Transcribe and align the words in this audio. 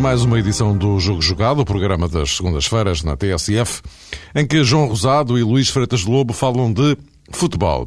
mais 0.00 0.22
uma 0.22 0.38
edição 0.38 0.76
do 0.76 1.00
Jogo 1.00 1.20
Jogado, 1.20 1.60
o 1.60 1.64
programa 1.64 2.08
das 2.08 2.36
segundas-feiras 2.36 3.02
na 3.02 3.16
TSF, 3.16 3.82
em 4.34 4.46
que 4.46 4.62
João 4.62 4.86
Rosado 4.86 5.36
e 5.36 5.42
Luís 5.42 5.68
Freitas 5.70 6.00
de 6.00 6.10
Lobo 6.10 6.32
falam 6.32 6.72
de 6.72 6.96
futebol. 7.32 7.86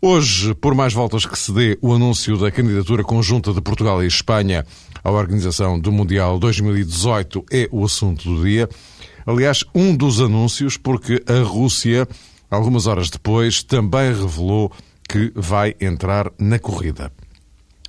Hoje, 0.00 0.54
por 0.54 0.74
mais 0.74 0.94
voltas 0.94 1.26
que 1.26 1.38
se 1.38 1.52
dê 1.52 1.78
o 1.82 1.92
anúncio 1.92 2.38
da 2.38 2.50
candidatura 2.50 3.02
conjunta 3.02 3.52
de 3.52 3.60
Portugal 3.60 4.02
e 4.02 4.06
Espanha 4.06 4.64
à 5.04 5.10
organização 5.10 5.78
do 5.78 5.92
Mundial 5.92 6.38
2018 6.38 7.44
é 7.52 7.68
o 7.70 7.84
assunto 7.84 8.28
do 8.28 8.42
dia. 8.42 8.68
Aliás, 9.26 9.62
um 9.74 9.94
dos 9.94 10.20
anúncios, 10.20 10.76
porque 10.76 11.22
a 11.26 11.42
Rússia, 11.44 12.08
algumas 12.50 12.86
horas 12.86 13.10
depois, 13.10 13.62
também 13.62 14.08
revelou 14.08 14.72
que 15.08 15.32
vai 15.34 15.74
entrar 15.80 16.32
na 16.38 16.58
corrida. 16.58 17.12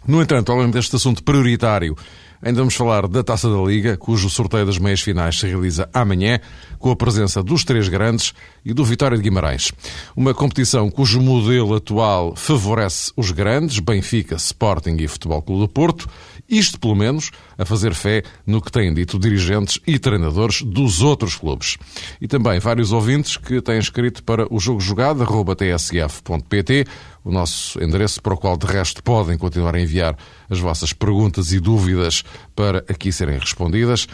No 0.07 0.21
entanto, 0.21 0.51
além 0.51 0.71
deste 0.71 0.95
assunto 0.95 1.21
prioritário, 1.21 1.95
ainda 2.41 2.59
vamos 2.59 2.75
falar 2.75 3.07
da 3.07 3.23
Taça 3.23 3.49
da 3.49 3.61
Liga, 3.61 3.97
cujo 3.97 4.29
sorteio 4.29 4.65
das 4.65 4.77
meias 4.77 5.01
finais 5.01 5.39
se 5.39 5.47
realiza 5.47 5.89
amanhã, 5.93 6.39
com 6.79 6.91
a 6.91 6.95
presença 6.95 7.41
dos 7.41 7.63
três 7.63 7.89
grandes 7.89 8.33
e 8.63 8.73
do 8.73 8.83
Vitória 8.85 9.17
de 9.17 9.23
Guimarães. 9.23 9.71
Uma 10.15 10.33
competição 10.33 10.89
cujo 10.89 11.21
modelo 11.21 11.75
atual 11.75 12.35
favorece 12.35 13.11
os 13.15 13.31
grandes, 13.31 13.79
Benfica, 13.79 14.35
Sporting 14.35 14.97
e 14.99 15.07
Futebol 15.07 15.41
Clube 15.41 15.61
do 15.61 15.67
Porto, 15.67 16.09
isto, 16.49 16.79
pelo 16.79 16.95
menos, 16.95 17.31
a 17.57 17.65
fazer 17.65 17.93
fé 17.93 18.23
no 18.45 18.61
que 18.61 18.71
têm 18.71 18.93
dito 18.93 19.19
dirigentes 19.19 19.79
e 19.85 19.99
treinadores 19.99 20.61
dos 20.61 21.01
outros 21.01 21.35
clubes. 21.35 21.77
E 22.21 22.27
também 22.27 22.59
vários 22.59 22.93
ouvintes 22.93 23.35
que 23.35 23.61
têm 23.61 23.79
escrito 23.79 24.23
para 24.23 24.47
o 24.53 24.59
jogo 24.59 24.79
jogado, 24.79 25.25
tsf.pt, 25.55 26.85
o 27.27 27.31
nosso 27.31 27.83
endereço 27.83 28.21
para 28.21 28.33
o 28.33 28.37
qual, 28.37 28.57
de 28.57 28.65
resto, 28.65 29.03
podem 29.03 29.37
continuar 29.37 29.75
a 29.75 29.81
enviar 29.81 30.17
as 30.49 30.59
vossas 30.59 30.93
perguntas 30.93 31.51
e 31.51 31.59
dúvidas 31.59 32.23
para 32.55 32.79
aqui 32.87 33.11
serem 33.11 33.37
respondidas. 33.37 34.07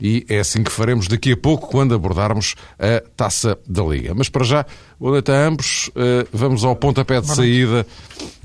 E 0.00 0.24
é 0.28 0.40
assim 0.40 0.64
que 0.64 0.72
faremos 0.72 1.06
daqui 1.06 1.32
a 1.32 1.36
pouco, 1.36 1.68
quando 1.68 1.94
abordarmos 1.94 2.54
a 2.78 3.02
taça 3.16 3.58
da 3.68 3.82
Liga. 3.84 4.14
Mas 4.14 4.28
para 4.28 4.44
já, 4.44 4.66
boa 4.98 5.12
noite 5.12 5.30
a 5.30 5.46
ambos. 5.46 5.90
Eh, 5.94 6.26
vamos 6.32 6.64
ao 6.64 6.74
pontapé 6.74 7.20
de 7.20 7.28
saída 7.28 7.86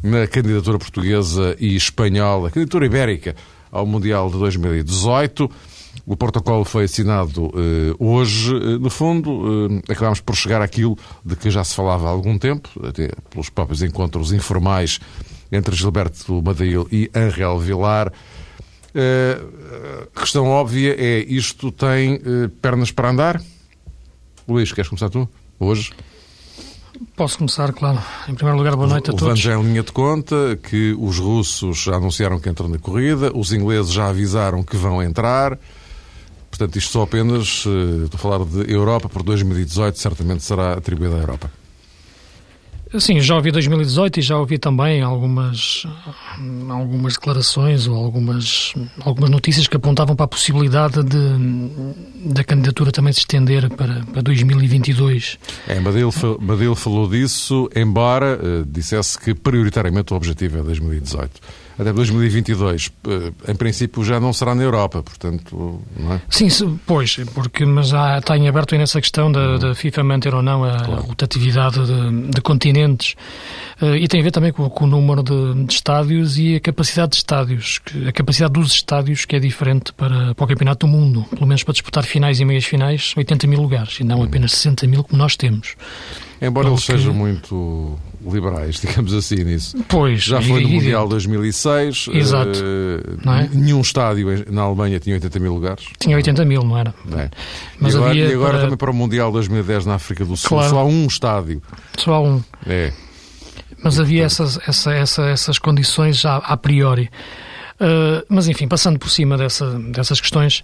na 0.03 0.27
candidatura 0.27 0.77
portuguesa 0.77 1.55
e 1.59 1.75
espanhola, 1.75 2.51
candidatura 2.51 2.85
ibérica 2.85 3.35
ao 3.71 3.85
Mundial 3.85 4.29
de 4.29 4.37
2018. 4.37 5.49
O 6.09 6.17
protocolo 6.17 6.65
foi 6.65 6.85
assinado 6.85 7.45
uh, 7.45 7.95
hoje. 7.99 8.51
Uh, 8.51 8.79
no 8.79 8.89
fundo, 8.89 9.29
uh, 9.29 9.81
acabámos 9.87 10.19
por 10.19 10.35
chegar 10.35 10.59
àquilo 10.59 10.97
de 11.23 11.35
que 11.35 11.51
já 11.51 11.63
se 11.63 11.75
falava 11.75 12.07
há 12.07 12.09
algum 12.09 12.35
tempo, 12.35 12.67
até 12.83 13.11
pelos 13.29 13.51
próprios 13.51 13.83
encontros 13.83 14.31
informais 14.31 14.99
entre 15.51 15.75
Gilberto 15.75 16.41
Madeil 16.41 16.87
e 16.91 17.11
Angel 17.13 17.59
Vilar. 17.59 18.11
A 20.15 20.19
questão 20.19 20.47
óbvia 20.47 20.95
é: 20.97 21.19
isto 21.19 21.71
tem 21.71 22.19
pernas 22.59 22.91
para 22.91 23.11
andar? 23.11 23.41
Luís, 24.47 24.71
queres 24.73 24.89
começar 24.89 25.11
tu? 25.11 25.29
Hoje? 25.59 25.91
Posso 27.15 27.37
começar, 27.37 27.71
claro. 27.71 27.99
Em 28.27 28.33
primeiro 28.33 28.57
lugar, 28.57 28.75
boa 28.75 28.87
noite 28.87 29.11
a 29.11 29.13
todos. 29.13 29.21
Levando 29.21 29.37
já 29.37 29.55
em 29.55 29.61
linha 29.61 29.83
de 29.83 29.91
conta 29.91 30.59
que 30.63 30.95
os 30.99 31.19
russos 31.19 31.83
já 31.83 31.97
anunciaram 31.97 32.39
que 32.39 32.49
entram 32.49 32.67
na 32.67 32.79
corrida, 32.79 33.31
os 33.35 33.53
ingleses 33.53 33.91
já 33.91 34.09
avisaram 34.09 34.63
que 34.63 34.75
vão 34.75 35.03
entrar. 35.03 35.57
Portanto, 36.49 36.75
isto 36.77 36.91
só 36.91 37.03
apenas, 37.03 37.65
estou 38.03 38.09
a 38.15 38.17
falar 38.17 38.45
de 38.45 38.71
Europa, 38.71 39.07
por 39.07 39.23
2018 39.23 39.97
certamente 39.97 40.43
será 40.43 40.73
atribuída 40.73 41.15
à 41.15 41.19
Europa. 41.19 41.51
Sim, 42.97 43.21
já 43.21 43.35
ouvi 43.35 43.51
2018 43.51 44.19
e 44.19 44.21
já 44.23 44.35
ouvi 44.35 44.57
também 44.57 45.03
algumas, 45.03 45.85
algumas 46.67 47.13
declarações 47.13 47.87
ou 47.87 47.95
algumas, 47.95 48.73
algumas 49.01 49.29
notícias 49.29 49.67
que 49.67 49.77
apontavam 49.77 50.15
para 50.15 50.25
a 50.25 50.27
possibilidade 50.27 51.03
de 51.03 51.19
da 52.33 52.43
candidatura 52.43 52.91
também 52.91 53.13
se 53.13 53.19
estender 53.19 53.69
para, 53.69 54.03
para 54.11 54.23
2022. 54.23 55.37
É, 55.67 55.79
Badil, 55.79 56.11
Badil 56.41 56.75
falou 56.75 57.07
disso, 57.07 57.69
embora 57.75 58.39
uh, 58.41 58.65
dissesse 58.65 59.19
que 59.19 59.35
prioritariamente 59.35 60.11
o 60.11 60.17
objetivo 60.17 60.57
é 60.57 60.63
2018 60.63 61.29
até 61.79 61.93
2022, 61.93 62.91
eh, 63.07 63.51
em 63.51 63.55
princípio 63.55 64.03
já 64.03 64.19
não 64.19 64.33
será 64.33 64.53
na 64.53 64.63
Europa, 64.63 65.01
portanto, 65.01 65.79
não 65.97 66.13
é? 66.13 66.21
Sim, 66.29 66.49
pois, 66.85 67.15
porque, 67.33 67.65
mas 67.65 67.93
há, 67.93 68.17
está 68.17 68.35
em 68.35 68.49
aberto 68.49 68.73
aí 68.75 68.79
nessa 68.79 68.99
questão 68.99 69.31
da, 69.31 69.57
da 69.57 69.73
FIFA 69.73 70.03
manter 70.03 70.35
ou 70.35 70.41
não 70.41 70.65
a 70.65 70.83
claro. 70.83 71.03
rotatividade 71.03 71.79
de, 71.85 72.31
de 72.31 72.41
continentes 72.41 73.15
uh, 73.81 73.95
e 73.95 74.09
tem 74.09 74.19
a 74.19 74.23
ver 74.23 74.31
também 74.31 74.51
com, 74.51 74.69
com 74.69 74.83
o 74.83 74.87
número 74.89 75.23
de, 75.23 75.63
de, 75.63 75.73
estádios 75.73 76.37
e 76.37 76.55
a 76.55 76.59
capacidade 76.59 77.11
de 77.11 77.17
estádios, 77.17 77.79
a 78.05 78.11
capacidade 78.11 78.51
dos 78.51 78.73
estádios 78.73 79.23
que 79.23 79.37
é 79.37 79.39
diferente 79.39 79.93
para, 79.93 80.35
para 80.35 80.43
o 80.43 80.47
Campeonato 80.47 80.85
do 80.85 80.91
Mundo, 80.91 81.23
pelo 81.29 81.47
menos 81.47 81.63
para 81.63 81.71
disputar 81.71 82.03
finais 82.03 82.41
e 82.41 82.45
meias 82.45 82.65
finais, 82.65 83.13
80 83.15 83.47
mil 83.47 83.61
lugares, 83.61 84.01
e 84.01 84.03
não 84.03 84.21
apenas 84.21 84.51
60 84.51 84.85
mil 84.85 85.01
como 85.01 85.17
nós 85.17 85.37
temos. 85.37 85.75
Embora 86.41 86.67
eles 86.67 86.83
sejam 86.83 87.13
muito 87.13 87.97
liberais, 88.21 88.79
digamos 88.81 89.13
assim, 89.13 89.43
nisso. 89.43 89.77
Pois. 89.87 90.23
Já 90.23 90.41
foi 90.41 90.61
no 90.61 90.69
Mundial 90.69 91.07
2006. 91.07 92.09
Exato. 92.13 92.59
Uh, 92.59 93.29
é? 93.29 93.49
Nenhum 93.53 93.81
estádio 93.81 94.45
na 94.51 94.63
Alemanha 94.63 94.99
tinha 94.99 95.15
80 95.15 95.39
mil 95.39 95.53
lugares. 95.53 95.85
Tinha 95.99 96.15
80 96.15 96.45
mil, 96.45 96.63
não 96.63 96.77
era? 96.77 96.93
É. 97.17 97.29
Mas 97.79 97.93
e 97.93 97.97
agora, 97.97 98.11
havia 98.11 98.25
e 98.25 98.33
agora 98.33 98.51
para... 98.51 98.61
também 98.61 98.77
para 98.77 98.91
o 98.91 98.93
Mundial 98.93 99.31
2010 99.31 99.85
na 99.85 99.95
África 99.95 100.25
do 100.25 100.35
Sul. 100.35 100.49
Claro. 100.49 100.69
Só 100.69 100.79
há 100.79 100.85
um 100.85 101.05
estádio. 101.07 101.61
Só 101.97 102.13
há 102.13 102.21
um. 102.21 102.43
É. 102.65 102.91
Mas 103.83 103.99
havia 103.99 104.25
essas, 104.25 104.59
essa, 104.67 104.93
essa, 104.93 105.23
essas 105.29 105.57
condições 105.57 106.19
já 106.19 106.37
a 106.37 106.57
priori. 106.57 107.09
Uh, 107.79 108.25
mas 108.27 108.47
enfim, 108.49 108.67
passando 108.67 108.99
por 108.99 109.09
cima 109.09 109.37
dessa, 109.37 109.79
dessas 109.79 110.19
questões, 110.19 110.63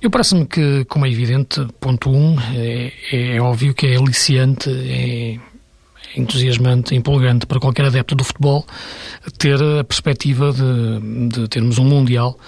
eu 0.00 0.10
parece-me 0.10 0.46
que, 0.46 0.84
como 0.84 1.06
é 1.06 1.10
evidente, 1.10 1.66
ponto 1.80 2.10
um, 2.10 2.36
é, 2.54 2.92
é, 3.10 3.40
óbvio 3.40 3.74
que 3.74 3.86
é 3.86 3.96
aliciante, 3.96 4.70
é 4.70 5.38
entusiasmante, 6.16 6.94
empolgante 6.94 7.46
para 7.46 7.60
qualquer 7.60 7.86
adepto 7.86 8.14
do 8.14 8.24
futebol 8.24 8.66
ter 9.38 9.60
a 9.62 9.84
perspectiva 9.84 10.52
de, 10.52 11.28
de 11.28 11.48
termos 11.48 11.78
um 11.78 11.84
Mundial 11.84 12.38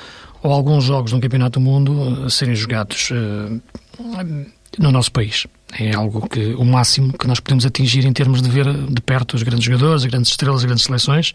ou 0.43 0.53
alguns 0.53 0.85
jogos 0.85 1.13
no 1.13 1.21
Campeonato 1.21 1.59
do 1.59 1.65
Mundo 1.65 2.25
a 2.25 2.31
serem 2.31 2.55
jogados 2.55 3.11
uh, 3.11 3.61
no 4.79 4.93
nosso 4.93 5.11
país. 5.11 5.47
É 5.73 5.95
algo 5.95 6.29
que 6.29 6.55
o 6.55 6.65
máximo 6.65 7.13
que 7.13 7.27
nós 7.27 7.41
podemos 7.41 7.67
atingir 7.67 8.05
em 8.05 8.13
termos 8.13 8.41
de 8.41 8.49
ver 8.49 8.73
de 8.73 9.01
perto 9.01 9.35
os 9.35 9.43
grandes 9.43 9.65
jogadores, 9.65 10.05
as 10.05 10.11
grandes 10.11 10.31
estrelas, 10.31 10.59
as 10.59 10.65
grandes 10.65 10.85
seleções. 10.85 11.33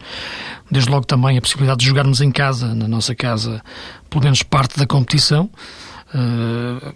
Desde 0.70 0.90
logo 0.90 1.04
também 1.04 1.36
a 1.36 1.40
possibilidade 1.40 1.80
de 1.80 1.86
jogarmos 1.86 2.20
em 2.20 2.30
casa, 2.30 2.74
na 2.74 2.88
nossa 2.88 3.14
casa, 3.14 3.62
pelo 4.08 4.24
menos 4.24 4.42
parte 4.42 4.78
da 4.78 4.86
competição. 4.86 5.50
Uh, 6.14 6.94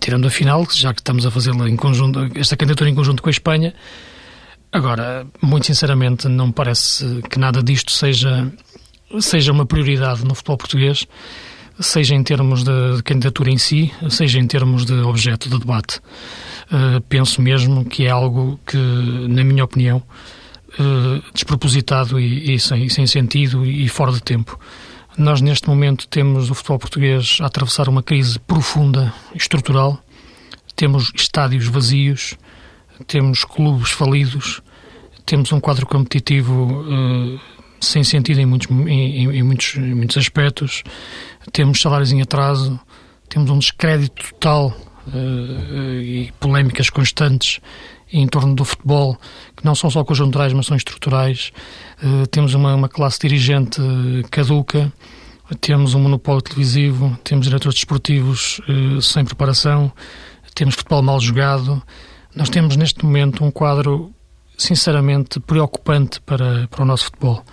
tirando 0.00 0.26
a 0.26 0.30
final, 0.30 0.66
já 0.70 0.92
que 0.94 1.00
estamos 1.00 1.26
a 1.26 1.30
fazê-la 1.30 1.68
em 1.68 1.76
conjunto, 1.76 2.30
esta 2.34 2.56
candidatura 2.56 2.88
em 2.88 2.94
conjunto 2.94 3.22
com 3.22 3.28
a 3.28 3.32
Espanha. 3.32 3.74
Agora, 4.72 5.26
muito 5.42 5.66
sinceramente, 5.66 6.28
não 6.28 6.46
me 6.46 6.52
parece 6.52 7.20
que 7.30 7.38
nada 7.38 7.62
disto 7.62 7.92
seja, 7.92 8.50
seja 9.20 9.52
uma 9.52 9.66
prioridade 9.66 10.24
no 10.24 10.34
futebol 10.34 10.56
português 10.56 11.06
seja 11.80 12.14
em 12.14 12.22
termos 12.22 12.62
de, 12.62 13.02
candidatura 13.04 13.50
em 13.50 13.58
si, 13.58 13.92
seja 14.08 14.38
em 14.38 14.46
termos 14.46 14.84
de 14.84 14.94
objeto 14.94 15.48
de 15.48 15.58
debate. 15.58 15.98
Uh, 16.70 17.00
penso 17.08 17.40
mesmo 17.40 17.84
que 17.84 18.06
é 18.06 18.10
algo 18.10 18.58
que, 18.66 18.76
na 18.76 19.44
minha 19.44 19.64
opinião, 19.64 20.02
uh, 20.78 21.32
despropositado 21.32 22.18
e, 22.18 22.54
e, 22.54 22.60
sem, 22.60 22.88
sem, 22.88 23.06
sentido 23.06 23.64
e 23.66 23.88
fora 23.88 24.12
de 24.12 24.22
tempo. 24.22 24.58
Nós, 25.16 25.40
neste 25.40 25.68
momento, 25.68 26.08
temos 26.08 26.50
o 26.50 26.54
futebol 26.54 26.78
português 26.78 27.38
a 27.40 27.46
atravessar 27.46 27.88
uma 27.88 28.02
crise 28.02 28.38
profunda, 28.38 29.12
estrutural, 29.34 30.02
temos 30.74 31.12
estádios 31.14 31.66
vazios, 31.66 32.36
temos 33.06 33.44
clubes 33.44 33.90
falidos, 33.90 34.60
temos 35.26 35.52
um 35.52 35.60
quadro 35.60 35.86
competitivo 35.86 36.82
uh, 36.82 37.40
sem 37.80 38.04
sentido 38.04 38.40
em 38.40 38.46
muitos, 38.46 38.70
em, 38.70 39.36
em, 39.36 39.42
muitos, 39.42 39.76
em 39.76 39.94
muitos 39.94 40.16
aspectos, 40.16 40.82
temos 41.52 41.80
salários 41.80 42.12
em 42.12 42.20
atraso, 42.20 42.78
temos 43.28 43.50
um 43.50 43.58
descrédito 43.58 44.22
total 44.30 44.76
uh, 45.08 46.00
e 46.00 46.32
polémicas 46.38 46.90
constantes 46.90 47.60
em 48.12 48.26
torno 48.26 48.54
do 48.54 48.64
futebol, 48.64 49.16
que 49.56 49.64
não 49.64 49.74
são 49.74 49.90
só 49.90 50.04
conjunturais, 50.04 50.52
mas 50.52 50.66
são 50.66 50.76
estruturais. 50.76 51.50
Uh, 52.02 52.26
temos 52.26 52.52
uma, 52.52 52.74
uma, 52.74 52.88
classe 52.88 53.18
dirigente 53.18 53.80
caduca, 54.30 54.92
temos 55.60 55.94
um 55.94 56.00
monopólio 56.00 56.42
televisivo, 56.42 57.18
temos 57.24 57.46
diretores 57.46 57.74
desportivos 57.74 58.60
sem 59.02 59.24
preparação, 59.24 59.92
temos 60.54 60.74
futebol 60.74 61.02
mal 61.02 61.20
jogado. 61.20 61.82
Nós 62.34 62.48
temos 62.48 62.76
neste 62.76 63.04
momento 63.04 63.44
um 63.44 63.50
quadro 63.50 64.12
sinceramente 64.56 65.38
preocupante 65.40 66.20
para, 66.20 66.66
para 66.68 66.82
o 66.82 66.84
nosso 66.84 67.04
futebol, 67.04 67.44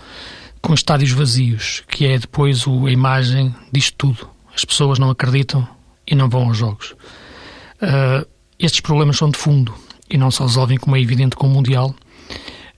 com 0.62 0.72
estádios 0.72 1.10
vazios, 1.10 1.82
que 1.88 2.06
é 2.06 2.18
depois 2.18 2.66
o, 2.66 2.86
a 2.86 2.90
imagem 2.90 3.54
disto 3.72 3.94
tudo. 3.96 4.28
As 4.54 4.64
pessoas 4.64 4.98
não 4.98 5.10
acreditam 5.10 5.66
e 6.06 6.14
não 6.14 6.28
vão 6.28 6.48
aos 6.48 6.56
jogos. 6.56 6.92
Uh, 7.82 8.26
estes 8.58 8.80
problemas 8.80 9.16
são 9.16 9.30
de 9.30 9.38
fundo 9.38 9.74
e 10.08 10.18
não 10.18 10.30
se 10.30 10.40
resolvem, 10.40 10.78
como 10.78 10.96
é 10.96 11.00
evidente, 11.00 11.36
com 11.36 11.46
o 11.46 11.50
Mundial, 11.50 11.94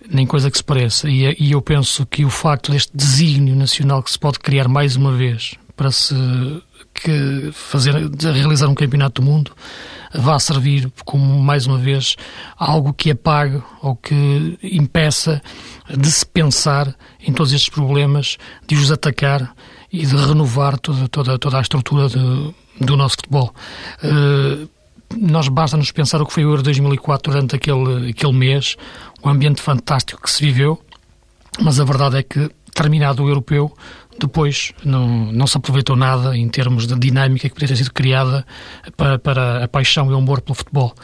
nem 0.09 0.27
coisa 0.27 0.51
que 0.51 0.57
se 0.57 0.65
pareça. 0.65 1.09
E, 1.09 1.37
e 1.39 1.53
eu 1.53 1.63
penso 1.63 2.05
que 2.07 2.25
o 2.25 2.31
facto 2.31 2.73
deste 2.73 2.97
desígnio 2.97 3.57
nacional 3.57 4.03
que 4.03 4.11
se 4.11 4.19
pode 4.19 4.39
criar 4.39 4.69
mais 4.69 4.97
uma 4.97 5.13
vez 5.13 5.55
para 5.77 5.91
se 5.91 6.15
que 6.95 7.51
fazer, 7.53 7.95
realizar 8.33 8.69
um 8.69 8.75
campeonato 8.75 9.21
do 9.21 9.27
mundo 9.27 9.53
vá 10.15 10.39
servir 10.39 10.93
como, 11.05 11.41
mais 11.43 11.67
uma 11.67 11.79
vez, 11.79 12.17
algo 12.57 12.93
que 12.93 13.11
apague 13.11 13.63
ou 13.81 13.97
que 13.97 14.59
impeça 14.63 15.43
de 15.89 16.11
se 16.11 16.25
pensar 16.25 16.95
em 17.21 17.33
todos 17.33 17.53
estes 17.53 17.71
problemas, 17.71 18.37
de 18.67 18.75
os 18.75 18.91
atacar 18.91 19.55
e 19.93 20.05
de 20.05 20.17
renovar 20.17 20.79
toda, 20.79 21.09
toda, 21.09 21.39
toda 21.39 21.59
a 21.59 21.61
estrutura 21.61 22.09
de, 22.09 22.55
do 22.81 22.97
nosso 22.97 23.17
futebol. 23.17 23.55
Uh, 24.03 24.69
nós 25.19 25.49
basta-nos 25.49 25.93
pensar 25.93 26.23
o 26.23 26.27
que 26.27 26.33
foi 26.33 26.45
o 26.45 26.51
Euro 26.51 26.63
2004 26.63 27.33
durante 27.33 27.57
aquele, 27.57 28.11
aquele 28.11 28.33
mês, 28.33 28.77
o 29.23 29.29
ambiente 29.29 29.61
fantástico 29.61 30.23
que 30.23 30.31
se 30.31 30.45
viveu, 30.45 30.81
mas 31.61 31.79
a 31.79 31.85
verdade 31.85 32.19
é 32.19 32.23
que, 32.23 32.51
terminado 32.75 33.23
o 33.23 33.29
europeu, 33.29 33.77
depois 34.19 34.73
não, 34.85 35.33
não 35.33 35.47
se 35.47 35.57
aproveitou 35.57 35.97
nada 35.97 36.37
em 36.37 36.49
termos 36.49 36.87
de 36.87 36.99
dinâmica 36.99 37.49
que 37.49 37.55
poderia 37.55 37.75
ter 37.75 37.83
sido 37.83 37.93
criada 37.93 38.47
para, 38.97 39.19
para 39.19 39.65
a 39.65 39.69
paixão 39.69 40.11
e 40.11 40.15
o 40.15 40.17
amor 40.17 40.41
pelo 40.41 40.55
futebol. 40.55 40.95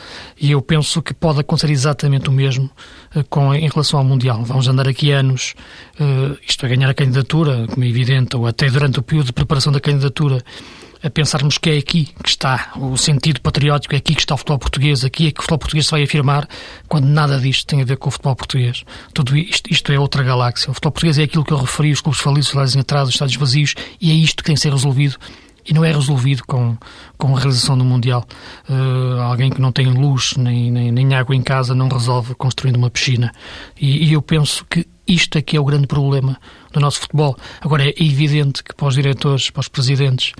E 0.40 0.50
eu 0.50 0.62
penso 0.62 1.02
que 1.02 1.14
pode 1.14 1.40
acontecer 1.40 1.70
exatamente 1.70 2.28
o 2.28 2.32
mesmo 2.32 2.70
uh, 3.14 3.24
com, 3.28 3.54
em 3.54 3.68
relação 3.68 3.98
ao 3.98 4.04
Mundial. 4.04 4.44
Vamos 4.44 4.68
andar 4.68 4.88
aqui 4.88 5.10
anos, 5.10 5.54
uh, 6.00 6.36
isto 6.46 6.64
a 6.64 6.68
ganhar 6.68 6.88
a 6.88 6.94
candidatura, 6.94 7.66
como 7.66 7.84
é 7.84 7.88
evidente, 7.88 8.36
ou 8.36 8.46
até 8.46 8.68
durante 8.68 8.98
o 8.98 9.02
período 9.02 9.26
de 9.26 9.32
preparação 9.32 9.72
da 9.72 9.80
candidatura, 9.80 10.42
a 11.02 11.10
pensarmos 11.10 11.58
que 11.58 11.70
é 11.70 11.78
aqui 11.78 12.06
que 12.22 12.28
está 12.28 12.72
o 12.76 12.96
sentido 12.96 13.40
patriótico, 13.40 13.94
é 13.94 13.98
aqui 13.98 14.14
que 14.14 14.20
está 14.20 14.34
o 14.34 14.38
futebol 14.38 14.58
português, 14.58 15.04
aqui 15.04 15.28
é 15.28 15.30
que 15.30 15.40
o 15.40 15.42
futebol 15.42 15.58
português 15.58 15.86
se 15.86 15.90
vai 15.90 16.02
afirmar, 16.02 16.48
quando 16.88 17.06
nada 17.06 17.38
disto 17.38 17.66
tem 17.66 17.80
a 17.80 17.84
ver 17.84 17.96
com 17.96 18.08
o 18.08 18.12
futebol 18.12 18.34
português. 18.34 18.84
Tudo 19.14 19.36
isto, 19.36 19.72
isto 19.72 19.92
é 19.92 19.98
outra 19.98 20.22
galáxia. 20.22 20.70
O 20.70 20.74
futebol 20.74 20.92
português 20.92 21.18
é 21.18 21.22
aquilo 21.24 21.44
que 21.44 21.52
eu 21.52 21.58
referi, 21.58 21.92
os 21.92 22.00
clubes 22.00 22.20
falidos, 22.20 22.46
os 22.46 22.52
salários 22.52 22.76
em 22.76 22.80
atraso, 22.80 23.08
os 23.08 23.14
estádios 23.14 23.36
vazios, 23.36 23.74
e 24.00 24.10
é 24.10 24.14
isto 24.14 24.38
que 24.38 24.44
tem 24.44 24.54
que 24.54 24.60
ser 24.60 24.72
resolvido 24.72 25.16
e 25.68 25.74
não 25.74 25.84
é 25.84 25.92
resolvido 25.92 26.42
com, 26.46 26.76
com 27.18 27.36
a 27.36 27.38
realização 27.38 27.76
do 27.76 27.84
Mundial. 27.84 28.24
Uh, 28.68 29.20
alguém 29.20 29.50
que 29.50 29.60
não 29.60 29.70
tem 29.70 29.86
luz 29.86 30.34
nem, 30.36 30.70
nem, 30.70 30.90
nem, 30.90 31.14
água 31.14 31.36
em 31.36 31.42
casa 31.42 31.74
não 31.74 31.88
resolve 31.88 32.34
construindo 32.34 32.76
uma 32.76 32.88
piscina. 32.88 33.30
E, 33.78 34.08
e 34.08 34.12
eu 34.14 34.22
penso 34.22 34.64
que 34.64 34.86
isto 35.06 35.36
é 35.36 35.42
que 35.42 35.56
é 35.56 35.60
o 35.60 35.64
grande 35.64 35.86
problema 35.86 36.38
do 36.72 36.80
nosso 36.80 37.00
futebol. 37.00 37.36
Agora, 37.60 37.86
é 37.86 37.94
evidente 37.98 38.64
que 38.64 38.74
para 38.74 38.88
os 38.88 38.94
diretores, 38.94 39.50
para 39.50 39.60
os 39.60 39.68
presidentes, 39.68 40.32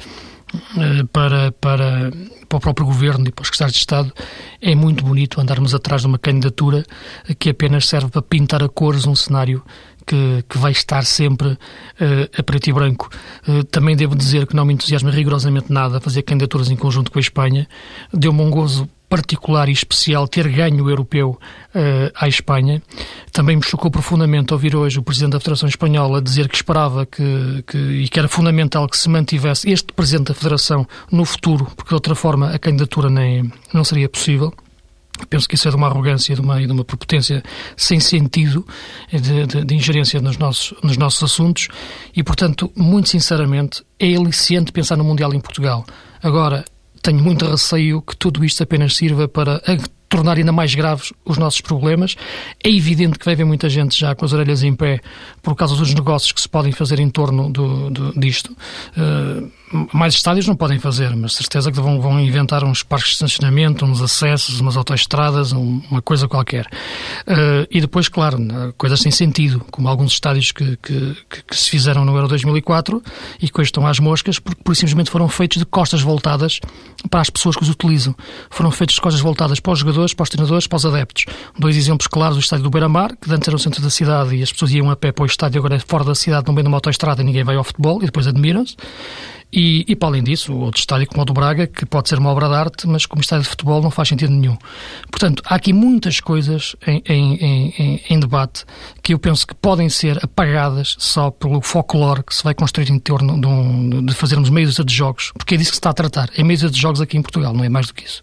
para, 1.13 1.53
para, 1.53 2.11
para 2.49 2.57
o 2.57 2.61
próprio 2.61 2.87
governo 2.87 3.27
e 3.29 3.33
para 3.33 3.43
os 3.43 3.49
secretários 3.49 3.75
de 3.75 3.81
Estado, 3.81 4.13
é 4.61 4.75
muito 4.75 5.05
bonito 5.05 5.41
andarmos 5.41 5.75
atrás 5.75 6.03
de 6.03 6.07
uma 6.07 6.19
candidatura 6.19 6.85
que 7.39 7.51
apenas 7.51 7.87
serve 7.87 8.09
para 8.09 8.23
pintar 8.23 8.63
a 8.63 8.69
cores 8.69 9.07
um 9.07 9.15
cenário 9.15 9.63
que, 10.09 10.43
que 10.49 10.57
vai 10.57 10.73
estar 10.73 11.05
sempre 11.05 11.49
uh, 11.49 11.59
a 12.37 12.43
preto 12.43 12.69
e 12.69 12.73
branco. 12.73 13.11
Uh, 13.47 13.63
também 13.65 13.95
devo 13.95 14.17
dizer 14.17 14.47
que 14.47 14.57
não 14.57 14.65
me 14.65 14.73
entusiasma 14.73 15.11
rigorosamente 15.11 15.71
nada 15.71 16.01
fazer 16.01 16.23
candidaturas 16.23 16.71
em 16.71 16.77
conjunto 16.77 17.13
com 17.13 17.19
a 17.19 17.21
Espanha. 17.21 17.69
Deu-me 18.13 18.41
um 18.41 18.51
gozo 18.51 18.89
particular 19.09 19.69
e 19.69 19.73
especial 19.73 20.29
ter 20.29 20.49
ganho 20.49 20.85
o 20.85 20.91
europeu 20.91 21.39
uh, 21.75 22.13
à 22.15 22.29
Espanha. 22.29 22.83
Também 23.33 23.57
me 23.57 23.63
chocou 23.63 23.91
profundamente 23.91 24.53
ouvir 24.53 24.77
hoje 24.77 24.99
o 24.99 25.03
Presidente 25.03 25.33
da 25.33 25.41
Federação 25.41 25.69
Espanhola 25.69 26.21
dizer 26.21 26.49
que 26.49 26.57
esperava 26.57 27.07
que, 27.07 27.65
que, 27.67 27.79
e 27.79 28.09
que 28.09 28.19
era 28.19 28.29
fundamental 28.29 28.87
que 28.89 28.99
se 28.99 29.09
mantivesse 29.09 29.71
este 29.71 29.93
Presidente 29.93 30.29
da 30.29 30.35
Federação 30.35 30.87
no 31.11 31.25
futuro, 31.25 31.67
porque 31.77 31.89
de 31.89 31.95
outra 31.95 32.15
forma 32.15 32.51
a 32.51 32.59
candidatura 32.59 33.09
nem, 33.09 33.51
não 33.73 33.85
seria 33.85 34.09
possível. 34.09 34.53
Penso 35.29 35.49
que 35.49 35.57
isso 35.57 35.67
é 35.67 35.71
de 35.71 35.77
uma 35.77 35.89
arrogância 35.89 36.35
de 36.35 36.41
uma, 36.41 36.63
e 36.63 36.67
de 36.67 36.73
uma 36.73 36.85
prepotência 36.85 37.43
sem 37.77 37.99
sentido 37.99 38.65
de, 39.11 39.47
de, 39.47 39.65
de, 39.65 39.75
ingerência 39.75 40.21
nos 40.21 40.39
nossos, 40.39 40.75
nos 40.83 40.97
nossos 40.97 41.23
assuntos 41.23 41.69
e, 42.15 42.23
portanto, 42.23 42.71
muito 42.77 43.09
sinceramente, 43.09 43.83
é 43.99 44.15
aliciante 44.15 44.71
pensar 44.71 44.97
no 44.97 45.03
Mundial 45.03 45.35
em 45.35 45.41
Portugal. 45.41 45.85
Agora, 46.23 46.65
tenho 47.01 47.23
muito 47.23 47.47
receio 47.47 48.03
que 48.03 48.17
tudo 48.17 48.45
isto 48.45 48.63
apenas 48.63 48.95
sirva 48.95 49.29
para 49.29 49.63
tornar 50.09 50.37
ainda 50.37 50.53
mais 50.53 50.75
graves 50.75 51.13
os 51.25 51.37
nossos 51.37 51.61
problemas. 51.61 52.17
É 52.63 52.71
evidente 52.71 53.19
que 53.19 53.25
vai 53.25 53.35
haver 53.35 53.45
muita 53.45 53.69
gente 53.69 53.99
já 53.99 54.15
com 54.15 54.25
as 54.25 54.33
orelhas 54.33 54.63
em 54.63 54.75
pé 54.75 55.01
por 55.43 55.55
causa 55.55 55.77
dos 55.77 55.93
negócios 55.95 56.33
que 56.33 56.41
se 56.41 56.49
podem 56.49 56.73
fazer 56.73 56.99
em 56.99 57.11
torno 57.11 57.51
do, 57.51 57.91
do 57.91 58.19
disto. 58.19 58.57
Uh, 58.97 59.51
mais 59.93 60.15
estádios 60.15 60.47
não 60.47 60.57
podem 60.57 60.79
fazer, 60.79 61.15
mas 61.15 61.35
certeza 61.35 61.71
que 61.71 61.79
vão, 61.79 62.01
vão 62.01 62.19
inventar 62.19 62.65
uns 62.65 62.83
parques 62.83 63.11
de 63.11 63.15
estacionamento, 63.15 63.85
uns 63.85 64.01
acessos, 64.01 64.61
umas 64.61 64.77
autoestradas, 64.77 65.53
uma 65.53 66.01
coisa 66.01 66.27
qualquer. 66.27 66.67
Uh, 67.27 67.67
e 67.71 67.81
depois, 67.81 68.09
claro, 68.09 68.39
coisas 68.77 69.01
sem 69.01 69.13
sentido, 69.13 69.61
como 69.71 69.89
alguns 69.89 70.13
estádios 70.13 70.53
que, 70.53 70.77
que, 70.79 71.17
que, 71.47 71.57
se 71.57 71.71
fizeram 71.71 72.05
no 72.05 72.17
Euro 72.17 72.29
2004 72.29 73.03
e 73.43 73.49
que 73.49 73.61
hoje 73.61 73.69
estão 73.69 73.87
às 73.87 73.99
moscas, 73.99 74.39
porque 74.39 74.63
por 74.63 74.75
simplesmente 74.75 75.11
foram 75.11 75.29
feitos 75.29 75.59
de 75.59 75.67
costas 75.67 76.01
voltadas 76.01 76.61
para 77.11 77.21
as 77.21 77.31
pessoas 77.31 77.57
que 77.57 77.63
os 77.63 77.69
utilizam. 77.69 78.15
Foram 78.51 78.71
feitos 78.71 78.95
de 78.95 79.01
costas 79.01 79.21
voltadas 79.21 79.61
para 79.61 79.73
os 79.73 79.79
jogadores, 79.81 79.98
para 80.15 80.23
os 80.23 80.29
treinadores, 80.31 80.67
para 80.67 80.77
os 80.77 80.87
adeptos. 80.87 81.27
Dois 81.59 81.77
exemplos 81.77 82.07
claros 82.07 82.37
do 82.37 82.41
estádio 82.41 82.65
do 82.65 82.71
Beira-Mar, 82.71 83.17
que 83.17 83.33
antes 83.33 83.49
era 83.49 83.57
o 83.57 83.59
centro 83.59 83.83
da 83.83 83.91
cidade 83.91 84.37
e 84.37 84.43
as 84.43 84.53
pessoas 84.53 84.73
iam 84.73 84.91
a 84.91 84.97
pé 84.97 85.13
para 85.13 85.23
o 85.23 85.27
estádio, 85.27 85.59
agora 85.59 85.77
é 85.77 85.79
fora 85.79 86.05
da 86.05 86.15
cidade, 86.15 86.47
no 86.47 86.53
meio 86.53 86.65
de 86.65 86.69
uma 86.69 86.77
autoestrada 86.77 87.23
e 87.23 87.25
ninguém 87.25 87.45
vai 87.45 87.57
ao 87.57 87.65
futebol 87.65 88.03
e 88.03 88.07
depois 88.07 88.27
admiram-se. 88.27 88.77
E, 89.53 89.85
e, 89.89 89.97
para 89.97 90.09
além 90.09 90.23
disso, 90.23 90.55
outro 90.55 90.79
estádio 90.79 91.07
como 91.07 91.23
o 91.23 91.25
do 91.25 91.33
Braga, 91.33 91.67
que 91.67 91.87
pode 91.87 92.09
ser 92.09 92.19
uma 92.19 92.31
obra 92.31 92.49
de 92.49 92.55
arte, 92.55 92.87
mas 92.87 93.07
como 93.07 93.23
estádio 93.23 93.45
de 93.45 93.49
futebol 93.49 93.81
não 93.81 93.91
faz 93.91 94.09
sentido 94.09 94.31
nenhum. 94.31 94.57
Portanto, 95.11 95.43
há 95.47 95.55
aqui 95.55 95.73
muitas 95.73 96.21
coisas 96.21 96.77
em, 96.87 97.03
em, 97.09 97.35
em, 97.35 98.03
em 98.11 98.21
debate 98.21 98.65
que 99.03 99.15
eu 99.15 99.19
penso 99.19 99.47
que 99.47 99.55
podem 99.55 99.89
ser 99.89 100.23
apagadas 100.23 100.97
só 100.99 101.31
pelo 101.31 101.63
folclore 101.63 102.23
que 102.23 102.35
se 102.35 102.45
vai 102.45 102.55
construir 102.55 102.91
em 102.91 102.99
torno 102.99 103.41
de, 103.41 103.47
um, 103.47 104.05
de 104.05 104.15
fazermos 104.15 104.51
meios 104.51 104.75
de 104.75 104.95
jogos, 104.95 105.33
porque 105.37 105.55
é 105.55 105.57
disso 105.57 105.71
que 105.71 105.77
se 105.77 105.81
está 105.81 105.91
a 105.91 105.95
tratar. 105.95 106.29
É 106.37 106.45
meios 106.45 106.71
de 106.71 106.79
jogos 106.79 107.01
aqui 107.01 107.17
em 107.17 107.23
Portugal, 107.23 107.55
não 107.55 107.65
é 107.65 107.71
mais 107.71 107.87
do 107.87 107.95
que 107.95 108.05
isso. 108.05 108.23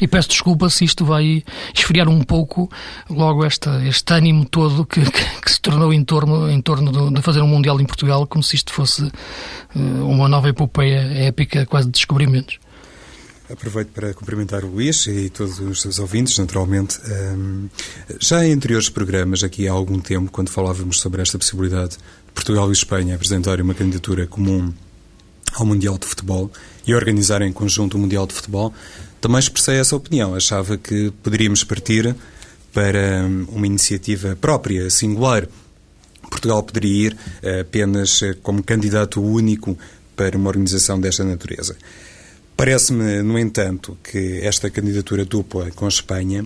E 0.00 0.08
peço 0.08 0.28
desculpa 0.28 0.68
se 0.70 0.84
isto 0.84 1.04
vai 1.04 1.44
esfriar 1.74 2.08
um 2.08 2.22
pouco 2.22 2.70
logo 3.08 3.44
esta, 3.44 3.84
este 3.86 4.12
ânimo 4.14 4.44
todo 4.44 4.86
que, 4.86 5.00
que, 5.02 5.40
que 5.40 5.52
se 5.52 5.60
tornou 5.60 5.92
em 5.92 6.04
torno, 6.04 6.50
em 6.50 6.60
torno 6.60 6.90
de, 6.90 7.14
de, 7.14 7.22
fazer 7.22 7.40
um 7.40 7.46
Mundial 7.46 7.80
em 7.80 7.84
Portugal, 7.84 8.26
como 8.26 8.42
se 8.42 8.56
isto 8.56 8.72
fosse 8.72 9.02
uh, 9.04 10.08
uma 10.08 10.28
nova 10.28 10.48
epopeia 10.48 11.00
épica, 11.26 11.66
quase 11.66 11.86
de 11.86 11.92
descobrimentos. 11.92 12.58
Aproveito 13.50 13.88
para 13.88 14.14
cumprimentar 14.14 14.64
o 14.64 14.68
Luís 14.68 15.06
e 15.08 15.28
todos 15.28 15.58
os 15.58 15.80
seus 15.82 15.98
ouvintes, 15.98 16.38
naturalmente. 16.38 16.98
Um, 17.04 17.68
já 18.20 18.46
em 18.46 18.52
anteriores 18.52 18.88
programas, 18.88 19.42
aqui 19.42 19.66
há 19.66 19.72
algum 19.72 19.98
tempo, 19.98 20.30
quando 20.30 20.50
falávamos 20.50 21.00
sobre 21.00 21.20
esta 21.20 21.36
possibilidade 21.36 21.96
de 21.96 22.32
Portugal 22.32 22.68
e 22.68 22.72
Espanha 22.72 23.16
apresentarem 23.16 23.64
uma 23.64 23.74
candidatura 23.74 24.24
comum 24.28 24.72
ao 25.54 25.66
Mundial 25.66 25.98
de 25.98 26.06
Futebol 26.06 26.48
e 26.90 26.94
organizarem 26.94 27.48
em 27.48 27.52
conjunto 27.52 27.96
o 27.96 28.00
Mundial 28.00 28.26
de 28.26 28.34
Futebol, 28.34 28.74
também 29.20 29.38
expressei 29.38 29.78
essa 29.78 29.94
opinião. 29.94 30.34
Achava 30.34 30.76
que 30.76 31.12
poderíamos 31.22 31.62
partir 31.62 32.14
para 32.72 33.24
hum, 33.24 33.46
uma 33.50 33.66
iniciativa 33.66 34.36
própria, 34.40 34.90
singular. 34.90 35.46
Portugal 36.28 36.62
poderia 36.62 37.06
ir 37.08 37.16
eh, 37.42 37.60
apenas 37.60 38.22
eh, 38.22 38.34
como 38.42 38.62
candidato 38.62 39.20
único 39.20 39.76
para 40.14 40.36
uma 40.36 40.48
organização 40.48 41.00
desta 41.00 41.24
natureza. 41.24 41.76
Parece-me, 42.56 43.22
no 43.22 43.38
entanto, 43.38 43.96
que 44.02 44.40
esta 44.42 44.70
candidatura 44.70 45.24
dupla 45.24 45.70
com 45.72 45.86
a 45.86 45.88
Espanha 45.88 46.44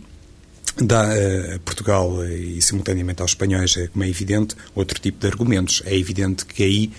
dá 0.81 1.15
eh, 1.15 1.57
a 1.57 1.59
Portugal 1.59 2.25
e, 2.25 2.61
simultaneamente 2.63 3.21
aos 3.21 3.33
espanhóis, 3.33 3.75
como 3.93 4.05
é 4.05 4.09
evidente, 4.09 4.57
outro 4.75 4.99
tipo 5.01 5.21
de 5.21 5.27
argumentos. 5.27 5.83
É 5.85 5.97
evidente 5.97 6.47
que 6.47 6.63
aí 6.63 6.93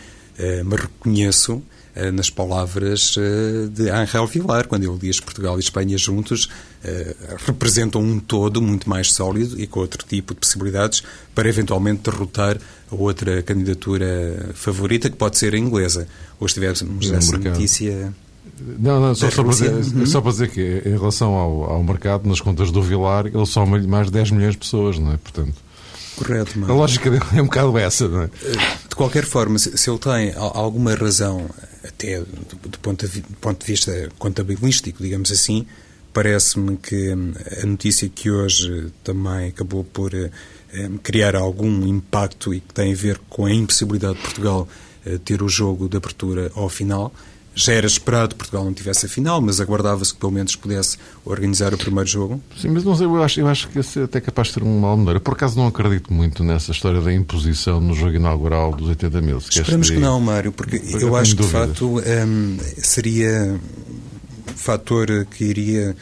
me 0.66 0.76
reconheço 0.76 1.64
nas 2.12 2.30
palavras 2.30 3.16
eh, 3.18 3.68
de 3.72 3.90
Angel 3.90 4.28
Vilar, 4.28 4.68
quando 4.68 4.84
ele 4.84 4.98
diz 4.98 5.20
Portugal 5.20 5.58
e 5.58 5.60
Espanha 5.62 5.98
juntos 5.98 6.50
eh, 6.84 7.16
representam 7.46 8.02
um 8.02 8.20
todo 8.20 8.62
muito 8.62 8.90
mais 8.90 9.14
sólido 9.14 9.60
e 9.60 9.66
com 9.66 9.80
outro 9.80 10.06
tipo 10.06 10.34
de 10.34 10.40
possibilidades 10.42 11.02
para 11.34 11.48
eventualmente 11.48 12.10
derrotar 12.10 12.58
a 12.92 12.96
outra 12.96 13.42
candidatura 13.44 14.52
favorita, 14.54 15.10
que 15.10 15.16
pode 15.16 15.38
ser 15.38 15.54
a 15.54 15.58
inglesa. 15.58 16.08
Hoje 16.40 16.56
tivemos 16.56 17.12
essa 17.12 17.38
notícia. 17.38 18.14
Não, 18.80 19.00
não, 19.00 19.16
só, 19.16 19.30
só, 19.32 19.44
para 19.44 19.52
dizer, 19.52 20.08
só 20.08 20.22
para 20.22 20.32
dizer 20.32 20.50
que 20.50 20.82
em 20.86 20.98
relação 20.98 21.34
ao, 21.34 21.64
ao 21.64 21.84
mercado, 21.84 22.28
nas 22.28 22.42
contas 22.42 22.72
do 22.72 22.82
Vilar, 22.82 23.26
ele 23.28 23.46
soma 23.46 23.80
mais 23.80 24.08
de 24.08 24.14
10 24.14 24.32
milhões 24.32 24.52
de 24.52 24.60
pessoas, 24.60 25.00
não 25.00 25.14
é? 25.14 25.18
Portanto, 25.18 25.56
Correto, 26.16 26.52
mas... 26.58 26.70
A 26.70 26.74
lógica 26.74 27.10
dele 27.10 27.26
é 27.36 27.42
um 27.42 27.46
bocado 27.46 27.78
essa, 27.78 28.08
não 28.08 28.22
é? 28.24 28.30
De 28.88 28.96
qualquer 28.96 29.26
forma, 29.26 29.60
se 29.60 29.90
ele 29.90 30.00
tem 30.00 30.34
alguma 30.36 30.96
razão, 30.96 31.46
até 31.88 32.20
do 32.20 32.80
ponto 32.82 33.08
de, 33.08 33.22
ponto 33.40 33.60
de 33.60 33.66
vista 33.66 34.10
contabilístico, 34.18 35.02
digamos 35.02 35.32
assim, 35.32 35.66
parece-me 36.14 36.78
que 36.78 37.14
hum, 37.14 37.34
a 37.62 37.66
notícia 37.66 38.08
que 38.10 38.32
hoje 38.32 38.92
também 39.04 39.50
acabou 39.50 39.84
por 39.84 40.14
hum, 40.14 40.98
criar 41.04 41.36
algum 41.36 41.86
impacto 41.86 42.54
e 42.54 42.60
que 42.60 42.74
tem 42.74 42.94
a 42.94 42.96
ver 42.96 43.20
com 43.30 43.46
a 43.46 43.54
impossibilidade 43.54 44.16
de 44.16 44.22
Portugal 44.22 44.68
eh, 45.06 45.20
ter 45.24 45.44
o 45.44 45.50
jogo 45.50 45.88
de 45.88 45.98
abertura 45.98 46.52
ao 46.56 46.70
final, 46.70 47.14
já 47.56 47.74
era 47.74 47.88
esperado 47.88 48.30
que 48.30 48.36
Portugal 48.36 48.66
não 48.66 48.74
tivesse 48.74 49.06
a 49.06 49.10
final, 49.10 49.40
mas 49.40 49.62
aguardava-se 49.62 50.14
que 50.14 50.20
pelo 50.20 50.34
menos 50.34 50.56
pudesse 50.56 50.98
organizar 51.24 51.74
o 51.74 51.78
primeiro 51.78 52.08
jogo. 52.08 52.42
Sim, 52.60 52.70
mas 52.70 52.84
não 52.84 52.96
sei, 52.96 53.06
eu 53.06 53.24
acho, 53.24 53.40
eu 53.40 53.48
acho 53.48 53.70
que 53.70 53.80
esse 53.80 54.02
é 54.02 54.04
até 54.04 54.20
capaz 54.20 54.50
de 54.50 54.56
ter 54.56 54.64
um 54.64 54.80
mal 54.80 54.98
menor. 54.98 55.16
Eu, 55.16 55.22
por 55.22 55.34
acaso, 55.34 55.58
não 55.58 55.68
acredito 55.68 56.14
muito 56.14 56.44
nessa 56.44 56.72
história 56.72 57.00
da 57.00 57.14
imposição 57.14 57.80
no 57.80 57.96
jogo 57.96 58.16
inaugural 58.16 58.74
dos 58.74 58.90
80 58.90 59.22
mil. 59.22 59.38
Esperamos 59.38 59.90
que 59.90 59.98
não, 59.98 60.20
Mário, 60.20 60.52
porque 60.52 60.82
eu, 60.86 61.00
eu 61.00 61.16
acho 61.16 61.36
que, 61.36 61.44
de 61.44 61.50
facto, 61.50 62.00
um, 62.00 62.58
seria 62.78 63.60
um 64.52 64.58
fator 64.58 65.26
que 65.32 65.46
iria 65.46 65.96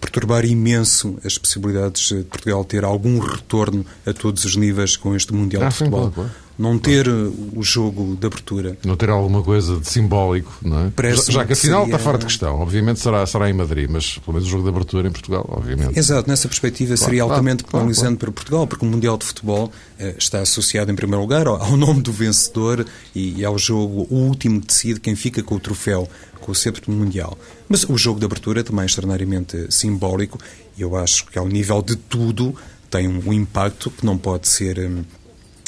perturbar 0.00 0.46
imenso 0.46 1.18
as 1.24 1.36
possibilidades 1.36 2.08
de 2.08 2.22
Portugal 2.22 2.64
ter 2.64 2.84
algum 2.84 3.18
retorno 3.18 3.84
a 4.06 4.12
todos 4.12 4.44
os 4.44 4.56
níveis 4.56 4.96
com 4.96 5.14
este 5.14 5.34
Mundial 5.34 5.64
ah, 5.64 5.68
de 5.68 5.74
Futebol. 5.74 6.06
Sim, 6.06 6.12
claro, 6.12 6.30
claro 6.30 6.49
não 6.60 6.78
ter 6.78 7.08
o 7.08 7.62
jogo 7.62 8.14
de 8.20 8.26
abertura. 8.26 8.76
Não 8.84 8.94
ter 8.94 9.08
alguma 9.08 9.42
coisa 9.42 9.80
de 9.80 9.88
simbólico, 9.88 10.54
não 10.60 10.86
é? 10.86 10.90
Parece 10.94 11.32
já, 11.32 11.42
que 11.46 11.54
a 11.54 11.56
final 11.56 11.84
seria... 11.84 11.94
está 11.94 12.04
fora 12.04 12.18
de 12.18 12.26
questão. 12.26 12.60
Obviamente 12.60 13.00
será, 13.00 13.24
será 13.24 13.48
em 13.48 13.54
Madrid, 13.54 13.88
mas 13.90 14.18
pelo 14.18 14.34
menos 14.34 14.46
o 14.46 14.50
jogo 14.50 14.64
de 14.64 14.68
abertura 14.68 15.08
em 15.08 15.10
Portugal, 15.10 15.46
obviamente. 15.48 15.98
Exato, 15.98 16.28
nessa 16.28 16.46
perspectiva 16.48 16.94
claro, 16.94 17.04
seria 17.04 17.22
altamente 17.22 17.64
claro, 17.64 17.78
penalizante 17.78 18.04
claro, 18.04 18.18
para 18.18 18.32
Portugal, 18.32 18.66
porque 18.66 18.84
o 18.84 18.88
Mundial 18.88 19.16
de 19.16 19.24
Futebol 19.24 19.72
eh, 19.98 20.14
está 20.18 20.40
associado 20.40 20.92
em 20.92 20.94
primeiro 20.94 21.22
lugar 21.22 21.46
ao, 21.46 21.76
nome 21.78 22.02
do 22.02 22.12
vencedor 22.12 22.84
e, 23.14 23.40
e 23.40 23.44
ao 23.44 23.56
jogo, 23.56 24.06
o 24.10 24.16
último 24.16 24.60
que 24.60 24.66
decide 24.66 25.00
quem 25.00 25.16
fica 25.16 25.42
com 25.42 25.54
o 25.54 25.60
troféu, 25.60 26.06
com 26.42 26.52
o 26.52 26.54
sempre 26.54 26.90
mundial. 26.90 27.38
Mas 27.70 27.84
o 27.84 27.96
jogo 27.96 28.20
de 28.20 28.26
abertura 28.26 28.62
também 28.62 28.82
é 28.82 28.86
extraordinariamente 28.86 29.72
simbólico 29.72 30.38
e 30.76 30.82
eu 30.82 30.94
acho 30.94 31.24
que 31.26 31.38
ao 31.38 31.48
nível 31.48 31.80
de 31.80 31.96
tudo 31.96 32.54
tem 32.90 33.08
um 33.08 33.32
impacto 33.32 33.90
que 33.90 34.04
não 34.04 34.18
pode 34.18 34.48
ser 34.48 34.78
hum, 34.78 35.04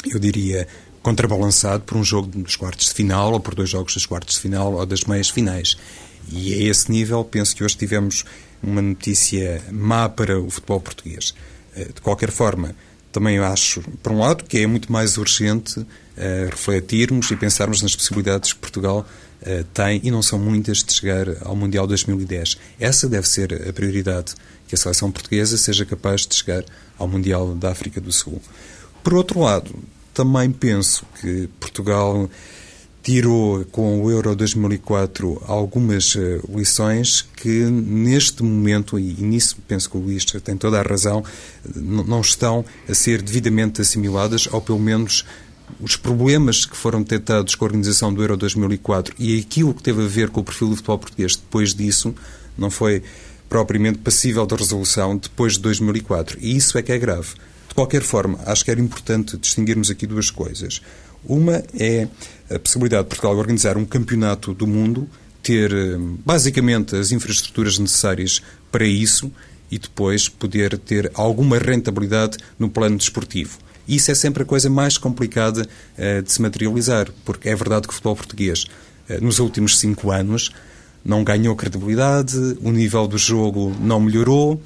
eu 0.05 0.19
diria, 0.19 0.67
contrabalançado 1.01 1.83
por 1.83 1.97
um 1.97 2.03
jogo 2.03 2.27
dos 2.27 2.55
quartos 2.55 2.87
de 2.87 2.93
final 2.93 3.33
ou 3.33 3.39
por 3.39 3.55
dois 3.55 3.69
jogos 3.69 3.93
dos 3.93 4.05
quartos 4.05 4.35
de 4.35 4.41
final 4.41 4.73
ou 4.73 4.85
das 4.85 5.03
meias 5.03 5.29
finais. 5.29 5.77
E 6.31 6.53
a 6.53 6.69
esse 6.69 6.89
nível, 6.89 7.23
penso 7.23 7.55
que 7.55 7.63
hoje 7.63 7.77
tivemos 7.77 8.23
uma 8.61 8.81
notícia 8.81 9.61
má 9.69 10.07
para 10.07 10.39
o 10.39 10.49
futebol 10.49 10.79
português. 10.79 11.33
Eh, 11.75 11.89
de 11.93 12.01
qualquer 12.01 12.31
forma, 12.31 12.73
também 13.11 13.37
acho, 13.37 13.81
por 14.01 14.11
um 14.11 14.19
lado, 14.19 14.43
que 14.43 14.57
é 14.57 14.65
muito 14.65 14.91
mais 14.91 15.17
urgente 15.17 15.79
uh, 15.79 15.85
refletirmos 16.49 17.29
e 17.29 17.35
pensarmos 17.35 17.81
nas 17.83 17.95
possibilidades 17.95 18.53
que 18.53 18.59
Portugal 18.59 19.05
uh, 19.41 19.63
tem, 19.65 20.01
e 20.03 20.09
não 20.09 20.23
são 20.23 20.39
muitas, 20.39 20.83
de 20.83 20.91
chegar 20.93 21.27
ao 21.41 21.55
Mundial 21.55 21.85
2010. 21.85 22.57
Essa 22.79 23.07
deve 23.07 23.29
ser 23.29 23.69
a 23.69 23.71
prioridade, 23.71 24.33
que 24.67 24.73
a 24.73 24.77
seleção 24.77 25.11
portuguesa 25.11 25.57
seja 25.57 25.85
capaz 25.85 26.25
de 26.25 26.33
chegar 26.33 26.65
ao 26.97 27.07
Mundial 27.07 27.53
da 27.53 27.69
África 27.69 28.01
do 28.01 28.11
Sul. 28.11 28.41
Por 29.03 29.13
outro 29.13 29.41
lado, 29.41 29.75
também 30.13 30.51
penso 30.51 31.05
que 31.19 31.49
Portugal 31.59 32.29
tirou 33.01 33.65
com 33.65 34.01
o 34.01 34.09
Euro 34.09 34.33
2004 34.33 35.43
algumas 35.45 36.15
eh, 36.15 36.39
lições 36.47 37.27
que 37.35 37.65
neste 37.65 38.41
momento, 38.41 38.97
e 38.97 39.13
nisso 39.19 39.57
penso 39.67 39.89
que 39.89 39.97
o 39.97 39.99
Luís 39.99 40.23
tem 40.23 40.55
toda 40.55 40.79
a 40.79 40.83
razão, 40.83 41.21
não 41.75 42.21
estão 42.21 42.63
a 42.87 42.93
ser 42.93 43.21
devidamente 43.21 43.81
assimiladas, 43.81 44.47
ou 44.49 44.61
pelo 44.61 44.79
menos 44.79 45.25
os 45.81 45.97
problemas 45.97 46.65
que 46.65 46.77
foram 46.77 47.01
detectados 47.01 47.55
com 47.55 47.65
a 47.65 47.67
organização 47.67 48.13
do 48.13 48.21
Euro 48.21 48.37
2004 48.37 49.15
e 49.19 49.37
aquilo 49.39 49.73
que 49.73 49.83
teve 49.83 50.03
a 50.03 50.07
ver 50.07 50.29
com 50.29 50.39
o 50.39 50.43
perfil 50.43 50.69
do 50.69 50.75
futebol 50.75 50.99
português 50.99 51.35
depois 51.35 51.73
disso, 51.73 52.15
não 52.57 52.69
foi 52.69 53.03
propriamente 53.49 53.99
passível 53.99 54.45
de 54.45 54.55
resolução 54.55 55.17
depois 55.17 55.53
de 55.53 55.59
2004. 55.59 56.37
E 56.39 56.55
isso 56.55 56.77
é 56.77 56.81
que 56.81 56.91
é 56.91 56.97
grave. 56.97 57.29
De 57.73 57.75
qualquer 57.75 58.03
forma, 58.03 58.37
acho 58.45 58.63
que 58.63 58.69
era 58.69 58.79
importante 58.79 59.35
distinguirmos 59.35 59.89
aqui 59.89 60.05
duas 60.05 60.29
coisas. 60.29 60.79
Uma 61.25 61.63
é 61.73 62.07
a 62.47 62.59
possibilidade 62.59 63.05
de 63.05 63.09
Portugal 63.09 63.35
organizar 63.35 63.77
um 63.77 63.83
campeonato 63.83 64.53
do 64.53 64.67
mundo, 64.67 65.09
ter 65.41 65.73
eh, 65.73 65.97
basicamente 66.23 66.95
as 66.95 67.11
infraestruturas 67.11 67.79
necessárias 67.79 68.43
para 68.71 68.85
isso 68.85 69.31
e 69.71 69.79
depois 69.79 70.29
poder 70.29 70.77
ter 70.77 71.09
alguma 71.15 71.57
rentabilidade 71.57 72.37
no 72.59 72.69
plano 72.69 72.95
desportivo. 72.95 73.57
Isso 73.87 74.11
é 74.11 74.13
sempre 74.13 74.43
a 74.43 74.45
coisa 74.45 74.69
mais 74.69 74.99
complicada 74.99 75.67
uh, 75.97 76.21
de 76.21 76.31
se 76.31 76.43
materializar, 76.43 77.09
porque 77.25 77.49
é 77.49 77.55
verdade 77.55 77.87
que 77.87 77.89
o 77.89 77.93
futebol 77.93 78.15
português, 78.15 78.65
uh, 79.09 79.19
nos 79.19 79.39
últimos 79.39 79.79
cinco 79.79 80.11
anos, 80.11 80.51
não 81.03 81.23
ganhou 81.23 81.55
credibilidade, 81.55 82.37
o 82.61 82.71
nível 82.71 83.07
do 83.07 83.17
jogo 83.17 83.75
não 83.81 83.99
melhorou, 83.99 84.61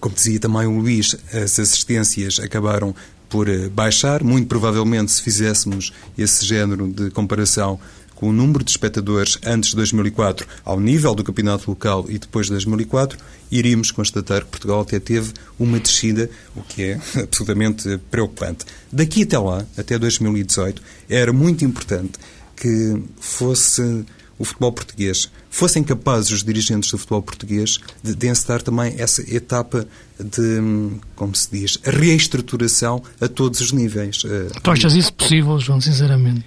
como 0.00 0.14
dizia 0.14 0.40
também 0.40 0.66
o 0.66 0.78
Luís, 0.78 1.14
as 1.32 1.58
assistências 1.58 2.40
acabaram 2.40 2.94
por 3.28 3.48
eh, 3.48 3.68
baixar. 3.68 4.24
Muito 4.24 4.48
provavelmente, 4.48 5.12
se 5.12 5.22
fizéssemos 5.22 5.92
esse 6.18 6.44
género 6.44 6.88
de 6.88 7.10
comparação 7.10 7.78
com 8.20 8.28
o 8.28 8.32
número 8.32 8.62
de 8.62 8.70
espectadores 8.70 9.38
antes 9.46 9.70
de 9.70 9.76
2004 9.76 10.46
ao 10.62 10.78
nível 10.78 11.14
do 11.14 11.24
campeonato 11.24 11.70
local 11.70 12.04
e 12.06 12.18
depois 12.18 12.46
de 12.46 12.52
2004, 12.52 13.18
iríamos 13.50 13.90
constatar 13.90 14.42
que 14.44 14.50
Portugal 14.50 14.82
até 14.82 15.00
teve 15.00 15.32
uma 15.58 15.80
descida, 15.80 16.28
o 16.54 16.60
que 16.60 16.82
é 16.82 17.00
absolutamente 17.22 17.98
preocupante. 18.10 18.66
Daqui 18.92 19.22
até 19.22 19.38
lá, 19.38 19.64
até 19.76 19.98
2018, 19.98 20.82
era 21.08 21.32
muito 21.32 21.64
importante 21.64 22.12
que 22.54 23.02
fosse 23.18 24.04
o 24.38 24.44
futebol 24.44 24.72
português, 24.72 25.30
fossem 25.50 25.82
capazes 25.82 26.30
os 26.30 26.44
dirigentes 26.44 26.90
do 26.90 26.96
futebol 26.96 27.20
português 27.20 27.78
de, 28.02 28.14
de 28.14 28.28
encetar 28.28 28.62
também 28.62 28.94
essa 28.98 29.22
etapa 29.34 29.86
de, 30.18 30.92
como 31.16 31.34
se 31.34 31.50
diz, 31.50 31.78
reestruturação 31.82 33.02
a 33.20 33.28
todos 33.28 33.60
os 33.60 33.72
níveis. 33.72 34.22
Eh, 34.24 34.60
tu 34.62 34.70
achas 34.70 34.94
isso 34.94 35.12
possível, 35.12 35.58
João, 35.58 35.80
sinceramente? 35.80 36.44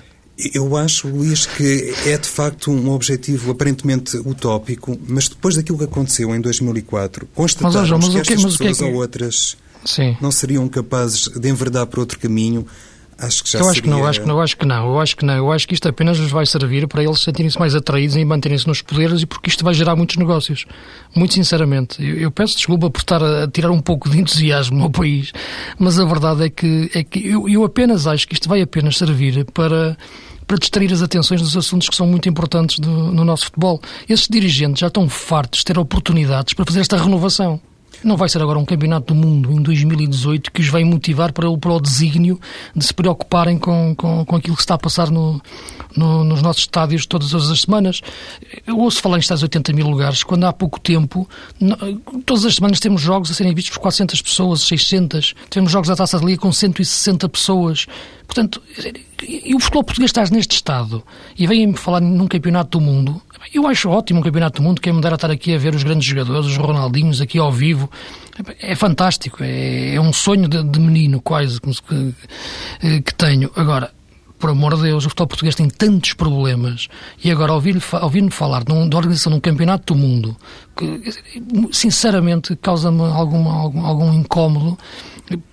Eu 0.54 0.76
acho, 0.76 1.08
Luís, 1.08 1.46
que 1.46 1.94
é 2.06 2.18
de 2.18 2.28
facto 2.28 2.72
um 2.72 2.90
objetivo 2.90 3.52
aparentemente 3.52 4.18
utópico, 4.18 4.98
mas 5.08 5.28
depois 5.28 5.56
daquilo 5.56 5.78
que 5.78 5.84
aconteceu 5.84 6.34
em 6.34 6.42
2004, 6.42 7.28
constatamos 7.36 7.76
mas, 7.76 7.90
mas, 7.90 8.10
que 8.10 8.18
estas 8.20 8.36
pessoas 8.36 8.58
que 8.58 8.68
é 8.68 8.74
que... 8.74 8.84
ou 8.84 8.96
outras 8.96 9.56
Sim. 9.86 10.18
não 10.20 10.32
seriam 10.32 10.68
capazes 10.68 11.28
de 11.28 11.50
enverdar 11.50 11.86
por 11.86 12.00
outro 12.00 12.18
caminho 12.18 12.66
Acho 13.26 13.44
que 13.44 13.52
já 13.52 13.60
eu 13.60 13.66
acho 13.66 13.76
seria... 13.76 13.82
que 13.82 13.90
não, 13.90 14.06
acho 14.06 14.22
que 14.22 14.28
não, 14.28 14.42
acho 14.42 14.58
que 14.58 14.66
não, 14.66 14.88
eu 14.88 15.00
acho 15.00 15.18
que 15.18 15.26
não. 15.26 15.34
Eu 15.36 15.52
acho 15.52 15.68
que 15.68 15.74
isto 15.74 15.88
apenas 15.88 16.20
nos 16.20 16.32
vai 16.32 16.46
servir 16.46 16.88
para 16.88 17.04
eles 17.04 17.20
sentirem-se 17.20 17.58
mais 17.60 17.76
atraídos 17.76 18.16
e 18.16 18.26
manterem-se 18.26 18.68
nos 18.68 18.82
poderes 18.82 19.22
e 19.22 19.26
porque 19.26 19.50
isto 19.50 19.64
vai 19.64 19.74
gerar 19.74 19.96
muitos 19.96 20.18
negócios. 20.18 20.66
Muito 21.16 21.34
sinceramente. 21.34 22.04
Eu, 22.04 22.18
eu, 22.18 22.32
peço 22.32 22.56
desculpa 22.56 22.90
por 22.90 23.00
estar 23.00 23.24
a 23.24 23.48
tirar 23.48 23.72
um 23.72 23.82
pouco 23.82 24.10
de 24.10 24.20
entusiasmo 24.20 24.84
ao 24.84 24.90
país, 24.90 25.32
mas 25.80 26.00
a 26.00 26.06
verdade 26.06 26.46
é 26.46 26.50
que, 26.50 26.92
é 26.94 27.04
que 27.04 27.28
eu, 27.28 27.48
eu 27.48 27.64
apenas 27.64 28.08
acho 28.08 28.28
que 28.28 28.34
isto 28.34 28.50
vai 28.50 28.62
apenas 28.62 28.98
servir 28.98 29.46
para 29.54 29.98
para 30.46 30.58
distrair 30.58 30.92
as 30.92 31.02
atenções 31.02 31.42
dos 31.42 31.56
assuntos 31.56 31.88
que 31.88 31.96
são 31.96 32.06
muito 32.06 32.28
importantes 32.28 32.78
do, 32.78 32.90
no 32.90 33.24
nosso 33.24 33.46
futebol. 33.46 33.82
Esses 34.10 34.28
dirigentes 34.28 34.82
já 34.82 34.88
estão 34.88 35.08
fartos 35.08 35.60
de 35.60 35.66
ter 35.66 35.80
oportunidades 35.80 36.54
para 36.54 36.66
fazer 36.66 36.82
esta 36.82 36.98
renovação. 36.98 37.62
Não 38.04 38.18
vai 38.18 38.28
ser 38.28 38.42
agora 38.42 38.60
um 38.60 38.66
campeonato 38.66 39.14
do 39.14 39.16
mundo 39.16 39.52
em 39.52 39.62
2018 39.62 40.52
que 40.52 40.62
os 40.62 40.68
vai 40.68 40.84
motivar 40.84 41.32
para 41.32 41.50
o, 41.50 41.58
para 41.58 41.72
o 41.72 41.80
desígnio 41.80 42.40
de 42.76 42.86
se 42.86 42.94
preocuparem 42.94 43.58
com, 43.58 43.96
com, 43.96 44.26
com 44.26 44.36
aquilo 44.36 44.56
que 44.56 44.62
está 44.62 44.76
a 44.76 44.78
passar 44.78 45.10
no, 45.10 45.42
no, 45.96 46.24
nos 46.24 46.42
nossos 46.42 46.64
estádios 46.64 47.06
todas 47.06 47.34
as 47.34 47.62
semanas. 47.62 48.02
Eu 48.68 48.78
ouço 48.78 49.02
falar 49.02 49.18
em 49.18 49.20
estádios 49.20 49.44
80 49.44 49.74
mil 49.74 49.88
lugares, 49.88 50.24
quando 50.24 50.46
há 50.46 50.54
pouco 50.54 50.80
tempo, 50.80 51.28
todas 52.26 52.46
as 52.46 52.56
semanas 52.56 52.80
temos 52.80 53.02
jogos 53.02 53.32
a 53.32 53.34
serem 53.34 53.54
vistos 53.54 53.74
por 53.74 53.82
400 53.82 54.22
pessoas, 54.22 54.62
600, 54.62 55.34
temos 55.50 55.72
jogos 55.72 55.90
à 55.90 55.96
taça 55.96 56.20
de 56.20 56.26
liga 56.26 56.42
com 56.42 56.52
160 56.52 57.30
pessoas. 57.30 57.86
Portanto, 58.26 58.62
e 59.28 59.56
o 59.56 59.60
futebol 59.60 59.84
português 59.84 60.10
está 60.10 60.24
neste 60.26 60.56
estado 60.56 61.04
e 61.38 61.48
vem-me 61.48 61.78
falar 61.78 62.02
num 62.02 62.28
campeonato 62.28 62.78
do 62.78 62.84
mundo, 62.84 63.22
eu 63.54 63.68
acho 63.68 63.90
ótimo 63.90 64.20
um 64.20 64.24
campeonato 64.24 64.62
do 64.62 64.66
mundo, 64.66 64.82
quem 64.82 64.94
me 64.94 65.02
dera 65.02 65.16
estar 65.16 65.32
aqui 65.32 65.56
a 65.56 65.58
ver 65.58 65.74
os 65.74 65.84
grandes 65.84 66.06
jogadores, 66.06 66.46
os 66.48 66.58
Ronaldinhos 66.58 67.22
aqui 67.22 67.40
ao 67.40 67.52
vivo. 67.52 67.90
É 68.60 68.76
fantástico, 68.76 69.44
é, 69.44 69.96
é 69.96 70.02
um 70.02 70.14
sonho 70.14 70.48
de, 70.48 70.64
de 70.64 70.80
menino 70.80 71.22
quase 71.22 71.60
que, 71.60 73.02
que 73.02 73.14
tenho. 73.14 73.52
Agora, 73.56 73.92
por 74.44 74.50
amor 74.50 74.76
de 74.76 74.82
Deus, 74.82 75.06
o 75.06 75.10
futebol 75.10 75.28
português 75.28 75.56
tem 75.56 75.70
tantos 75.70 76.14
problemas 76.14 76.90
e 77.24 77.32
agora 77.32 77.54
ouvir-me 77.54 77.82
ouvir 78.02 78.30
falar 78.30 78.66
de, 78.66 78.74
um, 78.74 78.90
de 78.90 78.94
organização 78.94 79.32
de 79.32 79.38
um 79.38 79.40
campeonato 79.40 79.94
do 79.94 79.98
mundo 79.98 80.36
que, 80.76 81.02
sinceramente, 81.72 82.54
causa-me 82.58 83.04
algum, 83.04 83.48
algum, 83.48 83.86
algum 83.86 84.14
incómodo 84.14 84.78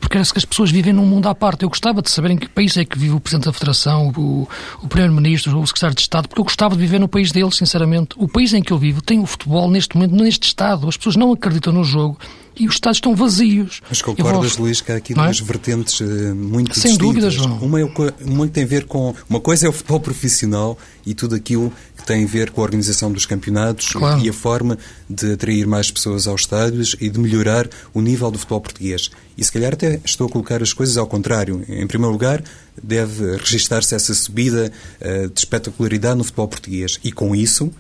porque 0.01 0.15
parece 0.15 0.33
que 0.33 0.39
as 0.39 0.45
pessoas 0.45 0.71
vivem 0.71 0.93
num 0.93 1.07
mundo 1.07 1.29
à 1.29 1.35
parte. 1.35 1.63
Eu 1.63 1.69
gostava 1.69 2.03
de 2.03 2.11
saber 2.11 2.33
em 2.33 2.37
que 2.37 2.49
país 2.49 2.77
é 2.77 2.85
que 2.85 2.99
vive 2.99 3.15
o 3.15 3.21
Presidente 3.21 3.47
da 3.47 3.53
Federação, 3.53 4.13
o, 4.17 4.49
o 4.83 4.89
Primeiro-Ministro, 4.89 5.59
o 5.59 5.67
Secretário 5.67 5.95
de 5.95 6.03
Estado, 6.03 6.29
porque 6.29 6.41
eu 6.41 6.45
gostava 6.45 6.75
de 6.75 6.81
viver 6.81 6.99
no 6.99 7.09
país 7.09 7.31
deles, 7.31 7.57
sinceramente. 7.57 8.17
O 8.17 8.29
país 8.29 8.53
em 8.53 8.63
que 8.63 8.73
eu 8.73 8.79
vivo 8.79 9.01
tem 9.01 9.21
o 9.21 9.27
futebol 9.27 9.71
neste 9.71 9.97
momento, 9.97 10.15
neste 10.15 10.49
estado. 10.49 10.89
As 10.89 10.97
pessoas 10.97 11.17
não 11.17 11.33
acreditam 11.33 11.73
no 11.73 11.85
jogo 11.85 12.19
e 12.61 12.69
os 12.69 12.75
estádios 12.75 12.99
estão 12.99 13.17
vazios. 13.17 13.81
Mas 13.89 14.03
concordas, 14.03 14.53
vou... 14.53 14.67
Luís, 14.67 14.83
que 14.83 14.93
há 14.93 14.97
aqui 14.97 15.13
é? 15.13 15.17
duas 15.17 15.41
vertentes 15.41 15.99
uh, 16.01 16.05
muito 16.35 16.79
Sem 16.79 16.91
distintas. 16.91 16.99
dúvida, 16.99 17.31
João. 17.31 17.59
Uma, 17.59 17.81
é, 17.81 17.85
uma 18.21 18.47
tem 18.47 18.65
a 18.65 18.67
ver 18.67 18.85
com... 18.85 19.15
Uma 19.29 19.41
coisa 19.41 19.67
é 19.67 19.69
o 19.69 19.73
futebol 19.73 20.01
profissional 20.01 20.79
e 21.07 21.15
tudo 21.15 21.35
aquilo 21.35 21.73
que 21.97 22.07
tem 22.07 22.25
a 22.25 22.27
ver 22.27 22.51
com 22.51 22.61
a 22.61 22.65
organização 22.65 23.11
dos 23.11 23.25
campeonatos 23.25 23.89
claro. 23.89 24.21
e 24.21 24.29
a 24.29 24.33
forma 24.33 24.79
de 25.09 25.33
atrair 25.33 25.67
mais 25.67 25.91
pessoas 25.91 26.27
aos 26.27 26.43
estádios 26.43 26.95
e 27.01 27.09
de 27.09 27.19
melhorar 27.19 27.69
o 27.95 28.01
nível 28.03 28.31
do 28.31 28.39
futebol 28.39 28.61
português. 28.61 29.11
E 29.39 29.43
se 29.43 29.51
calhar 29.51 29.73
até 29.73 29.99
estou 30.05 30.27
a 30.27 30.31
colocar 30.31 30.63
as 30.63 30.75
coisas 30.75 30.99
ao 30.99 31.07
contrário. 31.07 31.65
Em 31.67 31.87
primeiro 31.87 32.13
lugar, 32.13 32.43
deve 32.83 33.37
registar-se 33.37 33.95
essa 33.95 34.15
subida 34.15 34.71
uh, 35.01 35.29
de 35.31 35.41
espetacularidade 35.41 36.19
no 36.19 36.25
futebol 36.25 36.49
português. 36.49 37.01
E 37.03 37.11
com 37.11 37.35
isso, 37.35 37.73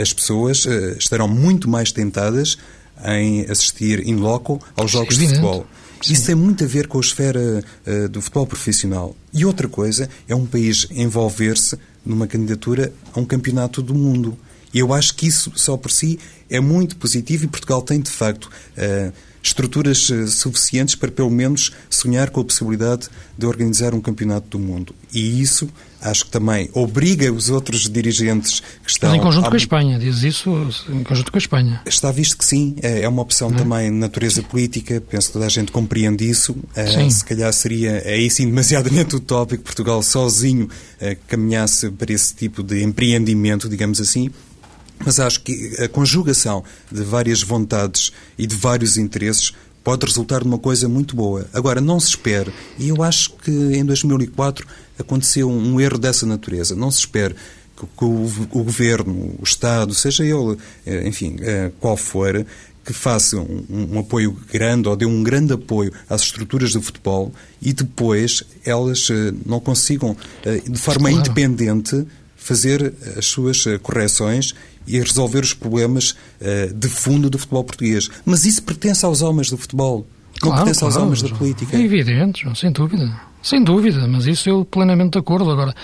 as 0.00 0.12
pessoas 0.12 0.64
uh, 0.64 0.96
estarão 0.98 1.28
muito 1.28 1.68
mais 1.68 1.92
tentadas 1.92 2.56
em 3.04 3.42
assistir 3.50 4.06
in 4.06 4.16
loco 4.16 4.60
aos 4.76 4.90
jogos 4.90 5.16
de 5.16 5.28
futebol. 5.28 5.66
Sim. 6.02 6.12
Isso 6.12 6.26
tem 6.26 6.34
muito 6.34 6.64
a 6.64 6.66
ver 6.66 6.86
com 6.86 6.98
a 6.98 7.00
esfera 7.00 7.62
uh, 7.86 8.08
do 8.08 8.22
futebol 8.22 8.46
profissional. 8.46 9.14
E 9.32 9.44
outra 9.44 9.68
coisa 9.68 10.08
é 10.26 10.34
um 10.34 10.46
país 10.46 10.86
envolver-se 10.90 11.78
numa 12.04 12.26
candidatura 12.26 12.92
a 13.14 13.20
um 13.20 13.24
campeonato 13.24 13.82
do 13.82 13.94
mundo. 13.94 14.36
E 14.72 14.78
eu 14.78 14.94
acho 14.94 15.14
que 15.14 15.26
isso, 15.26 15.52
só 15.56 15.76
por 15.76 15.90
si, 15.90 16.18
é 16.48 16.60
muito 16.60 16.96
positivo 16.96 17.44
e 17.44 17.48
Portugal 17.48 17.82
tem, 17.82 18.00
de 18.00 18.10
facto, 18.10 18.44
uh, 18.44 19.12
estruturas 19.42 20.08
uh, 20.10 20.26
suficientes 20.28 20.94
para, 20.94 21.10
pelo 21.10 21.30
menos, 21.30 21.72
sonhar 21.88 22.30
com 22.30 22.40
a 22.40 22.44
possibilidade 22.44 23.08
de 23.36 23.46
organizar 23.46 23.94
um 23.94 24.00
campeonato 24.00 24.48
do 24.48 24.58
mundo. 24.58 24.94
E 25.12 25.40
isso, 25.40 25.68
acho 26.00 26.26
que 26.26 26.30
também 26.30 26.68
obriga 26.72 27.32
os 27.32 27.48
outros 27.48 27.88
dirigentes 27.88 28.60
que 28.84 28.90
estão... 28.90 29.10
Mas 29.10 29.18
em 29.18 29.22
conjunto 29.22 29.48
com 29.48 29.54
a 29.54 29.58
Espanha, 29.58 29.98
diz 29.98 30.22
isso 30.22 30.50
em 30.88 31.02
conjunto 31.02 31.32
com 31.32 31.38
a 31.38 31.40
Espanha. 31.40 31.82
Está 31.86 32.12
visto 32.12 32.36
que 32.36 32.44
sim, 32.44 32.76
é, 32.82 33.02
é 33.02 33.08
uma 33.08 33.22
opção 33.22 33.50
é? 33.50 33.54
também 33.54 33.90
de 33.90 33.96
natureza 33.96 34.42
política, 34.42 35.02
penso 35.08 35.28
que 35.28 35.32
toda 35.32 35.46
a 35.46 35.48
gente 35.48 35.72
compreende 35.72 36.28
isso. 36.28 36.52
Uh, 36.52 37.10
se 37.10 37.24
calhar 37.24 37.52
seria, 37.52 38.02
aí 38.06 38.30
sim, 38.30 38.46
demasiadamente 38.46 39.16
utópico 39.16 39.64
Portugal 39.64 40.02
sozinho 40.02 40.68
caminhasse 41.26 41.90
para 41.90 42.12
esse 42.12 42.34
tipo 42.34 42.62
de 42.62 42.82
empreendimento, 42.82 43.70
digamos 43.70 44.00
assim, 44.02 44.30
mas 45.04 45.18
acho 45.18 45.40
que 45.42 45.76
a 45.82 45.88
conjugação 45.88 46.62
de 46.90 47.02
várias 47.02 47.42
vontades 47.42 48.12
e 48.38 48.46
de 48.46 48.54
vários 48.54 48.96
interesses 48.96 49.52
pode 49.82 50.04
resultar 50.06 50.44
numa 50.44 50.58
coisa 50.58 50.88
muito 50.88 51.16
boa. 51.16 51.46
Agora, 51.52 51.80
não 51.80 51.98
se 51.98 52.08
espere, 52.08 52.52
e 52.78 52.88
eu 52.88 53.02
acho 53.02 53.32
que 53.42 53.50
em 53.50 53.84
2004 53.84 54.66
aconteceu 54.98 55.50
um 55.50 55.80
erro 55.80 55.98
dessa 55.98 56.26
natureza, 56.26 56.74
não 56.74 56.90
se 56.90 56.98
espere 56.98 57.34
que 57.74 58.04
o, 58.04 58.30
o 58.52 58.64
Governo, 58.64 59.34
o 59.38 59.42
Estado, 59.42 59.94
seja 59.94 60.22
ele, 60.22 60.58
eh, 60.84 61.08
enfim, 61.08 61.36
eh, 61.40 61.70
qual 61.80 61.96
for, 61.96 62.44
que 62.84 62.92
faça 62.92 63.38
um, 63.38 63.64
um, 63.70 63.98
apoio 63.98 64.36
grande 64.52 64.88
ou 64.88 64.96
dê 64.96 65.06
um 65.06 65.22
grande 65.22 65.52
apoio 65.52 65.92
às 66.08 66.22
estruturas 66.22 66.72
do 66.72 66.82
futebol 66.82 67.32
e 67.60 67.72
depois 67.72 68.42
elas 68.64 69.08
eh, 69.10 69.32
não 69.46 69.60
consigam, 69.60 70.14
de 70.44 70.78
forma 70.78 71.08
claro. 71.08 71.16
independente, 71.16 72.06
fazer 72.36 72.92
as 73.16 73.26
suas 73.26 73.64
correções 73.82 74.54
e 74.96 75.00
resolver 75.00 75.40
os 75.40 75.54
problemas 75.54 76.10
uh, 76.40 76.74
de 76.74 76.88
fundo 76.88 77.30
do 77.30 77.38
futebol 77.38 77.64
português. 77.64 78.08
Mas 78.24 78.44
isso 78.44 78.62
pertence 78.62 79.04
aos 79.04 79.22
homens 79.22 79.50
do 79.50 79.56
futebol, 79.56 80.06
não 80.42 80.48
claro, 80.48 80.56
pertence 80.56 80.80
claro, 80.80 80.94
aos 80.94 81.02
homens 81.02 81.22
da 81.22 81.28
política. 81.30 81.76
É 81.76 81.80
evidente, 81.80 82.44
sem 82.56 82.72
dúvida. 82.72 83.20
Sem 83.42 83.62
dúvida, 83.64 84.06
mas 84.06 84.26
isso 84.26 84.48
eu 84.48 84.64
plenamente 84.64 85.12
de 85.12 85.18
acordo. 85.18 85.50
Agora, 85.50 85.74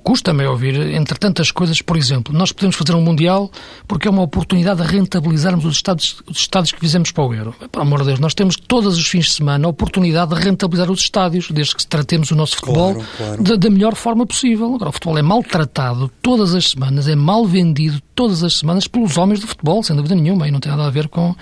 custa-me 0.00 0.44
é 0.44 0.48
ouvir, 0.48 0.74
entre 0.94 1.18
tantas 1.18 1.50
coisas, 1.50 1.80
por 1.80 1.96
exemplo, 1.96 2.34
nós 2.34 2.52
podemos 2.52 2.76
fazer 2.76 2.94
um 2.94 3.00
Mundial 3.00 3.50
porque 3.86 4.08
é 4.08 4.10
uma 4.10 4.22
oportunidade 4.22 4.82
de 4.82 4.88
rentabilizarmos 4.88 5.64
os 5.64 5.76
estados, 5.76 6.22
os 6.26 6.38
estados 6.38 6.72
que 6.72 6.80
fizemos 6.80 7.12
para 7.12 7.24
o 7.24 7.34
Euro. 7.34 7.54
Pelo 7.70 7.82
amor 7.82 8.00
de 8.00 8.06
Deus, 8.06 8.18
nós 8.18 8.34
temos 8.34 8.56
todos 8.56 8.96
os 8.96 9.06
fins 9.06 9.26
de 9.26 9.32
semana 9.32 9.66
a 9.66 9.70
oportunidade 9.70 10.34
de 10.34 10.40
rentabilizar 10.40 10.90
os 10.90 11.00
estádios, 11.00 11.50
desde 11.50 11.76
que 11.76 11.86
tratemos 11.86 12.30
o 12.30 12.36
nosso 12.36 12.56
futebol 12.56 12.94
claro, 12.94 13.08
claro. 13.16 13.42
Da, 13.42 13.56
da, 13.56 13.70
melhor 13.70 13.94
forma 13.94 14.26
possível. 14.26 14.74
Agora, 14.74 14.90
o 14.90 14.92
futebol 14.92 15.18
é 15.18 15.22
maltratado 15.22 16.10
todas 16.20 16.54
as 16.54 16.70
semanas, 16.70 17.08
é 17.08 17.14
mal 17.14 17.46
vendido 17.46 18.00
todas 18.14 18.42
as 18.42 18.54
semanas 18.54 18.86
pelos 18.86 19.16
homens 19.16 19.40
do 19.40 19.46
futebol, 19.46 19.82
sem 19.82 19.94
dúvida 19.94 20.14
nenhuma, 20.14 20.48
e 20.48 20.50
não 20.50 20.60
tem 20.60 20.70
nada 20.70 20.86
a 20.86 20.90
ver 20.90 21.08
com 21.08 21.34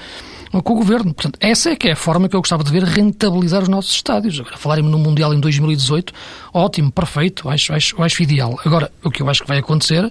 com 0.63 0.73
o 0.75 0.77
Governo. 0.77 1.13
Portanto, 1.13 1.39
essa 1.41 1.71
é 1.71 1.77
que 1.77 1.89
é 1.89 1.93
a 1.93 1.97
forma 1.97 2.29
que 2.29 2.37
eu 2.37 2.41
gostava 2.41 2.63
de 2.63 2.71
ver 2.71 2.83
rentabilizar 2.85 3.63
os 3.63 3.69
nossos 3.69 3.93
estádios. 3.93 4.39
Agora, 4.41 4.57
falarem 4.57 4.85
no 4.85 4.99
Mundial 4.99 5.35
em 5.35 5.41
2018, 5.41 6.13
ótimo, 6.53 6.93
perfeito, 6.93 7.49
acho, 7.49 7.73
acho, 7.73 8.03
acho 8.03 8.23
ideal. 8.23 8.59
Agora, 8.65 8.91
o 9.03 9.11
que 9.11 9.23
eu 9.23 9.29
acho 9.29 9.43
que 9.43 9.49
vai 9.49 9.59
acontecer 9.59 10.09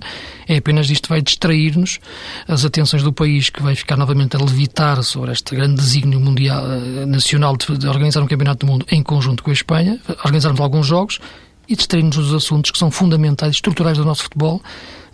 é 0.48 0.58
apenas 0.58 0.90
isto 0.90 1.10
vai 1.10 1.22
distrair-nos 1.22 2.00
as 2.48 2.66
atenções 2.66 3.04
do 3.04 3.14
país, 3.14 3.50
que 3.50 3.62
vai 3.62 3.76
ficar 3.76 3.96
novamente 3.96 4.36
a 4.36 4.40
levitar 4.40 5.02
sobre 5.04 5.32
este 5.32 5.56
grande 5.56 5.76
desígnio 5.76 6.20
mundial, 6.20 6.66
eh, 6.66 7.06
nacional 7.06 7.56
de, 7.56 7.78
de 7.78 7.88
organizar 7.88 8.22
um 8.22 8.28
campeonato 8.28 8.66
do 8.66 8.72
mundo 8.72 8.86
em 8.90 9.02
conjunto 9.02 9.44
com 9.44 9.50
a 9.50 9.54
Espanha, 9.54 10.00
organizarmos 10.24 10.60
alguns 10.60 10.88
jogos 10.88 11.20
e 11.68 11.76
distrair-nos 11.76 12.16
dos 12.16 12.34
assuntos 12.34 12.72
que 12.72 12.78
são 12.78 12.92
fundamentais, 12.92 13.56
estruturais 13.56 13.98
do 13.98 14.06
nosso 14.06 14.24
futebol 14.24 14.62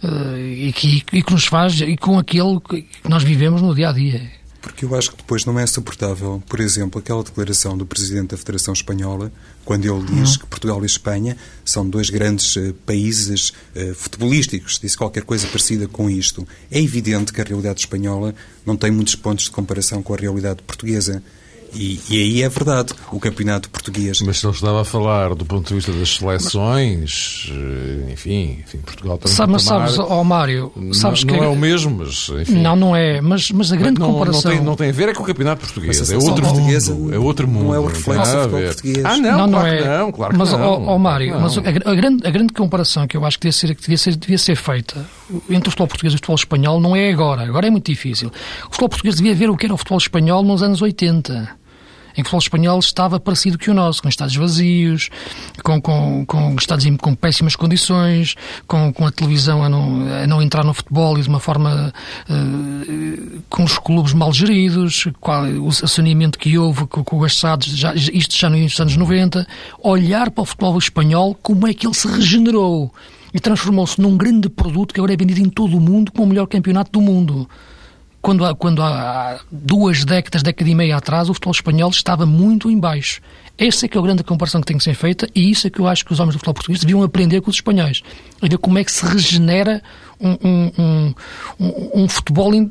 uh, 0.04 0.38
e, 0.38 0.74
que, 0.74 1.04
e 1.13 1.22
que 1.22 1.32
nos 1.32 1.46
faz, 1.46 1.80
e 1.82 1.96
com 1.96 2.18
aquele 2.18 2.60
que 2.60 2.86
nós 3.08 3.24
vivemos 3.24 3.62
no 3.62 3.74
dia 3.76 3.89
a 3.89 3.92
dia. 3.92 4.38
Porque 4.62 4.84
eu 4.84 4.93
acho 4.95 5.12
que 5.12 5.17
depois 5.17 5.45
não 5.45 5.58
é 5.58 5.65
suportável, 5.65 6.43
por 6.48 6.60
exemplo, 6.60 7.00
aquela 7.00 7.24
declaração 7.24 7.78
do 7.78 7.86
Presidente 7.86 8.30
da 8.32 8.38
Federação 8.38 8.74
Espanhola, 8.74 9.32
quando 9.63 9.86
ele 9.86 10.06
diz 10.06 10.34
uhum. 10.34 10.39
que 10.39 10.48
Portugal 10.48 10.84
e 10.84 10.86
Espanha 10.86 11.38
são 11.63 11.88
dois 11.88 12.10
grandes 12.10 12.56
uh, 12.56 12.74
países 12.86 13.54
uh, 13.76 13.93
futebolísticos, 13.95 14.78
disse 14.78 14.98
qualquer 14.98 15.24
coisa 15.24 15.48
parecida 15.48 15.88
com 15.88 16.10
isto. 16.10 16.45
É 16.69 16.82
evidente 16.82 17.32
que 17.32 17.39
a 17.39 17.43
realidade 17.43 17.80
espanhola 17.80 18.36
não 18.65 18.76
tem 18.76 18.91
muitos 18.91 19.15
pontos 19.15 19.45
de 19.45 19.52
comparação 19.52 20.04
com 20.04 20.13
a 20.13 20.17
realidade 20.17 20.62
portuguesa. 20.63 21.24
E, 21.74 22.00
e, 22.10 22.22
aí 22.22 22.44
é 22.44 22.50
verdade, 22.50 22.94
o 23.12 23.20
campeonato 23.20 23.70
português. 23.70 24.22
Mas 24.22 24.40
se 24.40 24.46
ele 24.46 24.54
estava 24.54 24.82
a 24.82 24.86
falar 24.86 25.36
do 25.36 25.46
ponto 25.46 25.68
de 25.68 25.76
vista 25.76 25.92
das 25.92 26.16
seleções, 26.16 27.52
eh, 27.52 28.12
enfim, 28.14 28.60
enfim 28.66 28.80
Portugal 28.80 29.18
também. 29.18 29.36
Sabe, 29.36 29.54
mas 29.54 29.64
sabes, 29.64 30.00
ó 30.00 30.22
oh, 30.22 30.24
Mário, 30.24 30.72
sabes 30.94 31.24
não, 31.24 31.34
que. 31.34 31.40
Não 31.40 31.44
é 31.46 31.48
o 31.48 31.56
mesmo, 31.56 31.98
mas 31.98 32.30
enfim. 32.42 32.62
Não, 32.62 32.76
não 32.76 32.96
é, 32.96 33.22
mas, 33.22 33.52
mas 33.52 33.72
a 33.72 33.76
grande 33.76 34.00
não, 34.00 34.14
comparação. 34.14 34.52
Não 34.52 34.58
tem, 34.58 34.66
não 34.66 34.76
tem 34.76 34.90
a 34.90 34.94
ver 34.94 35.10
é 35.10 35.14
com 35.14 35.24
o 35.24 35.26
campeonato 35.26 35.62
português, 35.62 36.12
é 36.12 36.18
outro 36.18 36.46
mundo. 36.46 37.14
É 37.14 37.20
outro 37.20 37.48
mundo. 37.48 37.66
Não 37.66 37.76
é 37.76 37.80
o 37.80 37.86
reflexo 37.86 38.32
do 38.32 38.42
futebol 38.42 38.62
português. 38.62 39.06
Ah, 39.06 39.18
não, 39.18 39.48
não, 39.48 39.50
claro 39.50 39.52
não 39.52 39.68
é. 39.68 39.98
Não, 40.00 40.12
claro 40.12 40.38
mas, 40.38 40.52
não. 40.52 40.62
Ó, 40.62 40.96
oh, 40.96 41.00
Mário, 41.00 41.40
mas 41.40 41.58
a, 41.58 41.62
a, 41.62 41.96
grande, 41.96 42.28
a 42.28 42.32
grande 42.32 42.54
comparação 42.54 43.08
que 43.08 43.16
eu 43.16 43.26
acho 43.26 43.38
que 43.38 43.48
devia 43.48 43.54
ser, 43.54 43.76
que 43.76 43.82
devia 43.82 43.98
ser, 43.98 44.16
devia 44.16 44.38
ser 44.38 44.56
feita 44.56 45.06
entre 45.50 45.68
o 45.68 45.72
futebol 45.72 45.88
português 45.88 46.14
e 46.14 46.16
o 46.16 46.18
futebol 46.18 46.36
espanhol 46.36 46.80
não 46.80 46.96
é 46.96 47.12
agora. 47.12 47.44
Agora 47.44 47.68
é 47.68 47.70
muito 47.70 47.86
difícil. 47.86 48.30
O 48.64 48.72
futebol 48.72 48.90
português 48.90 49.16
devia 49.16 49.36
ver 49.36 49.50
o 49.50 49.58
que 49.58 49.66
era 49.66 49.74
o 49.74 49.78
futebol 49.78 49.98
espanhol 49.98 50.44
nos 50.44 50.64
anos 50.64 50.82
80 50.82 51.59
em 52.20 52.24
que 52.24 52.28
o 52.28 52.32
futebol 52.32 52.40
espanhol 52.40 52.80
estava 52.80 53.20
parecido 53.20 53.58
que 53.58 53.72
o 53.72 53.74
nosso, 53.74 54.02
com 54.02 54.10
estádios 54.10 54.36
vazios, 54.36 55.10
com, 55.64 55.82
com, 55.82 56.26
com 56.26 56.56
estádios 56.56 56.98
com 56.98 57.16
péssimas 57.16 57.56
condições, 57.56 58.36
com, 58.68 58.92
com 58.92 59.08
a 59.08 59.12
televisão 59.12 59.64
a 59.64 59.70
não, 59.70 60.02
a 60.24 60.28
não 60.28 60.42
entrar 60.42 60.64
no 60.64 60.74
futebol 60.74 61.18
e 61.18 61.22
de 61.22 61.30
uma 61.30 61.40
forma 61.40 61.94
uh, 62.30 63.42
com 63.50 63.64
os 63.64 63.78
clubes 63.78 64.14
mal 64.14 64.34
geridos, 64.34 65.08
qual, 65.20 65.46
o 65.46 65.72
saneamento 65.72 66.38
que 66.38 66.58
houve 66.58 66.86
com, 66.88 67.04
com 67.04 67.30
SADs, 67.30 67.78
já, 67.78 67.94
isto 67.96 68.38
já 68.38 68.50
nos 68.50 68.80
anos 68.80 68.98
90, 68.98 69.48
olhar 69.82 70.30
para 70.30 70.42
o 70.42 70.46
futebol 70.46 70.78
espanhol 70.78 71.38
como 71.42 71.68
é 71.68 71.74
que 71.74 71.88
ele 71.88 71.94
se 71.94 72.08
regenerou 72.08 72.94
e 73.34 73.40
transformou-se 73.40 74.02
num 74.02 74.18
grande 74.18 74.50
produto 74.50 74.94
que 74.94 75.00
agora 75.00 75.14
é 75.14 75.18
vendido 75.18 75.40
em 75.40 75.50
todo 75.50 75.78
o 75.78 75.82
mundo 75.82 76.12
como 76.12 76.26
o 76.26 76.30
melhor 76.30 76.48
campeonato 76.48 76.92
do 76.92 77.02
mundo 77.02 77.48
quando 78.22 78.46
há, 78.46 78.54
quando 78.56 78.82
há 78.82 79.40
duas 79.52 80.04
décadas, 80.04 80.44
década 80.44 80.70
e 80.70 80.76
meia 80.76 80.98
atrás, 80.98 81.30
o 81.30 81.34
futebol 81.34 81.52
espanhol 81.52 81.90
estava 81.90 82.26
muito 82.26 82.70
em 82.70 82.78
baixo. 82.78 83.22
Essa 83.58 83.86
é 83.86 83.90
que 83.90 83.98
é 83.98 84.00
a 84.00 84.04
grande 84.04 84.24
comparação 84.24 84.62
que 84.62 84.68
tem 84.68 84.78
que 84.78 84.84
ser 84.84 84.94
feita 84.94 85.28
e 85.36 85.52
isso 85.52 85.68
é 85.68 85.70
que 85.70 85.80
eu 85.80 85.88
acho 85.88 86.06
que 86.06 86.14
os 86.14 86.20
homens 86.20 86.34
do 86.34 86.40
futebol 86.40 86.54
português 86.54 86.80
deviam 86.80 87.04
aprender 87.04 87.42
com 87.42 87.50
os 87.50 87.58
espanhóis. 87.58 88.02
A 88.42 88.48
ver 88.48 88.58
como 88.58 88.78
é 88.78 88.84
que 88.86 88.92
se 88.92 89.06
regenera 89.06 89.82
um, 90.18 90.38
um, 90.48 91.14
um, 91.60 92.04
um, 92.04 92.10
futebol 92.10 92.52
de, 92.52 92.68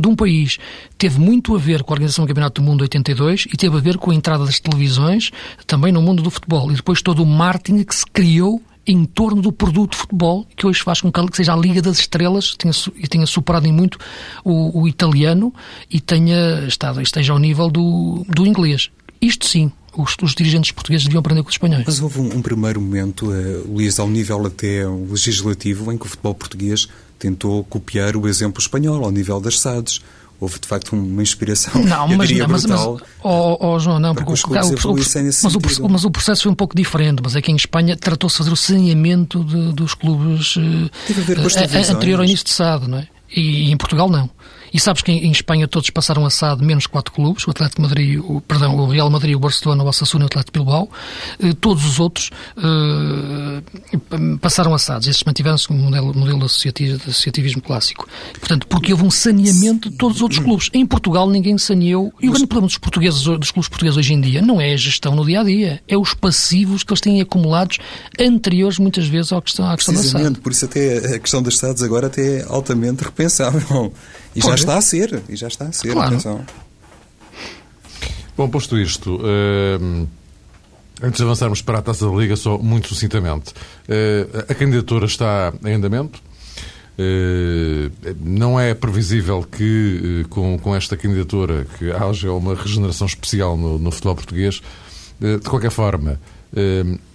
de, 0.00 0.08
um 0.08 0.16
país. 0.16 0.58
Teve 0.96 1.20
muito 1.20 1.54
a 1.54 1.58
ver 1.58 1.84
com 1.84 1.92
a 1.92 1.94
organização 1.94 2.24
do 2.24 2.28
Campeonato 2.28 2.60
do 2.60 2.64
Mundo 2.64 2.82
82 2.82 3.46
e 3.52 3.56
teve 3.56 3.76
a 3.76 3.80
ver 3.80 3.96
com 3.96 4.10
a 4.10 4.14
entrada 4.14 4.44
das 4.44 4.58
televisões 4.58 5.30
também 5.66 5.92
no 5.92 6.02
mundo 6.02 6.20
do 6.20 6.30
futebol. 6.30 6.70
E 6.72 6.74
depois 6.74 7.00
todo 7.00 7.22
o 7.22 7.26
marketing 7.26 7.84
que 7.84 7.94
se 7.94 8.06
criou 8.06 8.60
em 8.88 9.04
torno 9.04 9.42
do 9.42 9.52
produto 9.52 9.92
de 9.92 9.98
futebol, 9.98 10.46
que 10.56 10.66
hoje 10.66 10.82
faz 10.82 11.02
com 11.02 11.12
que 11.12 11.36
seja 11.36 11.52
a 11.52 11.56
Liga 11.56 11.82
das 11.82 11.98
Estrelas 11.98 12.56
tenha, 12.56 12.72
e 12.96 13.06
tenha 13.06 13.26
superado 13.26 13.66
em 13.66 13.72
muito 13.72 13.98
o, 14.42 14.80
o 14.80 14.88
italiano 14.88 15.52
e 15.90 16.00
tenha 16.00 16.64
estado, 16.66 17.02
esteja 17.02 17.34
ao 17.34 17.38
nível 17.38 17.68
do, 17.68 18.24
do 18.26 18.46
inglês. 18.46 18.90
Isto 19.20 19.44
sim, 19.44 19.70
os, 19.94 20.16
os, 20.22 20.34
dirigentes 20.34 20.72
portugueses 20.72 21.04
deviam 21.04 21.20
aprender 21.20 21.42
com 21.42 21.48
os 21.48 21.54
espanhóis. 21.54 21.84
Mas 21.86 22.00
houve 22.00 22.18
um, 22.18 22.36
um 22.36 22.40
primeiro 22.40 22.80
momento, 22.80 23.26
uh, 23.26 23.70
Luís, 23.70 23.98
ao 23.98 24.08
nível 24.08 24.46
até 24.46 24.88
legislativo, 24.88 25.92
em 25.92 25.98
que 25.98 26.06
o 26.06 26.08
futebol 26.08 26.34
português 26.34 26.88
tentou 27.18 27.62
copiar 27.64 28.16
o 28.16 28.26
exemplo 28.26 28.58
espanhol, 28.58 29.04
ao 29.04 29.10
nível 29.10 29.38
das 29.38 29.60
SADs 29.60 30.00
houve 30.40 30.58
de 30.58 30.68
facto 30.68 30.94
uma 30.94 31.22
inspiração. 31.22 31.82
Não, 31.82 32.08
mas, 32.16 32.30
não, 32.30 32.48
mas, 32.48 32.64
mas 32.64 32.80
oh, 32.80 33.58
oh, 33.60 33.78
João, 33.78 33.98
não, 33.98 34.14
porque 34.14 34.30
o, 34.30 34.34
o, 34.34 34.92
o, 34.92 34.96
mas, 34.96 35.78
o, 35.78 35.88
mas 35.88 36.04
o 36.04 36.10
processo 36.10 36.44
foi 36.44 36.52
um 36.52 36.54
pouco 36.54 36.76
diferente, 36.76 37.20
mas 37.22 37.34
aqui 37.36 37.50
em 37.50 37.56
Espanha 37.56 37.96
tratou-se 37.96 38.34
de 38.34 38.38
fazer 38.38 38.52
o 38.52 38.56
saneamento 38.56 39.42
de, 39.44 39.72
dos 39.72 39.94
clubes 39.94 40.56
uh, 40.56 40.60
a 40.60 41.90
uh, 41.90 41.96
anterior 41.96 42.20
ao 42.20 42.24
início 42.24 42.44
de 42.44 42.50
SAD, 42.50 42.88
não 42.88 42.98
é? 42.98 43.08
E, 43.34 43.68
e, 43.68 43.72
em 43.72 43.76
Portugal 43.76 44.08
não. 44.08 44.30
E 44.72 44.80
sabes 44.80 45.02
que 45.02 45.12
em, 45.12 45.30
Espanha 45.30 45.66
todos 45.68 45.90
passaram 45.90 46.24
a 46.26 46.30
SAD 46.30 46.64
menos 46.64 46.86
quatro 46.86 47.12
clubes, 47.12 47.46
o 47.46 47.50
Atlético 47.50 47.82
Madrid, 47.82 48.20
o, 48.22 48.40
perdão, 48.40 48.76
o 48.76 48.86
Real 48.86 49.08
Madrid, 49.10 49.34
o 49.34 49.38
Barcelona, 49.38 49.82
o 49.82 49.88
Osasuna 49.88 50.24
e 50.24 50.26
o 50.26 50.26
Atlético 50.26 50.58
Bilbao. 50.58 50.88
Eh, 51.40 51.52
todos 51.60 51.84
os 51.84 52.00
outros 52.00 52.30
uh, 52.56 54.38
passaram 54.38 54.74
a 54.74 54.78
SADs. 54.78 55.08
Esses 55.08 55.22
mantiveram-se 55.24 55.68
como 55.68 55.82
modelo, 55.82 56.14
modelo 56.14 56.44
associativo, 56.44 56.98
de 56.98 57.10
associativismo 57.10 57.62
clássico. 57.62 58.08
Portanto, 58.38 58.66
porque 58.66 58.92
houve 58.92 59.04
um 59.04 59.10
saneamento 59.10 59.90
de 59.90 59.96
todos 59.96 60.16
os 60.16 60.22
outros 60.22 60.40
clubes. 60.40 60.70
Em 60.72 60.86
Portugal 60.86 61.28
ninguém 61.28 61.56
saneou. 61.58 62.12
E 62.20 62.28
o 62.28 62.32
grande 62.32 62.46
problema 62.46 62.68
dos, 62.68 62.78
portugueses, 62.78 63.22
dos 63.22 63.50
clubes 63.50 63.68
portugueses 63.68 63.96
hoje 63.96 64.14
em 64.14 64.20
dia 64.20 64.42
não 64.42 64.60
é 64.60 64.72
a 64.72 64.76
gestão 64.76 65.14
no 65.14 65.24
dia 65.24 65.40
a 65.40 65.44
dia, 65.44 65.82
é 65.88 65.96
os 65.96 66.14
passivos 66.14 66.82
que 66.82 66.92
eles 66.92 67.00
têm 67.00 67.20
acumulados 67.20 67.78
anteriores 68.18 68.78
muitas 68.78 69.06
vezes 69.06 69.32
à 69.32 69.40
questão, 69.40 69.68
à 69.68 69.76
questão 69.76 69.94
da 69.94 70.02
SAD. 70.02 70.40
Por 70.40 70.52
isso 70.52 70.64
até 70.64 71.14
a 71.14 71.18
questão 71.18 71.42
das 71.42 71.58
SADs 71.58 71.82
agora 71.82 72.06
até 72.06 72.38
é 72.38 72.46
altamente 72.48 73.04
repensável. 73.04 73.92
E 74.34 74.40
já 74.40 74.54
está 74.58 74.76
a 74.76 74.80
ser, 74.80 75.22
e 75.28 75.36
já 75.36 75.48
está 75.48 75.66
a 75.66 75.72
ser, 75.72 75.92
claro. 75.92 76.08
atenção. 76.08 76.44
Bom, 78.38 78.48
posto 78.48 78.78
isto, 78.78 79.16
uh, 79.16 80.08
antes 81.02 81.18
de 81.18 81.24
avançarmos 81.24 81.60
para 81.60 81.80
a 81.80 81.82
Taça 81.82 82.08
da 82.08 82.16
Liga, 82.16 82.36
só 82.36 82.56
muito 82.56 82.86
sucintamente, 82.86 83.50
uh, 83.50 84.44
a 84.48 84.54
candidatura 84.54 85.06
está 85.06 85.52
em 85.64 85.74
andamento. 85.74 86.22
Uh, 86.96 87.90
não 88.20 88.58
é 88.58 88.74
previsível 88.74 89.42
que, 89.42 90.24
com, 90.30 90.56
com 90.56 90.74
esta 90.76 90.96
candidatura, 90.96 91.66
que 91.78 91.90
haja 91.90 92.30
uma 92.30 92.54
regeneração 92.54 93.08
especial 93.08 93.56
no, 93.56 93.76
no 93.76 93.90
futebol 93.90 94.14
português. 94.14 94.62
de 95.20 95.48
qualquer 95.48 95.72
forma, 95.72 96.20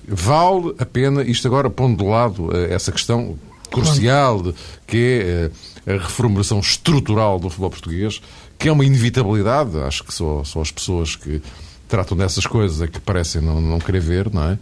vale 0.05 0.75
a 0.77 0.85
pena, 0.85 1.23
isto 1.23 1.47
agora 1.47 1.69
pondo 1.69 2.03
de 2.03 2.09
lado 2.09 2.49
essa 2.69 2.91
questão 2.91 3.37
crucial, 3.71 4.53
que 4.85 4.97
é 4.97 5.51
a 5.85 5.93
reformulação 5.93 6.59
estrutural 6.59 7.39
do 7.39 7.49
futebol 7.49 7.69
português, 7.69 8.21
que 8.57 8.69
é 8.69 8.71
uma 8.71 8.85
inevitabilidade. 8.85 9.77
Acho 9.79 10.03
que 10.03 10.13
só, 10.13 10.43
só 10.43 10.61
as 10.61 10.71
pessoas 10.71 11.15
que 11.15 11.41
tratam 11.87 12.17
dessas 12.17 12.45
coisas 12.45 12.81
é 12.81 12.87
que 12.87 12.99
parecem 12.99 13.41
não, 13.41 13.61
não 13.61 13.79
querer 13.79 14.01
ver, 14.01 14.33
não 14.33 14.43
é? 14.43 14.59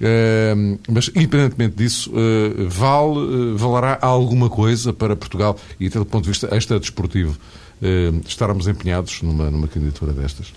Uh, 0.00 0.78
mas, 0.88 1.08
independentemente 1.08 1.76
disso, 1.76 2.10
uh, 2.10 2.68
vale, 2.68 3.18
uh, 3.18 3.56
valerá 3.58 3.98
alguma 4.00 4.48
coisa 4.48 4.92
para 4.92 5.14
Portugal 5.14 5.58
e, 5.78 5.88
até 5.88 5.98
do 5.98 6.06
ponto 6.06 6.24
de 6.24 6.30
vista 6.30 6.48
extra-desportivo, 6.54 7.36
estarmos 8.26 8.68
empenhados 8.68 9.22
numa, 9.22 9.50
numa 9.50 9.66
candidatura 9.66 10.12
destas? 10.12 10.52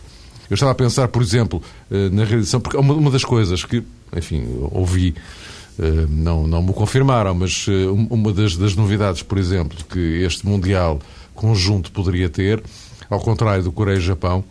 Eu 0.49 0.55
estava 0.55 0.73
a 0.73 0.75
pensar, 0.75 1.07
por 1.07 1.21
exemplo, 1.21 1.63
na 2.11 2.25
realização, 2.25 2.59
porque 2.59 2.75
uma, 2.75 2.93
uma 2.93 3.09
das 3.09 3.23
coisas 3.23 3.63
que, 3.63 3.81
enfim, 4.15 4.45
ouvi 4.71 5.15
eh, 5.15 5.21
não, 6.09 6.47
não 6.47 6.62
me 6.62 6.73
confirmaram, 6.73 7.33
mas 7.33 7.65
eh, 7.67 7.88
uma 8.09 8.31
das, 8.31 8.55
das 8.55 8.75
novidades, 8.75 9.23
por 9.23 9.38
exemplo, 9.38 9.77
que 9.89 9.99
este 10.23 10.45
Mundial 10.45 10.99
conjunto 11.33 11.91
poderia 11.91 12.29
ter, 12.29 12.63
ao 13.09 13.19
contrário 13.19 13.63
do 13.63 13.71
Coreia 13.71 13.97
e 13.97 14.01
Japão, 14.01 14.43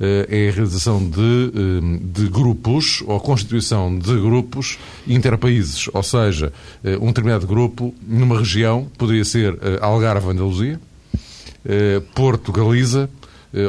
eh, 0.00 0.26
é 0.28 0.48
a 0.48 0.52
realização 0.52 0.98
de, 0.98 2.00
de 2.02 2.28
grupos 2.28 3.02
ou 3.06 3.16
a 3.16 3.20
constituição 3.20 3.96
de 3.96 4.14
grupos 4.14 4.78
interpaíses. 5.06 5.88
Ou 5.92 6.02
seja, 6.02 6.52
um 7.00 7.08
determinado 7.08 7.46
grupo 7.46 7.94
numa 8.06 8.38
região 8.38 8.88
poderia 8.96 9.24
ser 9.24 9.58
Algarve, 9.80 10.30
Andaluzia, 10.30 10.80
Porto, 12.14 12.50
Galiza, 12.50 13.08
eh, 13.08 13.21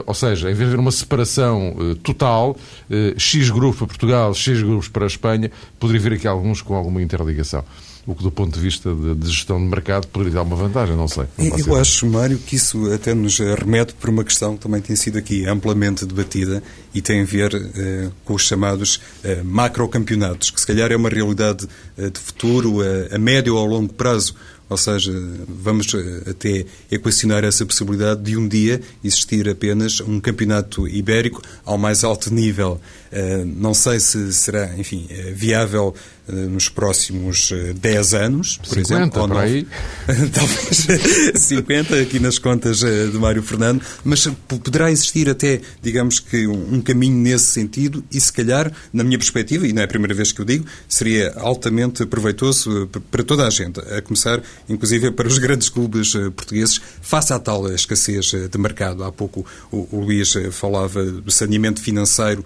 ou 0.05 0.13
seja, 0.13 0.49
em 0.49 0.53
vez 0.53 0.69
de 0.69 0.73
haver 0.73 0.79
uma 0.79 0.91
separação 0.91 1.75
eh, 1.77 1.95
total, 2.01 2.55
eh, 2.89 3.13
X 3.17 3.49
grupos 3.49 3.77
para 3.77 3.87
Portugal, 3.87 4.33
X 4.33 4.61
grupos 4.61 4.87
para 4.87 5.05
a 5.05 5.07
Espanha, 5.07 5.51
poderia 5.79 5.99
haver 5.99 6.13
aqui 6.13 6.27
alguns 6.27 6.61
com 6.61 6.75
alguma 6.75 7.01
interligação 7.01 7.63
o 8.05 8.13
que 8.13 8.23
do 8.23 8.31
ponto 8.31 8.53
de 8.53 8.59
vista 8.59 8.93
de, 8.93 9.15
de, 9.15 9.29
gestão 9.29 9.57
de 9.57 9.65
mercado 9.65 10.07
poderia 10.07 10.33
dar 10.33 10.41
uma 10.41 10.55
vantagem, 10.55 10.95
não 10.95 11.07
sei. 11.07 11.25
Não 11.37 11.57
eu 11.57 11.75
acho, 11.75 12.05
Mário, 12.05 12.37
que 12.37 12.57
isso 12.57 12.91
até 12.91 13.13
nos 13.13 13.39
remete 13.39 13.93
por 13.93 14.09
uma 14.09 14.23
questão 14.23 14.57
que 14.57 14.63
também 14.63 14.81
tem 14.81 14.95
sido 14.95 15.17
aqui 15.17 15.45
amplamente 15.45 16.05
debatida 16.05 16.61
e 16.93 17.01
tem 17.01 17.21
a 17.21 17.25
ver 17.25 17.55
uh, 17.55 18.11
com 18.25 18.33
os 18.33 18.45
chamados 18.45 18.97
uh, 19.23 19.43
macrocampeonatos, 19.45 20.49
que 20.49 20.59
se 20.59 20.67
calhar 20.67 20.91
é 20.91 20.97
uma 20.97 21.09
realidade 21.09 21.65
uh, 21.97 22.09
de 22.09 22.19
futuro 22.19 22.79
a 23.09 23.17
médio 23.17 23.55
ou 23.55 23.65
longo 23.65 23.93
prazo. 23.93 24.35
Ou 24.73 24.77
seja, 24.77 25.13
vamos 25.47 25.93
eh, 25.93 26.31
até 26.31 26.65
equacionar 26.89 27.43
essa 27.43 27.63
possibilidade 27.63 28.23
de 28.23 28.35
um 28.35 28.47
dia 28.47 28.81
existir 29.03 29.47
apenas 29.47 30.01
um 30.01 30.19
campeonato 30.19 30.87
ibérico 30.87 31.43
ao 31.63 31.77
mais 31.77 32.03
alto 32.03 32.33
nível. 32.33 32.81
Eh, 33.13 33.43
não 33.45 33.73
sei 33.73 33.99
se 33.99 34.33
será, 34.33 34.73
enfim, 34.77 35.07
eh, 35.09 35.31
viável 35.35 35.93
nos 36.25 36.69
próximos 36.69 37.51
10 37.81 38.13
anos, 38.13 38.55
por 38.55 38.69
50, 38.69 38.93
exemplo. 38.93 39.21
Ou 39.23 39.27
por 39.27 39.37
aí. 39.39 39.67
Talvez 40.33 40.87
50, 41.35 41.99
aqui 41.99 42.17
nas 42.17 42.39
contas 42.39 42.79
de 42.79 43.17
Mário 43.17 43.43
Fernando, 43.43 43.81
mas 44.05 44.25
poderá 44.47 44.89
existir 44.89 45.29
até, 45.29 45.59
digamos 45.81 46.21
que, 46.21 46.47
um 46.47 46.79
caminho 46.79 47.17
nesse 47.17 47.47
sentido 47.47 48.01
e, 48.09 48.21
se 48.21 48.31
calhar, 48.31 48.71
na 48.93 49.03
minha 49.03 49.17
perspectiva, 49.17 49.67
e 49.67 49.73
não 49.73 49.81
é 49.81 49.85
a 49.85 49.87
primeira 49.87 50.13
vez 50.13 50.31
que 50.31 50.39
eu 50.39 50.45
digo, 50.45 50.65
seria 50.87 51.33
altamente 51.35 52.05
proveitoso 52.05 52.89
para 53.11 53.21
toda 53.21 53.45
a 53.45 53.49
gente, 53.49 53.81
a 53.81 54.01
começar 54.01 54.41
inclusive 54.69 55.11
para 55.11 55.27
os 55.27 55.37
grandes 55.37 55.69
clubes 55.69 56.15
eh, 56.15 56.29
portugueses, 56.29 56.79
face 57.01 57.33
à 57.33 57.39
tal 57.39 57.69
escassez 57.71 58.33
eh, 58.33 58.47
de 58.47 58.57
mercado. 58.57 59.03
Há 59.03 59.11
pouco 59.11 59.45
o, 59.71 59.99
Luís 59.99 60.35
eh, 60.35 60.51
falava 60.51 61.03
do 61.03 61.31
saneamento 61.31 61.81
financeiro, 61.81 62.43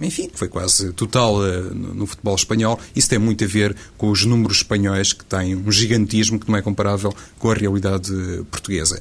enfim, 0.00 0.28
que 0.28 0.38
foi 0.38 0.48
quase 0.48 0.92
total 0.92 1.38
no 1.74 2.06
futebol 2.06 2.34
espanhol. 2.34 2.78
Isso 2.94 3.08
tem 3.08 3.18
muito 3.18 3.44
a 3.44 3.46
ver 3.46 3.74
com 3.96 4.10
os 4.10 4.24
números 4.24 4.58
espanhóis, 4.58 5.12
que 5.12 5.24
têm 5.24 5.54
um 5.54 5.70
gigantismo 5.70 6.38
que 6.38 6.48
não 6.48 6.56
é 6.56 6.62
comparável 6.62 7.14
com 7.38 7.50
a 7.50 7.54
realidade 7.54 8.12
portuguesa. 8.50 9.00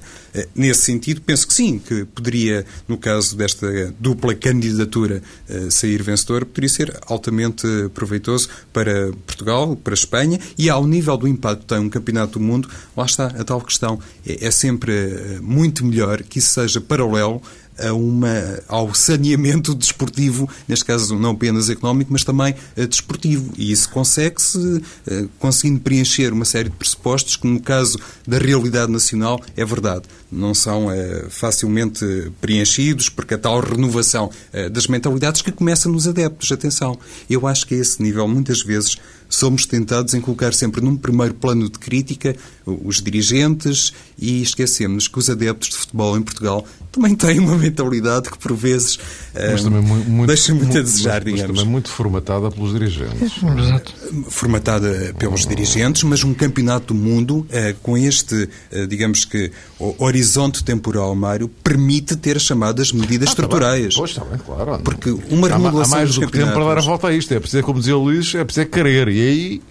Nesse 0.56 0.82
sentido, 0.84 1.22
penso 1.22 1.48
que 1.48 1.54
sim, 1.54 1.80
que 1.80 2.06
poderia, 2.06 2.66
no 2.88 2.98
caso 2.98 3.36
desta 3.36 3.94
dupla 4.00 4.34
candidatura, 4.36 5.22
sair 5.70 6.02
vencedor, 6.02 6.46
poderia 6.46 6.70
ser 6.70 7.00
altamente 7.08 7.68
proveitoso 7.94 8.50
para 8.72 9.12
Portugal, 9.26 9.76
para 9.76 9.94
Espanha 9.94 10.40
e 10.58 10.70
ao 10.70 10.86
nível 10.86 11.18
do 11.18 11.28
impacto 11.28 11.62
que 11.62 11.68
tem 11.68 11.80
um 11.80 11.90
campeonato 11.90 12.40
do 12.40 12.40
mundo, 12.40 12.70
lá 12.96 13.06
está 13.06 13.28
a 13.28 13.44
tal 13.44 13.62
questão. 13.62 14.00
É, 14.26 14.48
é 14.48 14.52
sempre 14.52 14.92
eh, 14.92 15.40
muito 15.42 15.86
melhor 15.86 16.22
que 16.24 16.40
isso 16.40 16.54
seja 16.54 16.82
paralelo 16.82 17.42
a 17.88 17.94
uma, 17.94 18.60
ao 18.68 18.94
saneamento 18.94 19.74
desportivo, 19.74 20.50
neste 20.68 20.86
caso 20.86 21.18
não 21.18 21.32
apenas 21.32 21.70
económico, 21.70 22.12
mas 22.12 22.24
também 22.24 22.56
uh, 22.78 22.88
desportivo. 22.88 23.52
E 23.58 23.72
isso 23.72 23.90
consegue-se 23.90 24.58
uh, 24.58 25.30
conseguindo 25.40 25.80
preencher 25.80 26.34
uma 26.34 26.46
série 26.46 26.70
de 26.70 26.76
pressupostos 26.76 27.36
que, 27.36 27.48
no 27.48 27.60
caso 27.60 27.98
da 28.28 28.38
realidade 28.38 28.92
nacional, 28.92 29.42
é 29.56 29.66
verdade. 29.66 30.04
Não 30.32 30.54
são 30.54 30.88
uh, 30.88 31.30
facilmente 31.30 32.32
preenchidos, 32.40 33.10
porque 33.10 33.34
a 33.34 33.38
tal 33.38 33.60
renovação 33.60 34.30
das 34.72 34.88
mentalidades 34.88 35.42
que 35.42 35.52
começa 35.52 35.90
nos 35.90 36.08
adeptos. 36.08 36.52
Atenção, 36.52 36.98
eu 37.30 37.48
acho 37.48 37.66
que 37.66 37.76
a 37.76 37.78
esse 37.78 38.02
nível, 38.02 38.28
muitas 38.28 38.62
vezes, 38.62 38.98
somos 39.32 39.66
tentados 39.66 40.14
em 40.14 40.22
colocar 40.22 40.54
sempre 40.54 40.82
num 40.82 40.96
primeiro 40.98 41.34
plano 41.34 41.70
de 41.70 41.80
crítica 41.80 42.36
os 42.66 43.02
dirigentes 43.02 43.94
e 44.18 44.42
esquecemos 44.42 45.08
que 45.08 45.18
os 45.18 45.30
adeptos 45.30 45.70
de 45.70 45.76
futebol 45.76 46.18
em 46.18 46.22
Portugal 46.22 46.66
também 46.92 47.16
têm 47.16 47.40
uma 47.40 47.58
mentalidade 47.58 48.30
que, 48.30 48.38
por 48.38 48.54
vezes, 48.54 49.00
mas 49.34 49.64
também 49.64 49.82
muito, 49.82 50.28
deixa 50.28 50.54
muito, 50.54 50.66
muito 50.66 50.78
a 50.78 50.82
desejar, 50.82 51.24
mas, 51.24 51.24
digamos. 51.24 51.42
Mas 51.42 51.60
também 51.60 51.72
muito 51.72 51.90
formatada 51.90 52.52
pelos 52.52 52.74
dirigentes. 52.74 53.32
Exato. 53.58 53.94
Formatada 54.30 55.16
pelos 55.18 55.46
dirigentes, 55.46 56.04
mas 56.04 56.24
um 56.24 56.34
campeonato 56.34 56.94
do 56.94 56.96
mundo 56.96 57.48
eh, 57.50 57.76
com 57.82 57.98
este, 57.98 58.50
eh, 58.72 58.86
digamos 58.86 59.24
que, 59.24 59.52
horizonte 59.98 60.64
temporal, 60.64 61.16
Mário, 61.16 61.48
permite 61.64 62.16
ter 62.16 62.36
as 62.36 62.44
chamadas 62.44 62.92
medidas 62.92 63.30
ah, 63.30 63.32
estruturais. 63.32 63.94
Tá 63.94 64.00
pois, 64.00 64.12
está 64.12 64.26
bem, 64.26 64.40
claro. 64.40 64.80
Porque 64.84 65.12
uma 65.30 65.48
remodelação 65.48 65.94
há, 65.94 65.98
há 65.98 66.00
mais 66.02 66.16
do 66.16 66.28
que 66.28 66.32
tempo 66.32 66.52
para 66.52 66.66
dar 66.66 66.78
a 66.78 66.82
volta 66.82 67.08
a 67.08 67.14
isto. 67.14 67.34
É 67.34 67.40
preciso, 67.40 67.64
como 67.64 67.80
dizia 67.80 67.98
o 67.98 68.04
Luís, 68.04 68.36
é 68.36 68.44
preciso 68.44 68.68
querer. 68.68 69.08
E 69.08 69.22
aí 69.22 69.62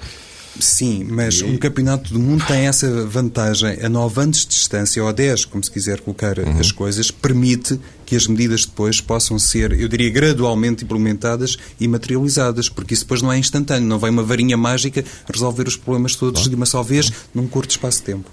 Sim, 0.60 1.04
mas 1.08 1.36
e... 1.36 1.44
um 1.44 1.56
campeonato 1.56 2.12
do 2.12 2.18
mundo 2.18 2.44
tem 2.46 2.66
essa 2.66 3.06
vantagem. 3.06 3.78
A 3.82 3.88
9 3.88 4.20
anos 4.20 4.40
de 4.40 4.48
distância, 4.48 5.02
ou 5.02 5.08
a 5.08 5.12
10, 5.12 5.46
como 5.46 5.62
se 5.64 5.70
quiser 5.70 6.00
colocar 6.00 6.38
uhum. 6.38 6.58
as 6.58 6.70
coisas, 6.70 7.10
permite 7.10 7.80
que 8.04 8.16
as 8.16 8.26
medidas 8.26 8.64
depois 8.64 9.00
possam 9.00 9.38
ser, 9.38 9.72
eu 9.72 9.88
diria, 9.88 10.10
gradualmente 10.10 10.84
implementadas 10.84 11.56
e 11.78 11.86
materializadas, 11.86 12.68
porque 12.68 12.94
isso 12.94 13.04
depois 13.04 13.22
não 13.22 13.32
é 13.32 13.38
instantâneo, 13.38 13.88
não 13.88 13.98
vai 13.98 14.10
uma 14.10 14.22
varinha 14.22 14.56
mágica 14.56 15.04
resolver 15.32 15.68
os 15.68 15.76
problemas 15.76 16.16
todos 16.16 16.48
de 16.48 16.54
uma 16.54 16.66
só 16.66 16.82
vez 16.82 17.12
num 17.32 17.46
curto 17.46 17.70
espaço 17.70 17.98
de 17.98 18.04
tempo. 18.06 18.30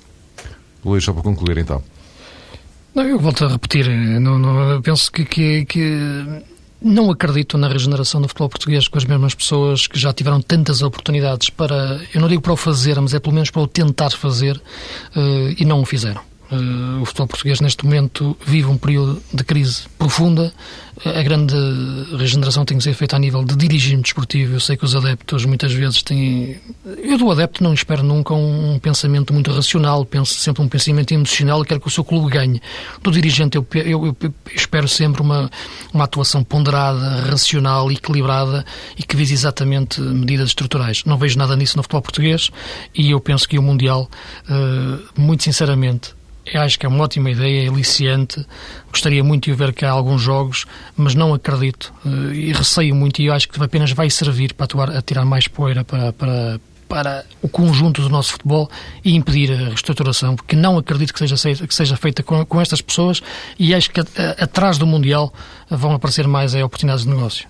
Luís, 0.83 1.03
só 1.03 1.13
para 1.13 1.21
concluir 1.21 1.57
então. 1.57 1.83
Não, 2.95 3.03
eu 3.03 3.19
volto 3.19 3.45
a 3.45 3.49
repetir, 3.49 3.87
não, 4.19 4.39
não, 4.39 4.81
penso 4.81 5.11
que, 5.11 5.23
que, 5.25 5.65
que 5.65 6.43
não 6.81 7.09
acredito 7.09 7.57
na 7.57 7.67
regeneração 7.67 8.21
do 8.21 8.27
futebol 8.27 8.49
português 8.49 8.87
com 8.87 8.97
as 8.97 9.05
mesmas 9.05 9.33
pessoas 9.33 9.87
que 9.87 9.99
já 9.99 10.13
tiveram 10.13 10.41
tantas 10.41 10.81
oportunidades 10.81 11.49
para, 11.49 12.01
eu 12.13 12.21
não 12.21 12.27
digo 12.27 12.41
para 12.41 12.53
o 12.53 12.57
fazer, 12.57 12.99
mas 12.99 13.13
é 13.13 13.19
pelo 13.19 13.33
menos 13.33 13.49
para 13.49 13.61
o 13.61 13.67
tentar 13.67 14.11
fazer 14.11 14.55
uh, 14.57 15.55
e 15.57 15.65
não 15.65 15.81
o 15.81 15.85
fizeram. 15.85 16.21
Uh, 16.51 17.01
o 17.01 17.05
futebol 17.05 17.27
português, 17.27 17.59
neste 17.59 17.83
momento, 17.83 18.37
vive 18.45 18.67
um 18.67 18.77
período 18.77 19.21
de 19.33 19.43
crise 19.43 19.83
profunda. 19.97 20.53
A 21.05 21.21
grande 21.21 21.53
regeneração 22.17 22.65
tem 22.65 22.77
que 22.77 22.83
ser 22.83 22.93
feita 22.93 23.15
a 23.15 23.19
nível 23.19 23.43
de 23.43 23.55
dirigimento 23.55 24.03
desportivo. 24.03 24.55
Eu 24.55 24.59
sei 24.59 24.75
que 24.75 24.83
os 24.83 24.95
adeptos 24.95 25.45
muitas 25.45 25.71
vezes 25.71 26.01
têm. 26.01 26.59
Eu 27.03 27.17
do 27.17 27.29
adepto 27.29 27.63
não 27.63 27.73
espero 27.73 28.01
nunca 28.01 28.33
um 28.33 28.79
pensamento 28.79 29.31
muito 29.31 29.51
racional, 29.51 30.03
penso 30.05 30.33
sempre 30.33 30.63
um 30.63 30.67
pensamento 30.67 31.13
emocional 31.13 31.63
quero 31.63 31.79
que 31.79 31.87
o 31.87 31.91
seu 31.91 32.03
clube 32.03 32.31
ganhe. 32.31 32.61
Do 33.01 33.11
dirigente, 33.11 33.57
eu, 33.57 33.67
eu, 33.75 34.15
eu 34.21 34.33
espero 34.55 34.87
sempre 34.87 35.21
uma, 35.21 35.51
uma 35.93 36.05
atuação 36.05 36.43
ponderada, 36.43 37.29
racional, 37.29 37.91
equilibrada 37.91 38.65
e 38.97 39.03
que 39.03 39.15
vise 39.15 39.33
exatamente 39.33 40.01
medidas 40.01 40.49
estruturais. 40.49 41.03
Não 41.05 41.17
vejo 41.17 41.37
nada 41.37 41.55
nisso 41.55 41.77
no 41.77 41.83
futebol 41.83 42.01
português 42.01 42.49
e 42.95 43.11
eu 43.11 43.19
penso 43.19 43.47
que 43.47 43.59
o 43.59 43.61
Mundial, 43.61 44.09
uh, 44.49 45.21
muito 45.21 45.43
sinceramente, 45.43 46.16
eu 46.53 46.61
acho 46.61 46.79
que 46.79 46.85
é 46.85 46.89
uma 46.89 47.03
ótima 47.03 47.29
ideia, 47.29 47.65
é 47.65 47.69
aliciante. 47.69 48.45
Gostaria 48.91 49.23
muito 49.23 49.45
de 49.45 49.53
ver 49.53 49.73
cá 49.73 49.91
alguns 49.91 50.21
jogos, 50.21 50.65
mas 50.95 51.15
não 51.15 51.33
acredito 51.33 51.93
uh, 52.05 52.33
e 52.33 52.51
receio 52.53 52.95
muito. 52.95 53.21
E 53.21 53.25
eu 53.25 53.33
acho 53.33 53.49
que 53.49 53.61
apenas 53.61 53.91
vai 53.91 54.09
servir 54.09 54.53
para 54.53 54.65
atuar, 54.65 54.89
a 54.89 55.01
tirar 55.01 55.25
mais 55.25 55.47
poeira 55.47 55.83
para, 55.83 56.13
para, 56.13 56.59
para 56.87 57.25
o 57.41 57.49
conjunto 57.49 58.01
do 58.01 58.09
nosso 58.09 58.33
futebol 58.33 58.69
e 59.03 59.15
impedir 59.15 59.51
a 59.51 59.55
reestruturação, 59.69 60.35
porque 60.35 60.55
não 60.55 60.77
acredito 60.77 61.13
que 61.13 61.19
seja, 61.19 61.35
que 61.67 61.75
seja 61.75 61.97
feita 61.97 62.23
com, 62.23 62.45
com 62.45 62.61
estas 62.61 62.81
pessoas. 62.81 63.21
E 63.59 63.73
acho 63.73 63.91
que 63.91 63.99
a, 63.99 64.03
a, 64.03 64.43
atrás 64.43 64.77
do 64.77 64.87
Mundial 64.87 65.33
vão 65.69 65.93
aparecer 65.93 66.27
mais 66.27 66.55
é, 66.55 66.63
oportunidades 66.63 67.03
de 67.03 67.09
negócio. 67.09 67.47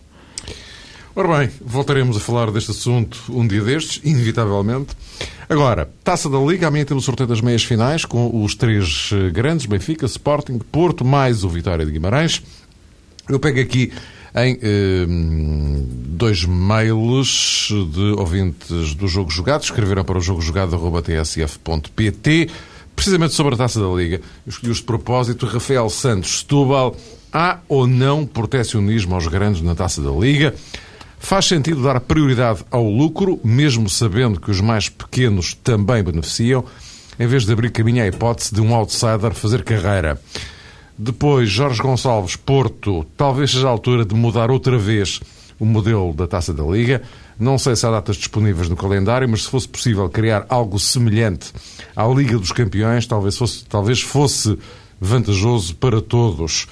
Ora 1.19 1.39
bem, 1.39 1.49
voltaremos 1.59 2.15
a 2.15 2.19
falar 2.19 2.51
deste 2.51 2.69
assunto 2.69 3.17
um 3.29 3.47
dia 3.47 3.63
destes, 3.63 3.99
inevitavelmente. 4.03 4.89
Agora, 5.49 5.89
Taça 6.03 6.29
da 6.29 6.37
Liga, 6.37 6.67
amanhã 6.67 6.85
temos 6.85 7.05
o 7.05 7.07
sorteio 7.07 7.27
das 7.27 7.41
meias 7.41 7.63
finais 7.63 8.05
com 8.05 8.43
os 8.43 8.53
três 8.53 9.09
eh, 9.11 9.31
grandes, 9.31 9.65
Benfica, 9.65 10.05
Sporting, 10.05 10.59
Porto, 10.59 11.03
mais 11.03 11.43
o 11.43 11.49
Vitória 11.49 11.83
de 11.83 11.91
Guimarães. 11.91 12.43
Eu 13.27 13.39
pego 13.39 13.59
aqui 13.59 13.91
em 14.35 14.59
eh, 14.61 15.07
dois 15.79 16.45
mails 16.45 17.69
de 17.91 18.13
ouvintes 18.15 18.93
do 18.93 19.07
Jogo 19.07 19.31
Jogado, 19.31 19.63
escreveram 19.63 20.03
para 20.03 20.19
o 20.19 20.21
jogojogado.tsf.pt, 20.21 22.49
precisamente 22.95 23.33
sobre 23.33 23.55
a 23.55 23.57
Taça 23.57 23.79
da 23.79 23.87
Liga. 23.87 24.21
Eu 24.45 24.51
escolhi-os 24.51 24.77
de 24.77 24.83
propósito. 24.83 25.47
Rafael 25.47 25.89
Santos, 25.89 26.41
Setúbal, 26.41 26.95
há 27.33 27.57
ou 27.67 27.87
não 27.87 28.23
protecionismo 28.23 29.15
aos 29.15 29.25
grandes 29.25 29.63
na 29.63 29.73
Taça 29.73 29.99
da 29.99 30.11
Liga? 30.11 30.53
Faz 31.19 31.45
sentido 31.45 31.83
dar 31.83 31.99
prioridade 31.99 32.63
ao 32.71 32.89
lucro, 32.89 33.39
mesmo 33.43 33.89
sabendo 33.89 34.39
que 34.39 34.51
os 34.51 34.61
mais 34.61 34.87
pequenos 34.87 35.53
também 35.53 36.03
beneficiam, 36.03 36.63
em 37.19 37.27
vez 37.27 37.45
de 37.45 37.51
abrir 37.51 37.71
caminho 37.71 38.03
à 38.03 38.07
hipótese 38.07 38.53
de 38.53 38.61
um 38.61 38.73
outsider 38.73 39.33
fazer 39.33 39.63
carreira. 39.63 40.19
Depois, 40.97 41.49
Jorge 41.49 41.81
Gonçalves, 41.81 42.35
Porto, 42.35 43.05
talvez 43.15 43.51
seja 43.51 43.67
a 43.67 43.71
altura 43.71 44.05
de 44.05 44.15
mudar 44.15 44.49
outra 44.49 44.77
vez 44.77 45.19
o 45.59 45.65
modelo 45.65 46.13
da 46.13 46.27
Taça 46.27 46.53
da 46.53 46.63
Liga. 46.63 47.01
Não 47.39 47.57
sei 47.57 47.75
se 47.75 47.85
há 47.85 47.91
datas 47.91 48.15
disponíveis 48.15 48.69
no 48.69 48.75
calendário, 48.75 49.27
mas 49.27 49.43
se 49.43 49.49
fosse 49.49 49.67
possível 49.67 50.09
criar 50.09 50.45
algo 50.49 50.79
semelhante 50.79 51.51
à 51.95 52.05
Liga 52.07 52.37
dos 52.37 52.51
Campeões, 52.51 53.05
talvez 53.05 53.37
fosse, 53.37 53.65
talvez 53.65 54.01
fosse 54.01 54.57
vantajoso 54.99 55.75
para 55.75 56.01
todos 56.01 56.67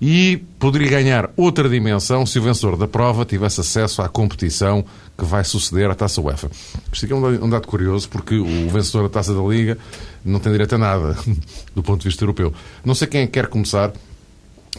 e 0.00 0.38
poderia 0.58 0.88
ganhar 0.88 1.30
outra 1.36 1.68
dimensão 1.68 2.24
se 2.24 2.38
o 2.38 2.42
vencedor 2.42 2.76
da 2.76 2.88
prova 2.88 3.24
tivesse 3.24 3.60
acesso 3.60 4.00
à 4.00 4.08
competição 4.08 4.84
que 5.16 5.24
vai 5.24 5.44
suceder 5.44 5.90
à 5.90 5.94
Taça 5.94 6.20
UEFA. 6.22 6.50
Isto 6.90 7.04
aqui 7.04 7.12
é 7.12 7.16
um 7.16 7.50
dado 7.50 7.66
curioso, 7.68 8.08
porque 8.08 8.36
o 8.36 8.68
vencedor 8.70 9.02
da 9.02 9.08
Taça 9.10 9.34
da 9.34 9.42
Liga 9.42 9.76
não 10.24 10.40
tem 10.40 10.52
direito 10.52 10.74
a 10.74 10.78
nada 10.78 11.16
do 11.74 11.82
ponto 11.82 12.00
de 12.00 12.08
vista 12.08 12.24
europeu. 12.24 12.52
Não 12.82 12.94
sei 12.94 13.08
quem 13.08 13.26
quer 13.26 13.48
começar, 13.48 13.92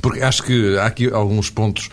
porque 0.01 0.21
acho 0.21 0.41
que 0.41 0.77
há 0.77 0.87
aqui 0.87 1.11
alguns 1.13 1.51
pontos 1.51 1.89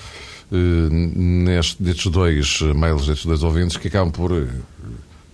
uh, 0.51 0.57
neste, 0.91 1.83
destes 1.83 2.11
dois 2.11 2.61
mails, 2.75 3.07
destes 3.07 3.27
dois 3.27 3.43
ouvintes, 3.43 3.77
que 3.77 3.89
acabam 3.89 4.11
por 4.11 4.33
uh, 4.33 4.49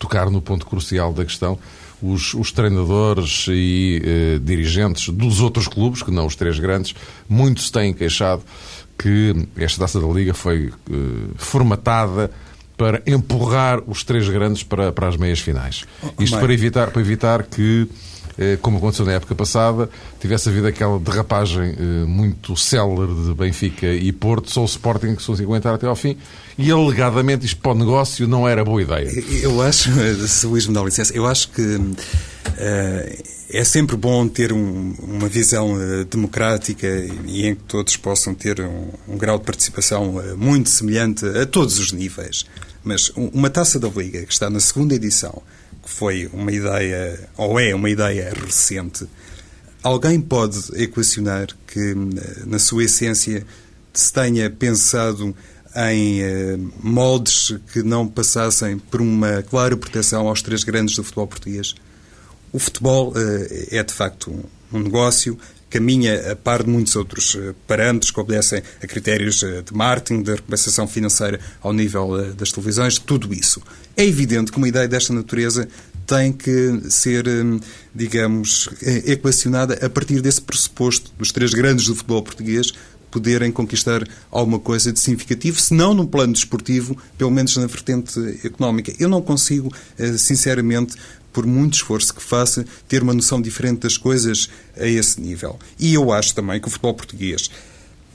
tocar 0.00 0.28
no 0.30 0.42
ponto 0.42 0.66
crucial 0.66 1.12
da 1.12 1.24
questão 1.24 1.56
os, 2.02 2.34
os 2.34 2.52
treinadores 2.52 3.46
e 3.48 4.02
eh, 4.04 4.38
dirigentes 4.42 5.08
dos 5.08 5.40
outros 5.40 5.68
clubes, 5.68 6.02
que 6.02 6.10
não 6.10 6.26
os 6.26 6.36
três 6.36 6.58
grandes, 6.58 6.94
muitos 7.28 7.70
têm 7.70 7.92
queixado 7.92 8.42
que 8.98 9.34
esta 9.56 9.80
taça 9.80 10.00
da 10.00 10.06
Liga 10.06 10.34
foi 10.34 10.72
eh, 10.90 10.94
formatada 11.36 12.30
para 12.76 13.02
empurrar 13.06 13.80
os 13.86 14.02
três 14.02 14.28
grandes 14.28 14.62
para, 14.62 14.92
para 14.92 15.08
as 15.08 15.16
meias 15.16 15.40
finais. 15.40 15.84
Oh, 16.02 16.22
Isto 16.22 16.38
para 16.38 16.52
evitar, 16.52 16.90
para 16.90 17.00
evitar 17.00 17.42
que 17.44 17.88
como 18.62 18.78
aconteceu 18.78 19.06
na 19.06 19.12
época 19.12 19.34
passada, 19.34 19.88
tivesse 20.20 20.48
havido 20.48 20.66
aquela 20.66 20.98
derrapagem 20.98 21.76
eh, 21.78 22.04
muito 22.06 22.56
célere 22.56 23.12
de 23.14 23.34
Benfica 23.34 23.86
e 23.86 24.10
Porto, 24.10 24.50
só 24.50 24.62
o 24.62 24.64
Sporting 24.64 25.14
que 25.14 25.22
se 25.22 25.30
aguentar 25.42 25.74
até 25.74 25.86
ao 25.86 25.94
fim, 25.94 26.16
e 26.58 26.70
alegadamente 26.70 27.46
isto 27.46 27.60
para 27.60 27.72
o 27.72 27.74
negócio 27.74 28.26
não 28.26 28.48
era 28.48 28.64
boa 28.64 28.82
ideia. 28.82 29.08
Eu 29.42 29.62
acho, 29.62 29.90
se 30.26 30.46
o 30.46 30.50
Luís 30.50 30.66
me 30.66 30.74
dá 30.74 30.82
licença, 30.82 31.14
eu 31.14 31.26
acho 31.26 31.48
que 31.50 31.62
uh, 31.62 31.94
é 33.50 33.64
sempre 33.64 33.96
bom 33.96 34.26
ter 34.26 34.52
um, 34.52 34.94
uma 34.98 35.28
visão 35.28 35.74
uh, 35.74 36.04
democrática 36.04 36.88
e 37.26 37.46
em 37.46 37.54
que 37.54 37.62
todos 37.62 37.96
possam 37.96 38.34
ter 38.34 38.60
um, 38.60 38.88
um 39.08 39.16
grau 39.16 39.38
de 39.38 39.44
participação 39.44 40.16
uh, 40.16 40.36
muito 40.36 40.68
semelhante 40.70 41.24
a 41.26 41.46
todos 41.46 41.78
os 41.78 41.92
níveis. 41.92 42.44
Mas 42.82 43.10
uma 43.16 43.48
taça 43.48 43.78
da 43.78 43.88
Liga, 43.88 44.24
que 44.26 44.32
está 44.32 44.50
na 44.50 44.60
segunda 44.60 44.94
edição, 44.94 45.42
que 45.84 45.90
foi 45.90 46.28
uma 46.32 46.50
ideia, 46.50 47.28
ou 47.36 47.60
é 47.60 47.74
uma 47.74 47.90
ideia 47.90 48.32
recente, 48.34 49.06
alguém 49.82 50.20
pode 50.20 50.58
equacionar 50.82 51.48
que, 51.66 51.94
na 52.46 52.58
sua 52.58 52.84
essência, 52.84 53.46
se 53.92 54.12
tenha 54.12 54.48
pensado 54.50 55.36
em 55.76 56.22
eh, 56.22 56.56
moldes 56.82 57.54
que 57.72 57.82
não 57.82 58.06
passassem 58.06 58.78
por 58.78 59.00
uma 59.00 59.42
clara 59.42 59.76
proteção 59.76 60.28
aos 60.28 60.40
três 60.40 60.64
grandes 60.64 60.96
do 60.96 61.04
futebol 61.04 61.26
português? 61.26 61.74
O 62.52 62.58
futebol 62.58 63.12
eh, 63.16 63.68
é, 63.78 63.82
de 63.82 63.92
facto, 63.92 64.30
um, 64.30 64.78
um 64.78 64.82
negócio 64.82 65.38
caminha 65.74 66.30
a 66.30 66.36
par 66.36 66.62
de 66.62 66.70
muitos 66.70 66.94
outros 66.94 67.34
eh, 67.34 67.52
parâmetros 67.66 68.12
que 68.12 68.20
obedecem 68.20 68.62
a 68.80 68.86
critérios 68.86 69.42
eh, 69.42 69.60
de 69.60 69.74
marketing, 69.74 70.22
da 70.22 70.36
recompensação 70.36 70.86
financeira 70.86 71.40
ao 71.60 71.72
nível 71.72 72.16
eh, 72.16 72.32
das 72.32 72.52
televisões, 72.52 72.96
tudo 72.96 73.34
isso. 73.34 73.60
É 73.96 74.06
evidente 74.06 74.52
que 74.52 74.58
uma 74.58 74.68
ideia 74.68 74.86
desta 74.86 75.12
natureza 75.12 75.68
tem 76.06 76.32
que 76.32 76.80
ser, 76.90 77.24
digamos, 77.94 78.68
equacionada 79.06 79.84
a 79.84 79.88
partir 79.88 80.20
desse 80.20 80.40
pressuposto 80.40 81.10
dos 81.18 81.32
três 81.32 81.54
grandes 81.54 81.86
do 81.86 81.94
futebol 81.96 82.22
português 82.22 82.72
poderem 83.10 83.50
conquistar 83.50 84.06
alguma 84.30 84.58
coisa 84.58 84.92
de 84.92 85.00
significativo, 85.00 85.58
se 85.58 85.72
não 85.72 85.94
no 85.94 86.06
plano 86.06 86.34
desportivo, 86.34 86.96
pelo 87.16 87.30
menos 87.30 87.56
na 87.56 87.66
vertente 87.66 88.20
económica. 88.44 88.92
Eu 88.98 89.08
não 89.08 89.22
consigo, 89.22 89.72
sinceramente, 90.18 90.96
por 91.34 91.44
muito 91.44 91.74
esforço 91.74 92.14
que 92.14 92.22
faça, 92.22 92.64
ter 92.88 93.02
uma 93.02 93.12
noção 93.12 93.42
diferente 93.42 93.80
das 93.80 93.98
coisas 93.98 94.48
a 94.78 94.86
esse 94.86 95.20
nível. 95.20 95.58
E 95.78 95.92
eu 95.92 96.12
acho 96.12 96.34
também 96.34 96.60
que 96.60 96.68
o 96.68 96.70
futebol 96.70 96.94
português, 96.94 97.50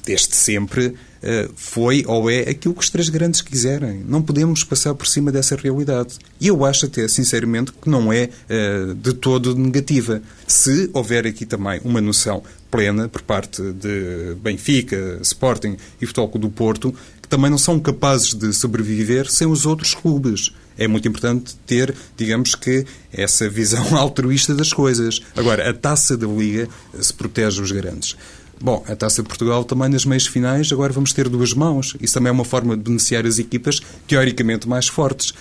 desde 0.06 0.36
sempre, 0.36 0.96
eh, 1.22 1.50
foi 1.54 2.06
ou 2.08 2.30
é 2.30 2.50
aquilo 2.50 2.74
que 2.74 2.82
os 2.82 2.90
três 2.90 3.10
grandes 3.10 3.42
quiserem. 3.42 4.04
Não 4.08 4.22
podemos 4.22 4.64
passar 4.64 4.96
por 4.96 5.06
cima 5.06 5.32
dessa 5.34 5.56
realidade. 5.58 6.18
E 6.40 6.48
eu 6.48 6.64
acho 6.64 6.86
até, 6.86 7.08
sinceramente, 7.10 7.74
que 7.74 7.90
não 7.90 8.12
é 8.12 8.30
eh, 8.48 8.94
de 8.96 9.14
todo 9.14 9.54
negativa. 9.54 10.22
Se 10.48 10.90
houver 10.94 11.28
aqui 11.28 11.46
também 11.46 11.82
uma 11.84 12.00
noção 12.00 12.42
plena 12.72 13.10
por 13.10 13.22
parte 13.22 13.62
de 13.74 14.36
Benfica, 14.42 15.20
Sporting 15.22 15.76
e 16.02 16.06
Futebol 16.06 16.40
do 16.40 16.50
Porto, 16.50 16.96
que 17.22 17.28
também 17.28 17.52
não 17.52 17.58
são 17.58 17.78
capazes 17.80 18.34
de 18.34 18.54
sobreviver 18.54 19.30
sem 19.30 19.46
os 19.46 19.66
outros 19.66 19.94
clubes 19.94 20.54
é 20.80 20.88
muito 20.88 21.08
importante 21.08 21.56
ter, 21.68 21.94
digamos 22.18 22.56
que, 22.56 22.86
essa 23.12 23.50
visão 23.50 23.84
altruísta 23.96 24.56
das 24.56 24.74
coisas. 24.74 25.22
Agora, 25.36 25.70
a 25.70 25.74
taça 25.74 26.16
da 26.16 26.26
Liga 26.26 26.68
se 27.00 27.14
protege 27.14 27.62
os 27.62 27.72
grandes. 27.72 28.16
Bom, 28.62 28.84
a 28.90 28.96
Taça 28.96 29.22
de 29.22 29.28
Portugal 29.28 29.64
também 29.64 29.88
nas 29.88 30.04
meias 30.04 30.28
finais, 30.28 30.70
agora 30.74 30.92
vamos 30.92 31.14
ter 31.14 31.30
duas 31.30 31.54
mãos. 31.54 31.96
Isso 32.02 32.14
também 32.14 32.30
é 32.30 32.32
uma 32.34 32.44
forma 32.44 32.76
de 32.76 32.84
beneficiar 32.84 33.26
as 33.26 33.40
equipas 33.40 33.82
teoricamente 34.06 34.68
mais 34.68 34.88
fortes. 34.88 35.34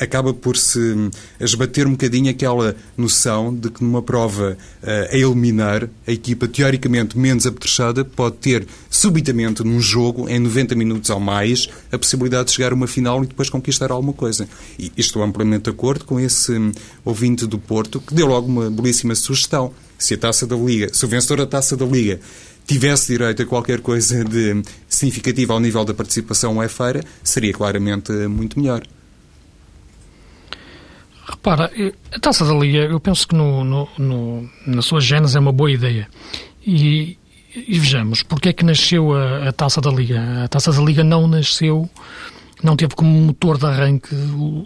Acaba 0.00 0.32
por 0.32 0.56
se 0.56 0.78
esbater 1.40 1.86
um 1.86 1.92
bocadinho 1.92 2.30
aquela 2.30 2.74
noção 2.96 3.54
de 3.54 3.70
que 3.70 3.82
numa 3.82 4.02
prova 4.02 4.56
uh, 4.82 5.14
a 5.14 5.16
eliminar, 5.16 5.88
a 6.06 6.12
equipa 6.12 6.48
teoricamente 6.48 7.18
menos 7.18 7.46
apetrechada 7.46 8.04
pode 8.04 8.36
ter 8.36 8.66
subitamente 8.90 9.62
num 9.62 9.80
jogo, 9.80 10.28
em 10.28 10.38
90 10.38 10.74
minutos 10.74 11.10
ou 11.10 11.20
mais, 11.20 11.68
a 11.92 11.98
possibilidade 11.98 12.48
de 12.48 12.54
chegar 12.54 12.72
a 12.72 12.74
uma 12.74 12.86
final 12.86 13.22
e 13.22 13.26
depois 13.26 13.50
conquistar 13.50 13.90
alguma 13.90 14.12
coisa. 14.12 14.48
E 14.78 14.92
estou 14.96 15.22
amplamente 15.22 15.64
de 15.64 15.70
acordo 15.70 16.04
com 16.04 16.18
esse 16.18 16.52
um, 16.52 16.72
ouvinte 17.04 17.46
do 17.46 17.58
Porto 17.58 18.00
que 18.00 18.14
deu 18.14 18.26
logo 18.26 18.46
uma 18.46 18.70
belíssima 18.70 19.14
sugestão. 19.14 19.72
Se 19.98 20.14
a 20.14 20.18
taça 20.18 20.46
da 20.46 20.56
Liga, 20.56 20.92
se 20.92 21.04
o 21.04 21.08
vencedor 21.08 21.38
da 21.38 21.46
taça 21.46 21.76
da 21.76 21.86
Liga 21.86 22.20
tivesse 22.66 23.12
direito 23.12 23.42
a 23.42 23.46
qualquer 23.46 23.80
coisa 23.80 24.24
de 24.24 24.62
significativa 24.88 25.52
ao 25.52 25.60
nível 25.60 25.84
da 25.84 25.94
participação 25.94 26.60
à 26.60 26.68
feira, 26.68 27.02
seria 27.22 27.52
claramente 27.52 28.12
muito 28.28 28.58
melhor. 28.58 28.82
Repara, 31.28 31.70
a 32.12 32.20
taça 32.20 32.44
da 32.44 32.54
Liga, 32.54 32.78
eu 32.78 33.00
penso 33.00 33.26
que 33.26 33.34
no, 33.34 33.64
no, 33.64 33.88
no, 33.98 34.50
na 34.64 34.80
sua 34.80 35.00
gênese 35.00 35.36
é 35.36 35.40
uma 35.40 35.50
boa 35.50 35.70
ideia. 35.70 36.08
E, 36.64 37.18
e 37.54 37.78
vejamos, 37.78 38.22
porque 38.22 38.50
é 38.50 38.52
que 38.52 38.64
nasceu 38.64 39.12
a, 39.12 39.48
a, 39.48 39.52
taça 39.52 39.80
da 39.80 39.90
Liga? 39.90 40.44
A 40.44 40.48
taça 40.48 40.72
da 40.72 40.80
Liga 40.80 41.02
não 41.02 41.26
nasceu, 41.26 41.90
não 42.62 42.76
teve 42.76 42.94
como 42.94 43.10
motor 43.10 43.58
de 43.58 43.66
arranque 43.66 44.14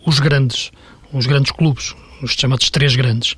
os 0.04 0.20
grandes, 0.20 0.70
os 1.12 1.24
grandes 1.24 1.50
clubes, 1.50 1.94
os 2.22 2.32
chamados 2.32 2.68
três 2.68 2.94
grandes, 2.94 3.32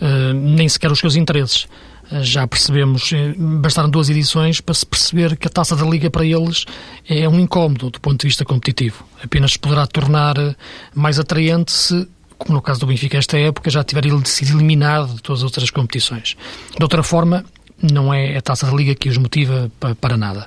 uh, 0.00 0.34
nem 0.34 0.68
sequer 0.68 0.92
os 0.92 0.98
seus 0.98 1.16
interesses. 1.16 1.64
Uh, 2.10 2.22
já 2.22 2.46
percebemos, 2.46 3.10
uh, 3.12 3.58
bastaram 3.60 3.88
duas 3.88 4.10
edições 4.10 4.60
para 4.60 4.74
se 4.74 4.84
perceber 4.84 5.36
que 5.36 5.46
a 5.46 5.50
taça 5.50 5.74
da 5.74 5.86
Liga 5.86 6.10
para 6.10 6.26
eles 6.26 6.66
é 7.08 7.26
um 7.26 7.40
incómodo 7.40 7.90
do 7.90 8.00
ponto 8.00 8.20
de 8.20 8.26
vista 8.26 8.44
competitivo. 8.44 9.02
Apenas 9.22 9.56
poderá 9.56 9.86
tornar 9.86 10.36
mais 10.94 11.18
atraente 11.18 11.72
se 11.72 12.06
como 12.38 12.54
no 12.54 12.62
caso 12.62 12.80
do 12.80 12.86
Benfica 12.86 13.18
esta 13.18 13.38
época, 13.38 13.70
já 13.70 13.82
tiver 13.82 14.04
sido 14.24 14.56
eliminado 14.56 15.14
de 15.14 15.22
todas 15.22 15.40
as 15.40 15.44
outras 15.44 15.70
competições. 15.70 16.36
De 16.76 16.82
outra 16.82 17.02
forma, 17.02 17.44
não 17.82 18.12
é 18.12 18.36
a 18.36 18.40
Taça 18.40 18.66
da 18.66 18.72
Liga 18.72 18.94
que 18.94 19.08
os 19.08 19.18
motiva 19.18 19.70
para, 20.00 20.16
nada. 20.16 20.46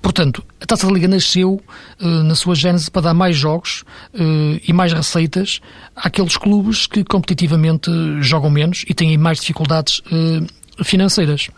Portanto, 0.00 0.42
a 0.60 0.66
Taça 0.66 0.86
da 0.86 0.92
Liga 0.92 1.08
nasceu 1.08 1.60
uh, 2.00 2.06
na 2.06 2.34
sua 2.34 2.54
gênese 2.54 2.90
para 2.90 3.02
dar 3.02 3.14
mais 3.14 3.36
jogos 3.36 3.84
uh, 4.14 4.60
e 4.66 4.72
mais 4.72 4.92
receitas 4.92 5.60
àqueles 5.96 6.36
clubes 6.36 6.86
que 6.86 7.04
competitivamente 7.04 7.90
jogam 8.20 8.50
menos 8.50 8.84
e 8.88 8.94
têm 8.94 9.16
mais 9.18 9.40
dificuldades 9.40 10.00
uh, 10.00 10.84
financeiras. 10.84 11.48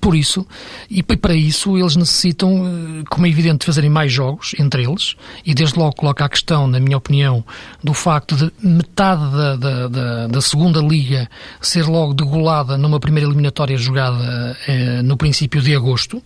Por 0.00 0.14
isso, 0.14 0.46
e 0.90 1.02
para 1.02 1.34
isso, 1.34 1.78
eles 1.78 1.96
necessitam, 1.96 2.66
eh, 2.66 3.04
como 3.08 3.26
é 3.26 3.30
evidente, 3.30 3.64
fazerem 3.64 3.88
mais 3.88 4.12
jogos 4.12 4.54
entre 4.58 4.84
eles, 4.84 5.16
e 5.44 5.54
desde 5.54 5.78
logo 5.78 5.96
coloca 5.96 6.24
a 6.24 6.28
questão, 6.28 6.66
na 6.66 6.78
minha 6.78 6.96
opinião, 6.96 7.44
do 7.82 7.94
facto 7.94 8.36
de 8.36 8.52
metade 8.62 9.22
da, 9.30 9.56
da, 9.56 9.88
da, 9.88 10.26
da 10.26 10.40
segunda 10.40 10.80
liga 10.80 11.28
ser 11.60 11.86
logo 11.86 12.12
degolada 12.12 12.76
numa 12.76 13.00
primeira 13.00 13.28
eliminatória 13.28 13.76
jogada 13.76 14.56
eh, 14.66 15.02
no 15.02 15.16
princípio 15.16 15.62
de 15.62 15.74
agosto, 15.74 16.22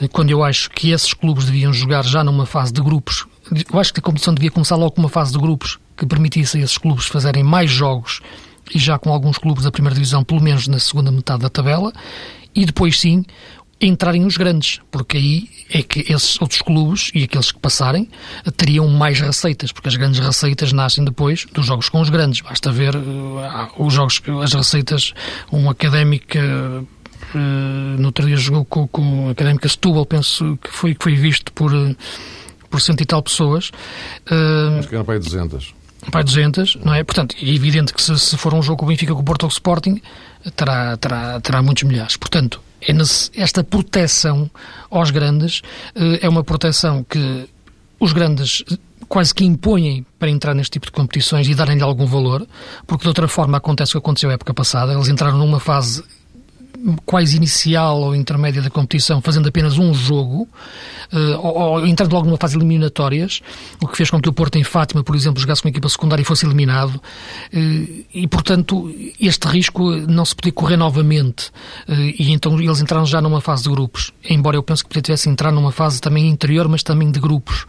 eh, 0.00 0.08
quando 0.08 0.30
eu 0.30 0.42
acho 0.42 0.70
que 0.70 0.90
esses 0.90 1.14
clubes 1.14 1.44
deviam 1.44 1.72
jogar 1.72 2.04
já 2.04 2.24
numa 2.24 2.46
fase 2.46 2.72
de 2.72 2.80
grupos. 2.80 3.26
Eu 3.72 3.78
acho 3.78 3.92
que 3.92 4.00
a 4.00 4.02
competição 4.02 4.34
devia 4.34 4.50
começar 4.50 4.76
logo 4.76 4.92
com 4.92 5.02
uma 5.02 5.08
fase 5.08 5.32
de 5.32 5.38
grupos 5.38 5.78
que 5.96 6.06
permitisse 6.06 6.58
a 6.58 6.60
esses 6.60 6.78
clubes 6.78 7.06
fazerem 7.06 7.42
mais 7.42 7.70
jogos 7.70 8.20
e 8.74 8.78
já 8.78 8.98
com 8.98 9.12
alguns 9.12 9.38
clubes 9.38 9.64
da 9.64 9.70
primeira 9.70 9.94
divisão, 9.94 10.24
pelo 10.24 10.40
menos 10.40 10.66
na 10.68 10.78
segunda 10.78 11.10
metade 11.10 11.42
da 11.42 11.50
tabela, 11.50 11.92
e 12.54 12.64
depois 12.64 13.00
sim 13.00 13.24
entrarem 13.80 14.24
os 14.24 14.36
grandes, 14.36 14.80
porque 14.90 15.16
aí 15.16 15.50
é 15.70 15.82
que 15.82 16.00
esses 16.12 16.40
outros 16.40 16.62
clubes 16.62 17.10
e 17.14 17.24
aqueles 17.24 17.52
que 17.52 17.58
passarem 17.58 18.08
teriam 18.56 18.88
mais 18.88 19.20
receitas, 19.20 19.72
porque 19.72 19.88
as 19.88 19.96
grandes 19.96 20.20
receitas 20.20 20.72
nascem 20.72 21.04
depois 21.04 21.46
dos 21.52 21.66
jogos 21.66 21.88
com 21.88 22.00
os 22.00 22.08
grandes. 22.08 22.40
Basta 22.40 22.70
ver 22.70 22.94
uh, 22.96 23.00
os 23.76 23.92
jogos, 23.92 24.22
as 24.42 24.52
receitas, 24.52 25.12
um 25.52 25.68
académica 25.68 26.40
uh, 26.40 27.98
no 27.98 28.06
outro 28.06 28.26
dia 28.26 28.36
jogou 28.36 28.64
com, 28.64 28.86
com 28.88 29.28
a 29.28 29.32
Académica 29.32 29.68
Setúbal, 29.68 30.06
penso 30.06 30.58
que 30.62 30.70
foi, 30.70 30.94
que 30.94 31.02
foi 31.02 31.14
visto 31.14 31.52
por, 31.52 31.72
por 32.70 32.80
cento 32.80 33.02
e 33.02 33.06
tal 33.06 33.22
pessoas. 33.22 33.70
Uh, 34.30 34.78
Acho 34.78 34.88
que 34.88 34.94
era 34.94 35.04
para 35.04 35.14
aí 35.14 35.20
200 35.20 35.74
para 36.10 36.22
200, 36.22 36.76
não 36.84 36.94
é? 36.94 37.02
Portanto, 37.02 37.34
é 37.40 37.48
evidente 37.48 37.92
que 37.92 38.02
se, 38.02 38.18
se 38.18 38.36
for 38.36 38.52
um 38.54 38.62
jogo 38.62 38.80
com 38.80 38.84
o 38.84 38.88
Benfica 38.88 39.14
com 39.14 39.20
o 39.20 39.24
Porto 39.24 39.44
ou 39.44 39.48
o 39.48 39.52
Sporting, 39.52 40.00
terá, 40.50 40.96
terá, 40.96 41.40
terá 41.40 41.62
muitos 41.62 41.82
milhares. 41.84 42.16
Portanto, 42.16 42.60
é 42.80 42.92
nesse, 42.92 43.30
esta 43.34 43.64
proteção 43.64 44.50
aos 44.90 45.10
grandes 45.10 45.62
eh, 45.94 46.20
é 46.22 46.28
uma 46.28 46.44
proteção 46.44 47.02
que 47.04 47.48
os 47.98 48.12
grandes 48.12 48.62
quase 49.08 49.34
que 49.34 49.44
impõem 49.44 50.04
para 50.18 50.30
entrar 50.30 50.54
neste 50.54 50.72
tipo 50.72 50.86
de 50.86 50.92
competições 50.92 51.48
e 51.48 51.54
darem-lhe 51.54 51.82
algum 51.82 52.06
valor, 52.06 52.46
porque 52.86 53.02
de 53.02 53.08
outra 53.08 53.28
forma 53.28 53.58
acontece 53.58 53.92
o 53.92 54.00
que 54.00 54.04
aconteceu 54.04 54.28
na 54.28 54.34
época 54.34 54.52
passada, 54.52 54.92
eles 54.92 55.08
entraram 55.08 55.38
numa 55.38 55.60
fase 55.60 56.02
quase 57.04 57.36
inicial 57.36 58.00
ou 58.00 58.14
intermédia 58.14 58.60
da 58.60 58.70
competição, 58.70 59.20
fazendo 59.20 59.48
apenas 59.48 59.78
um 59.78 59.94
jogo, 59.94 60.48
uh, 61.12 61.38
ou, 61.40 61.58
ou, 61.58 61.86
entrando 61.86 62.12
logo 62.12 62.26
numa 62.26 62.36
fase 62.36 62.56
eliminatórias, 62.56 63.40
o 63.80 63.86
que 63.86 63.96
fez 63.96 64.10
com 64.10 64.20
que 64.20 64.28
o 64.28 64.32
Porto 64.32 64.56
em 64.56 64.64
Fátima, 64.64 65.02
por 65.02 65.16
exemplo, 65.16 65.40
jogasse 65.40 65.62
com 65.62 65.68
uma 65.68 65.70
equipa 65.70 65.88
secundária 65.88 66.22
e 66.22 66.24
fosse 66.24 66.44
eliminado. 66.44 66.96
Uh, 67.52 68.04
e, 68.12 68.28
portanto, 68.28 68.94
este 69.20 69.48
risco 69.48 69.90
não 69.90 70.24
se 70.24 70.34
podia 70.34 70.52
correr 70.52 70.76
novamente. 70.76 71.48
Uh, 71.88 72.14
e 72.18 72.32
então 72.32 72.60
eles 72.60 72.80
entraram 72.80 73.06
já 73.06 73.20
numa 73.20 73.40
fase 73.40 73.64
de 73.64 73.70
grupos, 73.70 74.12
embora 74.28 74.56
eu 74.56 74.62
pense 74.62 74.82
que 74.82 74.88
podia 74.88 75.02
tivesse 75.02 75.28
entrar 75.28 75.52
numa 75.52 75.72
fase 75.72 76.00
também 76.00 76.28
interior, 76.28 76.68
mas 76.68 76.82
também 76.82 77.10
de 77.10 77.20
grupos 77.20 77.66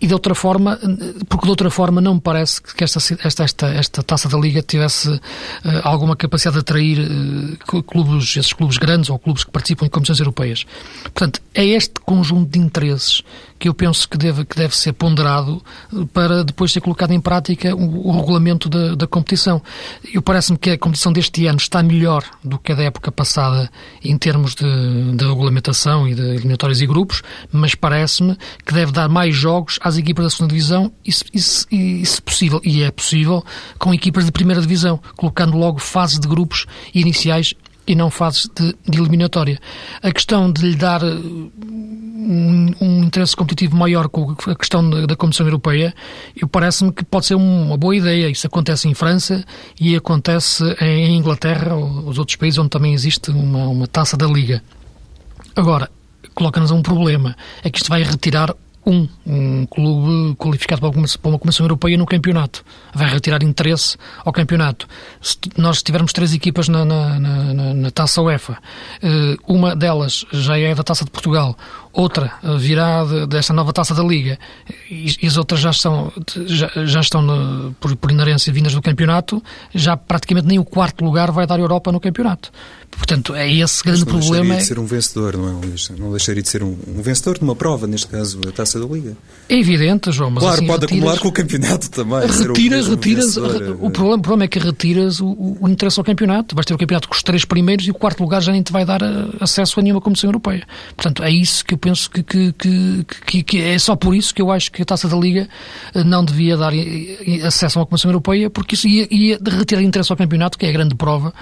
e 0.00 0.06
de 0.06 0.14
outra 0.14 0.34
forma, 0.34 0.78
porque 1.28 1.44
de 1.44 1.50
outra 1.50 1.70
forma 1.70 2.00
não 2.00 2.14
me 2.14 2.20
parece 2.20 2.62
que 2.62 2.82
esta, 2.82 2.98
esta, 3.22 3.44
esta, 3.44 3.66
esta 3.68 4.02
taça 4.02 4.28
da 4.28 4.38
Liga 4.38 4.62
tivesse 4.62 5.10
uh, 5.10 5.20
alguma 5.82 6.16
capacidade 6.16 6.54
de 6.54 6.60
atrair 6.60 6.98
uh, 6.98 7.82
clubes, 7.82 8.36
esses 8.36 8.52
clubes 8.52 8.78
grandes 8.78 9.10
ou 9.10 9.18
clubes 9.18 9.44
que 9.44 9.50
participam 9.50 9.84
em 9.86 9.90
competições 9.90 10.20
europeias. 10.20 10.64
Portanto, 11.02 11.42
é 11.54 11.64
este 11.66 12.00
conjunto 12.00 12.50
de 12.50 12.58
interesses 12.58 13.22
que 13.60 13.68
eu 13.68 13.74
penso 13.74 14.08
que 14.08 14.18
deve, 14.18 14.44
que 14.44 14.56
deve 14.56 14.76
ser 14.76 14.92
ponderado 14.94 15.62
para 16.12 16.42
depois 16.42 16.72
ser 16.72 16.80
colocado 16.80 17.12
em 17.12 17.20
prática 17.20 17.76
o, 17.76 18.08
o 18.08 18.12
regulamento 18.18 18.68
da, 18.68 18.94
da 18.96 19.06
competição. 19.06 19.62
Eu 20.12 20.22
parece-me 20.22 20.58
que 20.58 20.70
a 20.70 20.78
competição 20.78 21.12
deste 21.12 21.46
ano 21.46 21.58
está 21.58 21.82
melhor 21.82 22.24
do 22.42 22.58
que 22.58 22.72
a 22.72 22.74
da 22.74 22.82
época 22.82 23.12
passada 23.12 23.70
em 24.02 24.16
termos 24.18 24.54
de, 24.54 25.12
de 25.14 25.24
regulamentação 25.24 26.08
e 26.08 26.14
de 26.14 26.22
eliminatórios 26.22 26.80
e 26.80 26.86
grupos, 26.86 27.22
mas 27.52 27.74
parece-me 27.74 28.36
que 28.66 28.72
deve 28.74 28.90
dar 28.90 29.08
mais 29.08 29.36
jogos 29.36 29.78
às 29.82 29.96
equipas 29.96 30.24
da 30.24 30.30
segunda 30.30 30.54
divisão 30.54 30.90
e 31.06 31.10
e, 31.34 31.38
e, 31.72 32.06
se, 32.06 32.22
possível, 32.22 32.60
e 32.64 32.82
é 32.82 32.90
possível, 32.90 33.44
com 33.78 33.92
equipas 33.92 34.24
de 34.24 34.32
primeira 34.32 34.60
divisão, 34.60 35.00
colocando 35.16 35.56
logo 35.56 35.78
fases 35.78 36.18
de 36.18 36.26
grupos 36.26 36.66
iniciais 36.94 37.54
e 37.86 37.94
não 37.94 38.10
fases 38.10 38.48
de, 38.54 38.74
de 38.88 38.98
eliminatória. 39.00 39.58
A 40.02 40.12
questão 40.12 40.50
de 40.52 40.62
lhe 40.62 40.76
dar 40.76 41.02
uh, 41.02 41.52
um, 42.20 42.74
um, 42.80 43.04
interesse 43.04 43.34
competitivo 43.34 43.76
maior 43.76 44.08
com 44.08 44.34
a 44.46 44.54
questão 44.54 44.88
da, 44.88 45.16
Comissão 45.16 45.46
Europeia, 45.46 45.94
eu 46.36 46.46
parece-me 46.46 46.92
que 46.92 47.04
pode 47.04 47.26
ser 47.26 47.34
uma 47.34 47.76
boa 47.76 47.96
ideia. 47.96 48.28
Isso 48.28 48.46
acontece 48.46 48.88
em 48.88 48.94
França 48.94 49.44
e 49.80 49.96
acontece 49.96 50.64
em 50.80 51.16
Inglaterra, 51.16 51.74
os 51.76 52.18
outros 52.18 52.36
países 52.36 52.58
onde 52.58 52.70
também 52.70 52.92
existe 52.92 53.30
uma, 53.30 53.66
uma 53.68 53.86
taça 53.86 54.16
da 54.16 54.26
Liga. 54.26 54.62
Agora, 55.56 55.90
coloca-nos 56.34 56.70
um 56.70 56.82
problema, 56.82 57.36
é 57.62 57.70
que 57.70 57.78
isto 57.78 57.88
vai 57.88 58.02
retirar 58.02 58.54
um, 58.84 59.06
um 59.26 59.66
clube 59.66 60.34
qualificado 60.36 60.80
para 60.80 61.28
uma 61.28 61.38
Comissão 61.38 61.64
Europeia 61.64 61.96
no 61.96 62.06
campeonato. 62.06 62.64
Vai 62.94 63.08
retirar 63.08 63.42
interesse 63.42 63.96
ao 64.24 64.32
campeonato. 64.32 64.88
Se 65.20 65.36
nós 65.56 65.82
tivermos 65.82 66.12
três 66.12 66.32
equipas 66.32 66.68
na, 66.68 66.84
na, 66.84 67.18
na, 67.18 67.74
na 67.74 67.90
taça 67.90 68.22
UEFA, 68.22 68.58
eh, 69.02 69.36
uma 69.46 69.76
delas 69.76 70.24
já 70.32 70.58
é 70.58 70.74
da 70.74 70.82
taça 70.82 71.04
de 71.04 71.10
Portugal, 71.10 71.56
outra 71.92 72.32
virá 72.58 73.04
de, 73.04 73.26
desta 73.26 73.52
nova 73.52 73.72
taça 73.72 73.94
da 73.94 74.02
Liga 74.02 74.38
e, 74.90 75.16
e 75.22 75.26
as 75.26 75.36
outras 75.36 75.60
já, 75.60 75.70
estão 75.70 76.12
já, 76.46 76.70
já 76.84 77.00
estão 77.00 77.22
no, 77.22 77.72
por, 77.74 77.94
por 77.96 78.10
inerência 78.10 78.52
vindas 78.52 78.74
do 78.74 78.82
campeonato, 78.82 79.42
já 79.74 79.96
praticamente 79.96 80.46
nem 80.46 80.58
o 80.58 80.64
quarto 80.64 81.04
lugar 81.04 81.30
vai 81.30 81.46
dar 81.46 81.56
a 81.56 81.62
Europa 81.62 81.90
no 81.92 82.00
campeonato. 82.00 82.50
Portanto, 82.90 83.34
é 83.34 83.50
esse 83.50 83.82
grande 83.82 84.00
não 84.00 84.06
problema. 84.06 84.36
Não 84.36 84.56
deixaria 84.56 84.56
de 84.58 84.66
ser 84.66 84.78
um 84.78 84.84
vencedor, 84.84 85.36
não 85.36 85.48
é, 85.48 85.66
Luís? 85.66 85.90
Não 85.96 86.10
deixaria 86.10 86.42
de 86.42 86.48
ser 86.48 86.62
um, 86.62 86.76
um 86.86 87.00
vencedor 87.00 87.38
de 87.38 87.44
uma 87.44 87.54
prova, 87.54 87.86
neste 87.86 88.08
caso, 88.08 88.40
a 88.46 88.52
taça 88.52 88.78
da 88.78 88.86
Liga. 88.86 89.16
É 89.48 89.58
evidente, 89.58 90.12
João, 90.12 90.30
mas 90.30 90.42
Claro, 90.42 90.56
assim, 90.58 90.66
pode 90.66 90.80
retiras, 90.82 90.98
acumular 90.98 91.20
com 91.20 91.28
o 91.28 91.32
campeonato 91.32 91.90
também. 91.90 92.20
Retiras, 92.20 92.88
um 92.88 92.90
retiras. 92.90 93.24
vencedor, 93.24 93.78
o, 93.80 93.86
é. 93.86 93.90
problema, 93.90 94.16
o 94.16 94.20
problema 94.20 94.44
é 94.44 94.48
que 94.48 94.58
retiras 94.58 95.20
o, 95.20 95.56
o, 95.60 95.68
interesse 95.68 95.98
ao 95.98 96.04
campeonato. 96.04 96.54
Vais 96.54 96.66
ter 96.66 96.74
o 96.74 96.78
campeonato 96.78 97.08
com 97.08 97.14
os 97.14 97.22
três 97.22 97.44
primeiros 97.44 97.86
e 97.86 97.90
o 97.90 97.94
quarto 97.94 98.20
lugar 98.20 98.42
já 98.42 98.52
nem 98.52 98.62
te 98.62 98.72
vai 98.72 98.84
dar 98.84 99.00
eh, 99.02 99.28
acesso 99.40 99.80
a 99.80 99.82
nenhuma 99.82 100.00
Comissão 100.00 100.28
Europeia. 100.28 100.66
Portanto, 100.94 101.22
é 101.22 101.30
isso 101.30 101.64
que 101.64 101.76
penso 101.80 102.10
que, 102.10 102.22
que, 102.22 102.52
que, 103.26 103.42
que, 103.42 103.60
é 103.60 103.78
só 103.78 103.96
por 103.96 104.14
isso 104.14 104.34
que 104.34 104.42
eu 104.42 104.50
acho 104.50 104.70
que 104.70 104.82
a 104.82 104.84
taça 104.84 105.08
da 105.08 105.16
Liga 105.16 105.48
eh, 105.94 106.04
não 106.04 106.24
devia 106.24 106.56
dar 106.56 106.72
eh, 106.74 107.42
acesso 107.44 107.78
a 107.78 107.82
uma 107.82 107.86
Comissão 107.86 108.10
Europeia, 108.10 108.50
porque 108.50 108.74
isso 108.74 108.86
ia, 108.86 109.08
ia 109.10 109.38
retirar 109.42 109.82
interesse 109.82 110.12
ao 110.12 110.16
campeonato, 110.16 110.58
que 110.58 110.66
é 110.66 110.68
a 110.68 110.72
grande 110.72 110.94
prova 110.94 111.32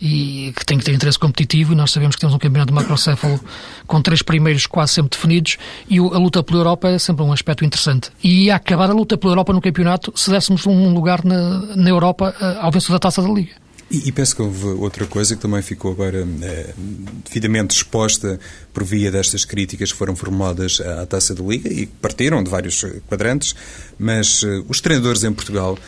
e 0.00 0.52
que 0.56 0.66
tem 0.66 0.76
que 0.76 0.84
ter 0.84 0.92
interesse 0.92 1.18
competitivo 1.18 1.72
e 1.72 1.76
nós 1.76 1.92
sabemos 1.92 2.16
que 2.16 2.20
temos 2.20 2.34
um 2.34 2.38
campeonato 2.38 2.74
macrocéfalo 2.74 3.40
com 3.86 4.02
três 4.02 4.22
primeiros 4.22 4.66
quase 4.66 4.92
sempre 4.92 5.16
definidos 5.16 5.56
e 5.88 5.98
a 5.98 6.18
luta 6.18 6.42
pela 6.42 6.60
Europa 6.60 6.88
é 6.88 6.98
sempre 6.98 7.24
um 7.24 7.32
aspecto 7.32 7.64
interessante. 7.64 8.10
E 8.22 8.44
ia 8.44 8.56
acabar 8.56 8.90
a 8.90 8.92
luta 8.92 9.16
pela 9.16 9.32
Europa 9.32 9.52
no 9.52 9.60
campeonato 9.60 10.12
se 10.16 10.30
dessemos 10.30 10.66
um 10.66 10.92
lugar 10.92 11.24
na, 11.24 11.60
na 11.76 11.90
Europa 11.90 12.34
eh, 12.40 12.58
ao 12.60 12.70
vencedor 12.70 12.94
da 12.94 12.98
Taça 13.00 13.22
da 13.22 13.28
Liga. 13.28 13.63
E, 13.90 14.08
e, 14.08 14.12
penso 14.12 14.34
que 14.34 14.42
houve 14.42 14.66
outra 14.66 15.06
coisa 15.06 15.36
que 15.36 15.42
também 15.42 15.60
ficou 15.60 15.92
agora 15.92 16.26
é, 16.42 16.74
devidamente 17.24 17.76
exposta 17.76 18.40
por 18.72 18.82
via 18.82 19.10
destas 19.10 19.44
críticas 19.44 19.92
que 19.92 19.98
foram 19.98 20.16
formuladas 20.16 20.80
à 20.80 21.04
Taça 21.06 21.34
da 21.34 21.44
Liga 21.44 21.68
e 21.68 21.86
que 21.86 21.92
partiram 22.00 22.42
de 22.42 22.50
vários 22.50 22.82
quadrantes, 23.06 23.54
mas 23.98 24.42
uh, 24.42 24.64
os 24.68 24.80
treinadores 24.80 25.22
em 25.22 25.32
Portugal 25.32 25.78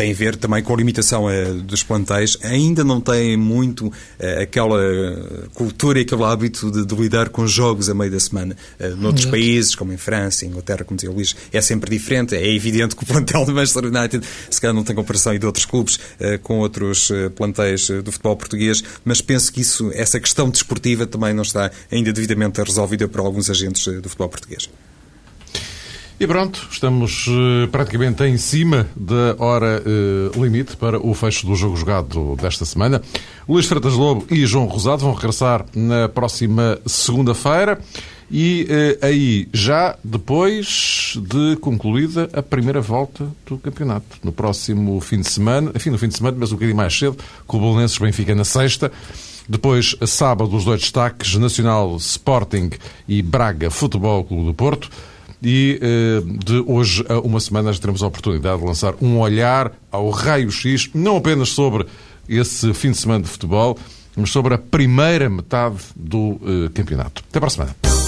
tem 0.00 0.12
a 0.12 0.14
ver 0.14 0.34
também 0.36 0.62
com 0.62 0.72
a 0.72 0.76
limitação 0.78 1.26
dos 1.62 1.82
plantéis, 1.82 2.38
ainda 2.42 2.82
não 2.82 3.02
têm 3.02 3.36
muito 3.36 3.92
aquela 4.40 4.80
cultura 5.52 5.98
e 5.98 6.02
aquele 6.02 6.24
hábito 6.24 6.70
de, 6.70 6.86
de, 6.86 6.94
lidar 6.94 7.28
com 7.28 7.46
jogos 7.46 7.90
a 7.90 7.94
meio 7.94 8.10
da 8.10 8.18
semana. 8.18 8.56
noutros 8.96 9.26
Exato. 9.26 9.30
países, 9.30 9.74
como 9.74 9.92
em 9.92 9.98
França, 9.98 10.46
Inglaterra, 10.46 10.84
como 10.84 10.96
dizia 10.96 11.10
o 11.10 11.14
Luís, 11.14 11.36
é 11.52 11.60
sempre 11.60 11.90
diferente. 11.90 12.34
É 12.34 12.48
evidente 12.48 12.96
que 12.96 13.02
o 13.02 13.06
plantel 13.06 13.44
do 13.44 13.52
Manchester 13.52 13.84
United, 13.84 14.26
se 14.48 14.58
calhar 14.58 14.74
não 14.74 14.84
tem 14.84 14.96
comparação 14.96 15.34
e 15.34 15.38
de 15.38 15.44
outros 15.44 15.66
clubes 15.66 16.00
com 16.42 16.60
outros 16.60 17.12
plantéis 17.36 17.88
do 18.02 18.10
futebol 18.10 18.36
português, 18.36 18.82
mas 19.04 19.20
penso 19.20 19.52
que 19.52 19.60
isso, 19.60 19.90
essa 19.92 20.18
questão 20.18 20.48
desportiva 20.48 21.06
também 21.06 21.34
não 21.34 21.42
está 21.42 21.70
ainda 21.92 22.10
devidamente 22.10 22.62
resolvida 22.62 23.06
por 23.06 23.20
alguns 23.20 23.50
agentes 23.50 23.84
do 24.00 24.08
futebol 24.08 24.30
português. 24.30 24.70
E 26.20 26.26
pronto, 26.26 26.68
estamos 26.70 27.26
uh, 27.28 27.66
praticamente 27.72 28.22
em 28.24 28.36
cima 28.36 28.86
da 28.94 29.34
hora 29.38 29.82
uh, 29.82 30.38
limite 30.38 30.76
para 30.76 31.00
o 31.00 31.14
fecho 31.14 31.46
do 31.46 31.54
jogo 31.54 31.78
jogado 31.78 32.36
desta 32.36 32.66
semana. 32.66 33.00
Luís 33.48 33.64
Freitas 33.64 33.94
Lobo 33.94 34.26
e 34.30 34.44
João 34.44 34.66
Rosado 34.66 35.00
vão 35.00 35.14
regressar 35.14 35.64
na 35.74 36.10
próxima 36.10 36.78
segunda-feira 36.84 37.80
e 38.30 38.68
uh, 38.68 39.06
aí 39.06 39.48
já 39.50 39.96
depois 40.04 41.16
de 41.22 41.56
concluída 41.56 42.28
a 42.34 42.42
primeira 42.42 42.82
volta 42.82 43.26
do 43.46 43.56
campeonato. 43.56 44.18
No 44.22 44.30
próximo 44.30 45.00
fim 45.00 45.22
de 45.22 45.30
semana, 45.30 45.72
enfim, 45.74 45.88
no 45.88 45.96
fim 45.96 46.08
de 46.08 46.18
semana, 46.18 46.36
mas 46.38 46.52
um 46.52 46.56
bocadinho 46.56 46.76
mais 46.76 46.98
cedo, 46.98 47.16
com 47.46 47.56
o 47.56 47.60
Bolonenses 47.60 47.96
Benfica 47.96 48.34
na 48.34 48.44
sexta. 48.44 48.92
Depois, 49.48 49.96
sábado, 50.06 50.54
os 50.54 50.66
dois 50.66 50.82
destaques, 50.82 51.34
Nacional 51.36 51.96
Sporting 51.96 52.72
e 53.08 53.22
Braga 53.22 53.70
Futebol 53.70 54.22
Clube 54.22 54.44
do 54.44 54.52
Porto. 54.52 54.90
E 55.42 55.78
eh, 55.80 56.22
de 56.44 56.62
hoje 56.66 57.04
a 57.08 57.18
uma 57.20 57.40
semana 57.40 57.72
já 57.72 57.80
teremos 57.80 58.02
a 58.02 58.06
oportunidade 58.06 58.60
de 58.60 58.66
lançar 58.66 58.94
um 59.00 59.18
olhar 59.18 59.72
ao 59.90 60.10
raio-x, 60.10 60.90
não 60.94 61.16
apenas 61.16 61.50
sobre 61.50 61.86
esse 62.28 62.72
fim 62.74 62.90
de 62.90 62.98
semana 62.98 63.24
de 63.24 63.30
futebol, 63.30 63.78
mas 64.16 64.30
sobre 64.30 64.54
a 64.54 64.58
primeira 64.58 65.30
metade 65.30 65.78
do 65.96 66.38
eh, 66.44 66.70
campeonato. 66.74 67.22
Até 67.28 67.40
para 67.40 67.46
a 67.46 67.50
semana. 67.50 67.99